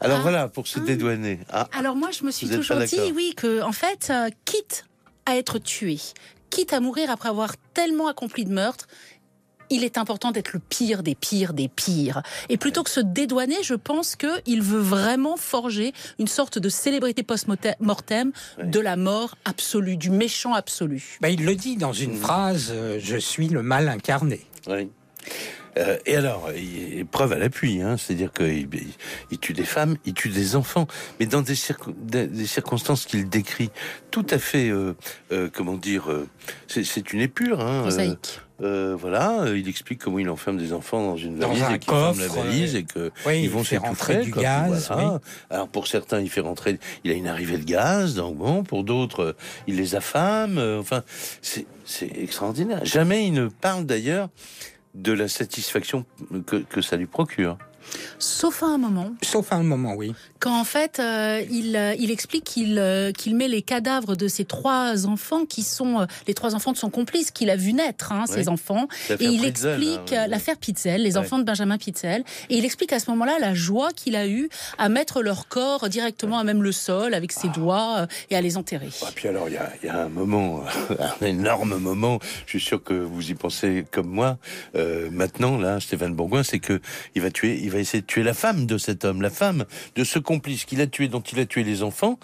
Alors 0.00 0.18
Ah. 0.18 0.22
voilà, 0.22 0.48
pour 0.48 0.66
se 0.68 0.78
Ah. 0.78 0.82
dédouaner. 0.82 1.40
Ah, 1.50 1.68
Alors 1.76 1.96
moi, 1.96 2.10
je 2.12 2.24
me 2.24 2.30
suis 2.30 2.48
toujours 2.48 2.76
dit, 2.78 3.12
oui, 3.14 3.34
que 3.36 3.60
en 3.62 3.72
fait, 3.72 4.08
euh, 4.10 4.28
quitte 4.44 4.84
à 5.26 5.36
être 5.36 5.58
tué, 5.58 5.98
quitte 6.50 6.72
à 6.72 6.78
mourir 6.80 7.10
après 7.10 7.28
avoir 7.28 7.56
tellement 7.72 8.06
accompli 8.06 8.44
de 8.44 8.52
meurtres, 8.52 8.86
il 9.70 9.84
est 9.84 9.98
important 9.98 10.30
d'être 10.30 10.52
le 10.52 10.58
pire 10.60 11.02
des 11.02 11.14
pires 11.14 11.52
des 11.54 11.68
pires. 11.68 12.22
Et 12.48 12.56
plutôt 12.56 12.82
que 12.82 12.90
se 12.90 13.00
dédouaner, 13.00 13.56
je 13.62 13.74
pense 13.74 14.16
qu'il 14.16 14.62
veut 14.62 14.78
vraiment 14.80 15.36
forger 15.36 15.92
une 16.18 16.26
sorte 16.28 16.58
de 16.58 16.68
célébrité 16.68 17.22
post-mortem 17.22 18.32
de 18.62 18.80
la 18.80 18.96
mort 18.96 19.36
absolue, 19.44 19.96
du 19.96 20.10
méchant 20.10 20.54
absolu. 20.54 21.18
Ben, 21.20 21.28
il 21.28 21.44
le 21.44 21.54
dit 21.54 21.76
dans 21.76 21.92
une 21.92 22.12
Mhm. 22.12 22.18
phrase 22.20 22.68
euh, 22.72 22.98
Je 23.00 23.16
suis 23.16 23.48
le 23.48 23.62
mal 23.62 23.88
incarné. 23.88 24.40
oui. 24.68 24.88
Euh, 25.78 25.98
et 26.06 26.16
alors, 26.16 26.50
il, 26.56 26.98
il- 26.98 27.06
preuve 27.06 27.32
à 27.32 27.38
l'appui, 27.38 27.80
hein, 27.82 27.96
c'est-à-dire 27.96 28.32
qu'il 28.32 28.68
il, 28.72 28.86
il 29.30 29.38
tue 29.38 29.52
des 29.52 29.64
femmes, 29.64 29.96
il 30.04 30.14
tue 30.14 30.28
des 30.30 30.56
enfants, 30.56 30.86
mais 31.20 31.26
dans 31.26 31.42
des, 31.42 31.54
circo- 31.54 31.94
des, 32.00 32.26
des 32.26 32.46
circonstances 32.46 33.04
qu'il 33.06 33.28
décrit 33.28 33.70
tout 34.10 34.26
à 34.30 34.38
fait, 34.38 34.68
euh, 34.70 34.94
euh, 35.32 35.48
comment 35.52 35.74
dire, 35.76 36.10
euh, 36.10 36.26
c'est 36.68 37.12
une 37.12 37.20
épure. 37.20 37.60
Hein, 37.60 37.88
euh, 37.90 38.14
euh, 38.62 38.96
voilà, 38.98 39.42
euh, 39.42 39.58
il 39.58 39.68
explique 39.68 39.98
comment 40.00 40.20
il 40.20 40.30
enferme 40.30 40.56
des 40.58 40.72
enfants 40.72 41.04
dans 41.04 41.16
une 41.16 41.38
Dans 41.38 41.48
valise 41.48 41.62
un 41.64 41.74
et 41.74 41.78
qu'il 41.80 41.92
ferme 41.92 42.20
la 42.20 42.28
valise 42.28 42.74
euh, 42.74 42.78
et 42.78 42.84
que 42.84 43.10
Oui, 43.26 43.38
ils 43.38 43.44
il 43.44 43.50
vont 43.50 43.64
s'étouffer, 43.64 44.18
du 44.18 44.30
gaz. 44.30 44.86
voilà. 44.88 45.14
oui. 45.14 45.18
Alors 45.50 45.68
pour 45.68 45.88
certains, 45.88 46.20
il 46.20 46.30
fait 46.30 46.40
rentrer, 46.40 46.78
il 47.02 47.10
a 47.10 47.14
une 47.14 47.26
arrivée 47.26 47.58
de 47.58 47.64
gaz, 47.64 48.14
donc 48.14 48.36
bon, 48.36 48.62
pour 48.62 48.84
d'autres, 48.84 49.34
il 49.66 49.76
les 49.76 49.96
affame. 49.96 50.58
euh, 50.58 50.78
enfin, 50.80 51.02
c'est 51.42 51.66
c'est 51.84 52.10
extraordinaire. 52.16 52.80
Jamais 52.84 53.26
il 53.26 53.32
ne 53.32 53.48
parle 53.48 53.84
d'ailleurs 53.86 54.28
de 54.94 55.12
la 55.12 55.28
satisfaction 55.28 56.04
que, 56.46 56.56
que 56.56 56.80
ça 56.80 56.96
lui 56.96 57.06
procure. 57.06 57.58
Sauf 58.18 58.62
à 58.62 58.66
un 58.66 58.78
moment, 58.78 59.12
Sauf 59.22 59.52
à 59.52 59.56
un 59.56 59.62
moment, 59.62 59.94
oui. 59.94 60.14
quand 60.38 60.58
en 60.58 60.64
fait 60.64 60.98
euh, 61.00 61.42
il, 61.50 61.76
euh, 61.76 61.94
il 61.98 62.10
explique 62.10 62.44
qu'il 62.44 62.78
euh, 62.78 63.12
qu'il 63.12 63.34
met 63.36 63.48
les 63.48 63.62
cadavres 63.62 64.16
de 64.16 64.28
ses 64.28 64.44
trois 64.44 65.06
enfants 65.06 65.44
qui 65.46 65.62
sont 65.62 66.00
euh, 66.00 66.06
les 66.26 66.34
trois 66.34 66.54
enfants 66.54 66.72
de 66.72 66.76
son 66.76 66.90
complice 66.90 67.30
qu'il 67.30 67.50
a 67.50 67.56
vu 67.56 67.72
naître, 67.72 68.12
hein, 68.12 68.24
Oui. 68.28 68.34
ces 68.34 68.48
enfants, 68.48 68.88
et 69.10 69.24
il 69.24 69.44
explique 69.44 70.12
hein, 70.12 70.24
oui. 70.24 70.30
l'affaire 70.30 70.56
Pitzel, 70.56 71.02
les 71.02 71.12
Ouais. 71.14 71.18
enfants 71.18 71.38
de 71.38 71.44
Benjamin 71.44 71.78
Pitzel, 71.78 72.24
et 72.50 72.56
il 72.56 72.64
explique 72.64 72.92
à 72.92 72.98
ce 73.00 73.10
moment-là 73.10 73.38
la 73.40 73.54
joie 73.54 73.92
qu'il 73.92 74.16
a 74.16 74.26
eue 74.26 74.48
à 74.78 74.88
mettre 74.88 75.22
leur 75.22 75.48
corps 75.48 75.88
directement 75.88 76.38
à 76.38 76.44
même 76.44 76.62
le 76.62 76.72
sol 76.72 77.14
avec 77.14 77.32
ses 77.32 77.48
doigts 77.48 77.98
euh, 78.00 78.06
et 78.30 78.36
à 78.36 78.40
les 78.40 78.56
enterrer. 78.56 78.86
Et 78.88 79.12
puis 79.14 79.28
alors, 79.28 79.48
il 79.48 79.54
y 79.54 79.58
a, 79.58 79.72
il 79.82 79.86
y 79.86 79.88
a 79.90 80.04
un 80.04 80.08
moment, 80.08 80.62
un 81.20 81.26
énorme 81.26 81.76
moment, 81.78 82.18
je 82.46 82.50
suis 82.50 82.60
sûr 82.60 82.82
que 82.82 82.94
vous 82.94 83.30
y 83.30 83.34
pensez 83.34 83.84
comme 83.90 84.08
moi, 84.08 84.38
euh, 84.74 85.08
maintenant, 85.10 85.58
là, 85.58 85.80
Stéphane 85.80 86.14
Bourgoin, 86.14 86.42
c'est 86.42 86.58
que 86.58 86.80
il 87.14 87.22
va 87.22 87.30
tuer, 87.30 87.58
il 87.62 87.70
va 87.70 87.78
essayer 87.84 88.00
de 88.00 88.06
tuer 88.06 88.22
la 88.22 88.34
femme 88.34 88.66
de 88.66 88.76
cet 88.78 89.04
homme, 89.04 89.22
la 89.22 89.30
femme 89.30 89.64
de 89.94 90.04
ce 90.04 90.18
complice 90.18 90.64
qu'il 90.64 90.80
a 90.80 90.86
tué, 90.86 91.08
dont 91.08 91.20
il 91.20 91.38
a 91.38 91.46
tué 91.46 91.62
les 91.62 91.82
enfants. 91.82 92.18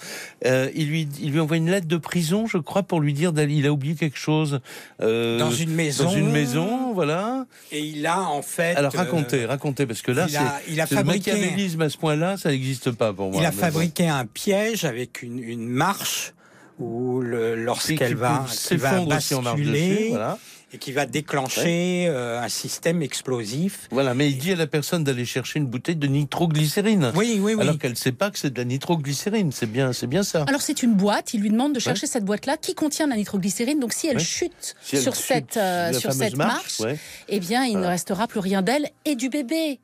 Euh, 0.44 0.68
il 0.74 0.88
lui, 0.88 1.08
il 1.20 1.30
lui 1.32 1.40
envoie 1.40 1.56
une 1.56 1.70
lettre 1.70 1.86
de 1.86 1.96
prison, 1.96 2.46
je 2.46 2.58
crois, 2.58 2.82
pour 2.82 3.00
lui 3.00 3.12
dire 3.12 3.32
d'aller, 3.32 3.54
il 3.54 3.66
a 3.66 3.72
oublié 3.72 3.94
quelque 3.94 4.18
chose. 4.18 4.60
euh, 5.00 5.38
Dans 5.38 5.50
une 5.50 5.74
maison. 5.74 6.04
Dans 6.04 6.10
une 6.10 6.30
maison, 6.30 6.92
voilà. 6.92 7.46
Et 7.72 7.80
il 7.80 8.06
a 8.06 8.20
en 8.22 8.42
fait. 8.42 8.74
Alors 8.76 8.94
euh, 8.94 8.98
racontez, 8.98 9.44
racontez, 9.46 9.86
parce 9.86 10.02
que 10.02 10.12
là, 10.12 10.26
il 10.26 10.32
c'est 10.32 10.36
a, 10.38 10.60
il 10.68 10.80
a 10.80 10.86
le 10.90 11.82
à 11.82 11.88
ce 11.88 11.96
point-là, 11.96 12.36
ça 12.36 12.50
n'existe 12.50 12.90
pas 12.90 13.12
pour 13.12 13.30
moi. 13.30 13.40
Il 13.40 13.46
a 13.46 13.52
fabriqué 13.52 14.08
un 14.08 14.26
piège 14.26 14.84
avec 14.84 15.22
une, 15.22 15.38
une 15.38 15.66
marche 15.68 16.32
où 16.78 17.20
lorsqu'elle 17.20 18.16
va, 18.16 18.28
va 18.28 18.34
marche 18.40 18.52
dessus, 18.52 19.06
basculer, 19.06 20.06
voilà. 20.10 20.38
Et 20.72 20.78
qui 20.78 20.92
va 20.92 21.06
déclencher 21.06 22.06
euh, 22.08 22.40
un 22.40 22.48
système 22.48 23.02
explosif. 23.02 23.88
Voilà, 23.90 24.14
mais 24.14 24.30
il 24.30 24.38
dit 24.38 24.52
à 24.52 24.56
la 24.56 24.66
personne 24.66 25.02
d'aller 25.04 25.24
chercher 25.24 25.58
une 25.58 25.66
bouteille 25.66 25.96
de 25.96 26.06
nitroglycérine. 26.06 27.12
Oui, 27.16 27.38
oui, 27.40 27.54
oui. 27.54 27.62
Alors 27.62 27.78
qu'elle 27.78 27.90
ne 27.92 27.96
sait 27.96 28.12
pas 28.12 28.30
que 28.30 28.38
c'est 28.38 28.50
de 28.50 28.58
la 28.58 28.64
nitroglycérine. 28.64 29.50
C'est 29.52 29.66
bien, 29.70 29.92
c'est 29.92 30.06
bien 30.06 30.22
ça. 30.22 30.44
Alors 30.48 30.62
c'est 30.62 30.82
une 30.82 30.94
boîte. 30.94 31.34
Il 31.34 31.40
lui 31.40 31.50
demande 31.50 31.74
de 31.74 31.80
chercher 31.80 32.06
cette 32.06 32.24
boîte-là 32.24 32.56
qui 32.56 32.74
contient 32.74 33.06
la 33.06 33.16
nitroglycérine. 33.16 33.80
Donc 33.80 33.92
si 33.92 34.06
elle 34.06 34.16
Ouais. 34.18 34.22
chute 34.24 34.74
Si 34.82 34.96
elle 34.96 35.02
sur 35.02 35.14
chute 35.14 35.24
cette 35.24 35.56
euh, 35.56 35.92
sur 35.92 36.12
cette 36.12 36.36
marche, 36.36 36.80
ouais. 36.80 36.98
eh 37.28 37.40
bien 37.40 37.64
il 37.64 37.78
ne 37.78 37.86
restera 37.86 38.26
plus 38.28 38.40
rien 38.40 38.62
d'elle 38.62 38.88
et 39.04 39.14
du 39.16 39.28
bébé. 39.28 39.80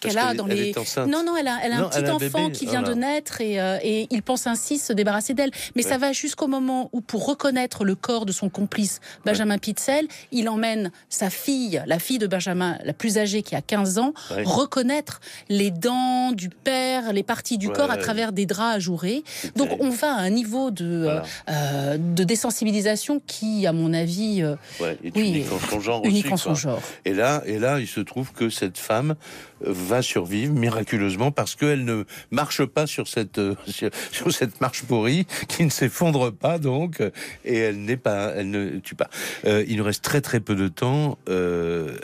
Qu'elle 0.00 0.18
a 0.18 0.34
dans 0.34 0.46
les 0.46 0.72
non 1.06 1.22
non 1.24 1.36
elle 1.36 1.48
a, 1.48 1.58
elle 1.62 1.72
a 1.72 1.78
Non, 1.78 1.86
un 1.86 1.88
petit 1.90 2.04
a 2.06 2.14
enfant 2.14 2.50
qui 2.50 2.66
vient 2.66 2.80
voilà. 2.80 2.94
de 2.94 3.00
naître 3.00 3.40
et, 3.40 3.60
euh, 3.60 3.78
et 3.82 4.06
il 4.10 4.22
pense 4.22 4.46
ainsi 4.46 4.78
se 4.78 4.92
débarrasser 4.92 5.34
d'elle 5.34 5.50
mais 5.76 5.82
ça 5.82 5.98
va 5.98 6.12
jusqu'au 6.12 6.46
moment 6.46 6.88
où 6.92 7.00
pour 7.00 7.26
reconnaître 7.26 7.84
le 7.84 7.94
corps 7.94 8.26
de 8.26 8.32
son 8.32 8.48
complice 8.48 9.00
Benjamin 9.24 9.58
Pitzel 9.58 10.06
il 10.32 10.48
emmène 10.48 10.90
sa 11.08 11.28
fille 11.30 11.82
la 11.86 11.98
fille 11.98 12.18
de 12.18 12.26
Benjamin 12.26 12.78
la 12.84 12.92
plus 12.92 13.18
âgée 13.18 13.42
qui 13.42 13.54
a 13.54 13.60
15 13.62 13.98
ans 13.98 14.12
Ouais. 14.30 14.42
reconnaître 14.44 15.20
les 15.48 15.70
dents 15.70 16.32
du 16.32 16.48
père 16.50 17.12
les 17.12 17.22
parties 17.22 17.58
du 17.58 17.68
Ouais. 17.68 17.74
corps 17.74 17.90
à 17.90 17.96
travers 17.96 18.32
des 18.32 18.46
draps 18.46 18.76
ajourés 18.76 19.22
donc 19.56 19.68
on 19.80 19.90
va 19.90 20.14
à 20.14 20.20
un 20.20 20.30
niveau 20.30 20.70
de 20.70 21.02
Voilà. 21.04 21.22
euh, 21.48 21.98
de 21.98 22.24
désensibilisation 22.24 23.20
qui 23.26 23.66
à 23.66 23.72
mon 23.72 23.92
avis 23.92 24.42
euh, 24.42 24.56
Ouais, 24.80 24.96
est 25.04 25.14
oui, 25.16 25.28
unique 25.28 25.52
en 25.52 25.58
son 25.58 25.80
genre 25.80 26.04
unique 26.04 26.24
aussi, 26.26 26.34
en 26.34 26.36
son 26.36 26.54
genre 26.54 26.82
Et 27.04 27.12
là, 27.14 27.42
et 27.46 27.58
là, 27.58 27.78
il 27.80 27.86
se 27.86 28.00
trouve 28.00 28.32
que 28.32 28.50
cette 28.50 28.78
femme 28.78 29.10
euh, 29.10 29.14
va 29.62 30.02
survivre 30.02 30.52
miraculeusement 30.54 31.30
parce 31.32 31.54
qu'elle 31.54 31.84
ne 31.84 32.04
marche 32.30 32.64
pas 32.64 32.86
sur 32.86 33.08
cette 33.08 33.38
euh, 33.38 33.54
sur, 33.66 33.90
sur 34.12 34.32
cette 34.32 34.60
marche 34.60 34.82
pourrie 34.84 35.26
qui 35.48 35.64
ne 35.64 35.70
s'effondre 35.70 36.32
pas 36.32 36.58
donc 36.58 37.00
et 37.44 37.56
elle 37.58 37.80
n'est 37.84 37.96
pas, 37.96 38.32
elle 38.36 38.50
ne 38.50 38.78
tue 38.78 38.94
pas. 38.94 39.08
Euh, 39.44 39.64
il 39.68 39.76
nous 39.76 39.84
reste 39.84 40.02
très 40.02 40.20
très 40.20 40.40
peu 40.40 40.54
de 40.54 40.68
temps. 40.68 41.18
Euh, 41.28 41.96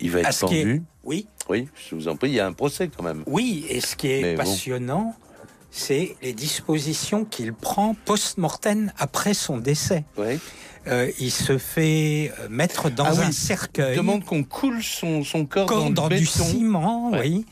il 0.00 0.10
va 0.10 0.18
À 0.18 0.22
être 0.22 0.30
est- 0.30 0.40
pendu. 0.40 0.82
Oui, 1.04 1.26
Oui, 1.48 1.66
je 1.88 1.94
vous 1.94 2.08
en 2.08 2.16
prie. 2.16 2.28
Il 2.30 2.34
y 2.34 2.40
a 2.40 2.46
un 2.46 2.52
procès 2.52 2.88
quand 2.94 3.02
même. 3.02 3.22
oui. 3.26 3.64
Et 3.68 3.80
ce 3.80 3.96
qui 3.96 4.08
est 4.10 4.22
Mais 4.22 4.34
bon. 4.34 4.44
passionnant, 4.44 5.14
c'est 5.70 6.16
les 6.22 6.32
dispositions 6.32 7.24
qu'il 7.24 7.52
prend 7.54 7.94
post-mortem 8.04 8.92
après 8.98 9.34
son 9.34 9.58
décès. 9.58 10.04
Oui. 10.18 10.38
Euh, 10.86 11.10
il 11.20 11.30
se 11.30 11.58
fait 11.58 12.32
euh, 12.40 12.48
mettre 12.48 12.90
dans 12.90 13.04
Ah 13.04 13.12
oui, 13.14 13.24
un 13.24 13.28
Il 13.28 13.32
cercueil. 13.34 13.96
demande 13.96 14.24
qu'on 14.24 14.42
coule 14.42 14.82
son, 14.82 15.22
son 15.24 15.44
corps, 15.44 15.66
corps 15.66 15.84
dans, 15.84 15.90
dans, 15.90 16.08
le 16.08 16.16
du 16.18 16.24
ciment, 16.26 17.10
Ouais. 17.10 17.20
oui, 17.20 17.46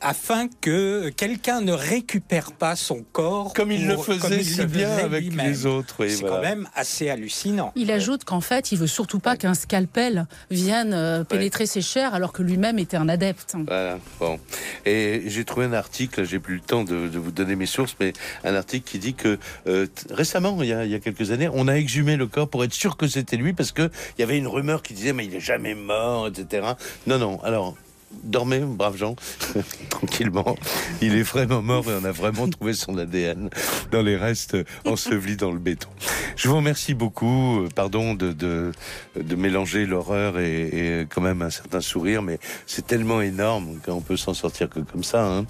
afin 0.00 0.48
que 0.60 1.10
quelqu'un 1.10 1.60
ne 1.60 1.72
récupère 1.72 2.52
pas 2.52 2.76
son 2.76 3.04
corps 3.12 3.52
Comme 3.54 3.70
il 3.72 3.86
le 3.86 3.96
faisait 3.96 4.18
comme 4.18 4.32
il 4.32 4.44
si 4.44 4.58
le 4.60 4.66
bien 4.66 4.90
avec 4.96 5.24
lui-même. 5.24 5.46
les 5.46 5.66
autres. 5.66 5.96
oui, 6.00 6.10
C'est 6.10 6.20
voilà. 6.20 6.36
quand 6.36 6.42
même 6.42 6.68
assez 6.74 7.10
hallucinant. 7.10 7.72
Il 7.76 7.90
ajoute 7.90 8.24
qu'en 8.24 8.40
fait, 8.40 8.72
il 8.72 8.78
veut 8.78 8.86
surtout 8.86 9.18
pas 9.20 9.36
qu'un 9.36 9.54
scalpel 9.54 10.26
vienne 10.50 10.92
euh, 10.94 11.24
pénétrer 11.24 11.66
ses 11.66 11.82
chairs, 11.82 12.14
alors 12.14 12.32
que 12.32 12.42
lui-même 12.42 12.78
était 12.78 12.96
un 12.96 13.08
adepte. 13.08 13.56
Voilà, 13.66 13.98
bon. 14.18 14.38
Et 14.86 15.24
j'ai 15.26 15.44
trouvé 15.44 15.66
un 15.66 15.72
article, 15.72 16.24
j'ai 16.24 16.38
plus 16.38 16.54
le 16.56 16.60
temps 16.60 16.84
de, 16.84 17.08
de 17.08 17.18
vous 17.18 17.30
donner 17.30 17.56
mes 17.56 17.66
sources, 17.66 17.96
mais 18.00 18.12
un 18.44 18.54
article 18.54 18.90
qui 18.90 18.98
dit 18.98 19.14
que 19.14 19.38
euh, 19.66 19.86
récemment, 20.10 20.56
il 20.62 20.68
y, 20.68 20.72
a, 20.72 20.84
il 20.84 20.90
y 20.90 20.94
a 20.94 20.98
quelques 21.00 21.30
années, 21.30 21.48
on 21.52 21.68
a 21.68 21.74
exhumé 21.74 22.16
le 22.16 22.26
corps 22.26 22.48
pour 22.48 22.64
être 22.64 22.72
sûr 22.74 22.96
que 22.96 23.06
c'était 23.06 23.36
lui, 23.36 23.52
parce 23.52 23.72
que 23.72 23.90
il 24.16 24.20
y 24.20 24.24
avait 24.24 24.38
une 24.38 24.46
rumeur 24.48 24.82
qui 24.82 24.94
disait 24.94 25.12
mais 25.12 25.26
il 25.26 25.34
est 25.34 25.40
jamais 25.40 25.74
mort, 25.74 26.28
etc. 26.28 26.66
Non, 27.06 27.18
non. 27.18 27.40
Alors. 27.42 27.76
Dormez, 28.24 28.60
braves 28.60 28.96
gens, 28.96 29.16
tranquillement. 29.90 30.56
Il 31.00 31.14
est 31.14 31.22
vraiment 31.22 31.62
mort 31.62 31.84
et 31.90 31.94
on 32.00 32.04
a 32.04 32.12
vraiment 32.12 32.48
trouvé 32.48 32.74
son 32.74 32.98
ADN 32.98 33.50
dans 33.92 34.02
les 34.02 34.16
restes 34.16 34.56
ensevelis 34.84 35.36
dans 35.36 35.52
le 35.52 35.58
béton. 35.58 35.88
Je 36.36 36.48
vous 36.48 36.56
remercie 36.56 36.94
beaucoup. 36.94 37.60
Euh, 37.60 37.68
Pardon 37.74 38.14
de, 38.14 38.32
de, 38.32 39.36
mélanger 39.36 39.86
l'horreur 39.86 40.38
et, 40.38 41.06
quand 41.08 41.20
même 41.20 41.40
un 41.40 41.50
certain 41.50 41.80
sourire, 41.80 42.22
mais 42.22 42.38
c'est 42.66 42.86
tellement 42.86 43.22
énorme 43.22 43.78
qu'on 43.84 44.00
peut 44.00 44.16
s'en 44.16 44.34
sortir 44.34 44.68
que 44.68 44.80
comme 44.80 45.04
ça, 45.04 45.24
hein. 45.24 45.46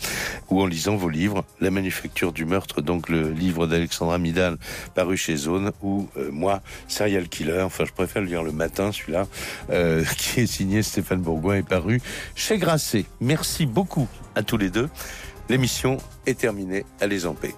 ou 0.48 0.60
en 0.60 0.66
lisant 0.66 0.96
vos 0.96 1.08
livres, 1.08 1.44
La 1.60 1.70
manufacture 1.70 2.32
du 2.32 2.44
meurtre, 2.44 2.82
donc 2.82 3.08
le 3.08 3.30
livre 3.30 3.66
d'Alexandra 3.66 4.18
Midal 4.18 4.58
paru 4.94 5.16
chez 5.16 5.36
Zone, 5.36 5.72
ou 5.82 6.08
euh, 6.16 6.30
moi, 6.30 6.62
Serial 6.88 7.28
Killer, 7.28 7.62
enfin 7.62 7.84
je 7.84 7.92
préfère 7.92 8.22
le 8.22 8.28
lire 8.28 8.42
le 8.42 8.52
matin, 8.52 8.92
celui-là, 8.92 9.26
euh, 9.70 10.04
qui 10.16 10.40
est 10.40 10.46
signé 10.46 10.82
Stéphane 10.82 11.20
Bourgoin 11.20 11.56
et 11.56 11.62
paru 11.62 12.00
chez. 12.58 13.06
Merci 13.20 13.66
beaucoup 13.66 14.08
à 14.34 14.42
tous 14.42 14.56
les 14.56 14.70
deux. 14.70 14.88
L'émission 15.48 15.98
est 16.26 16.38
terminée. 16.38 16.84
Allez 17.00 17.26
en 17.26 17.34
paix. 17.34 17.54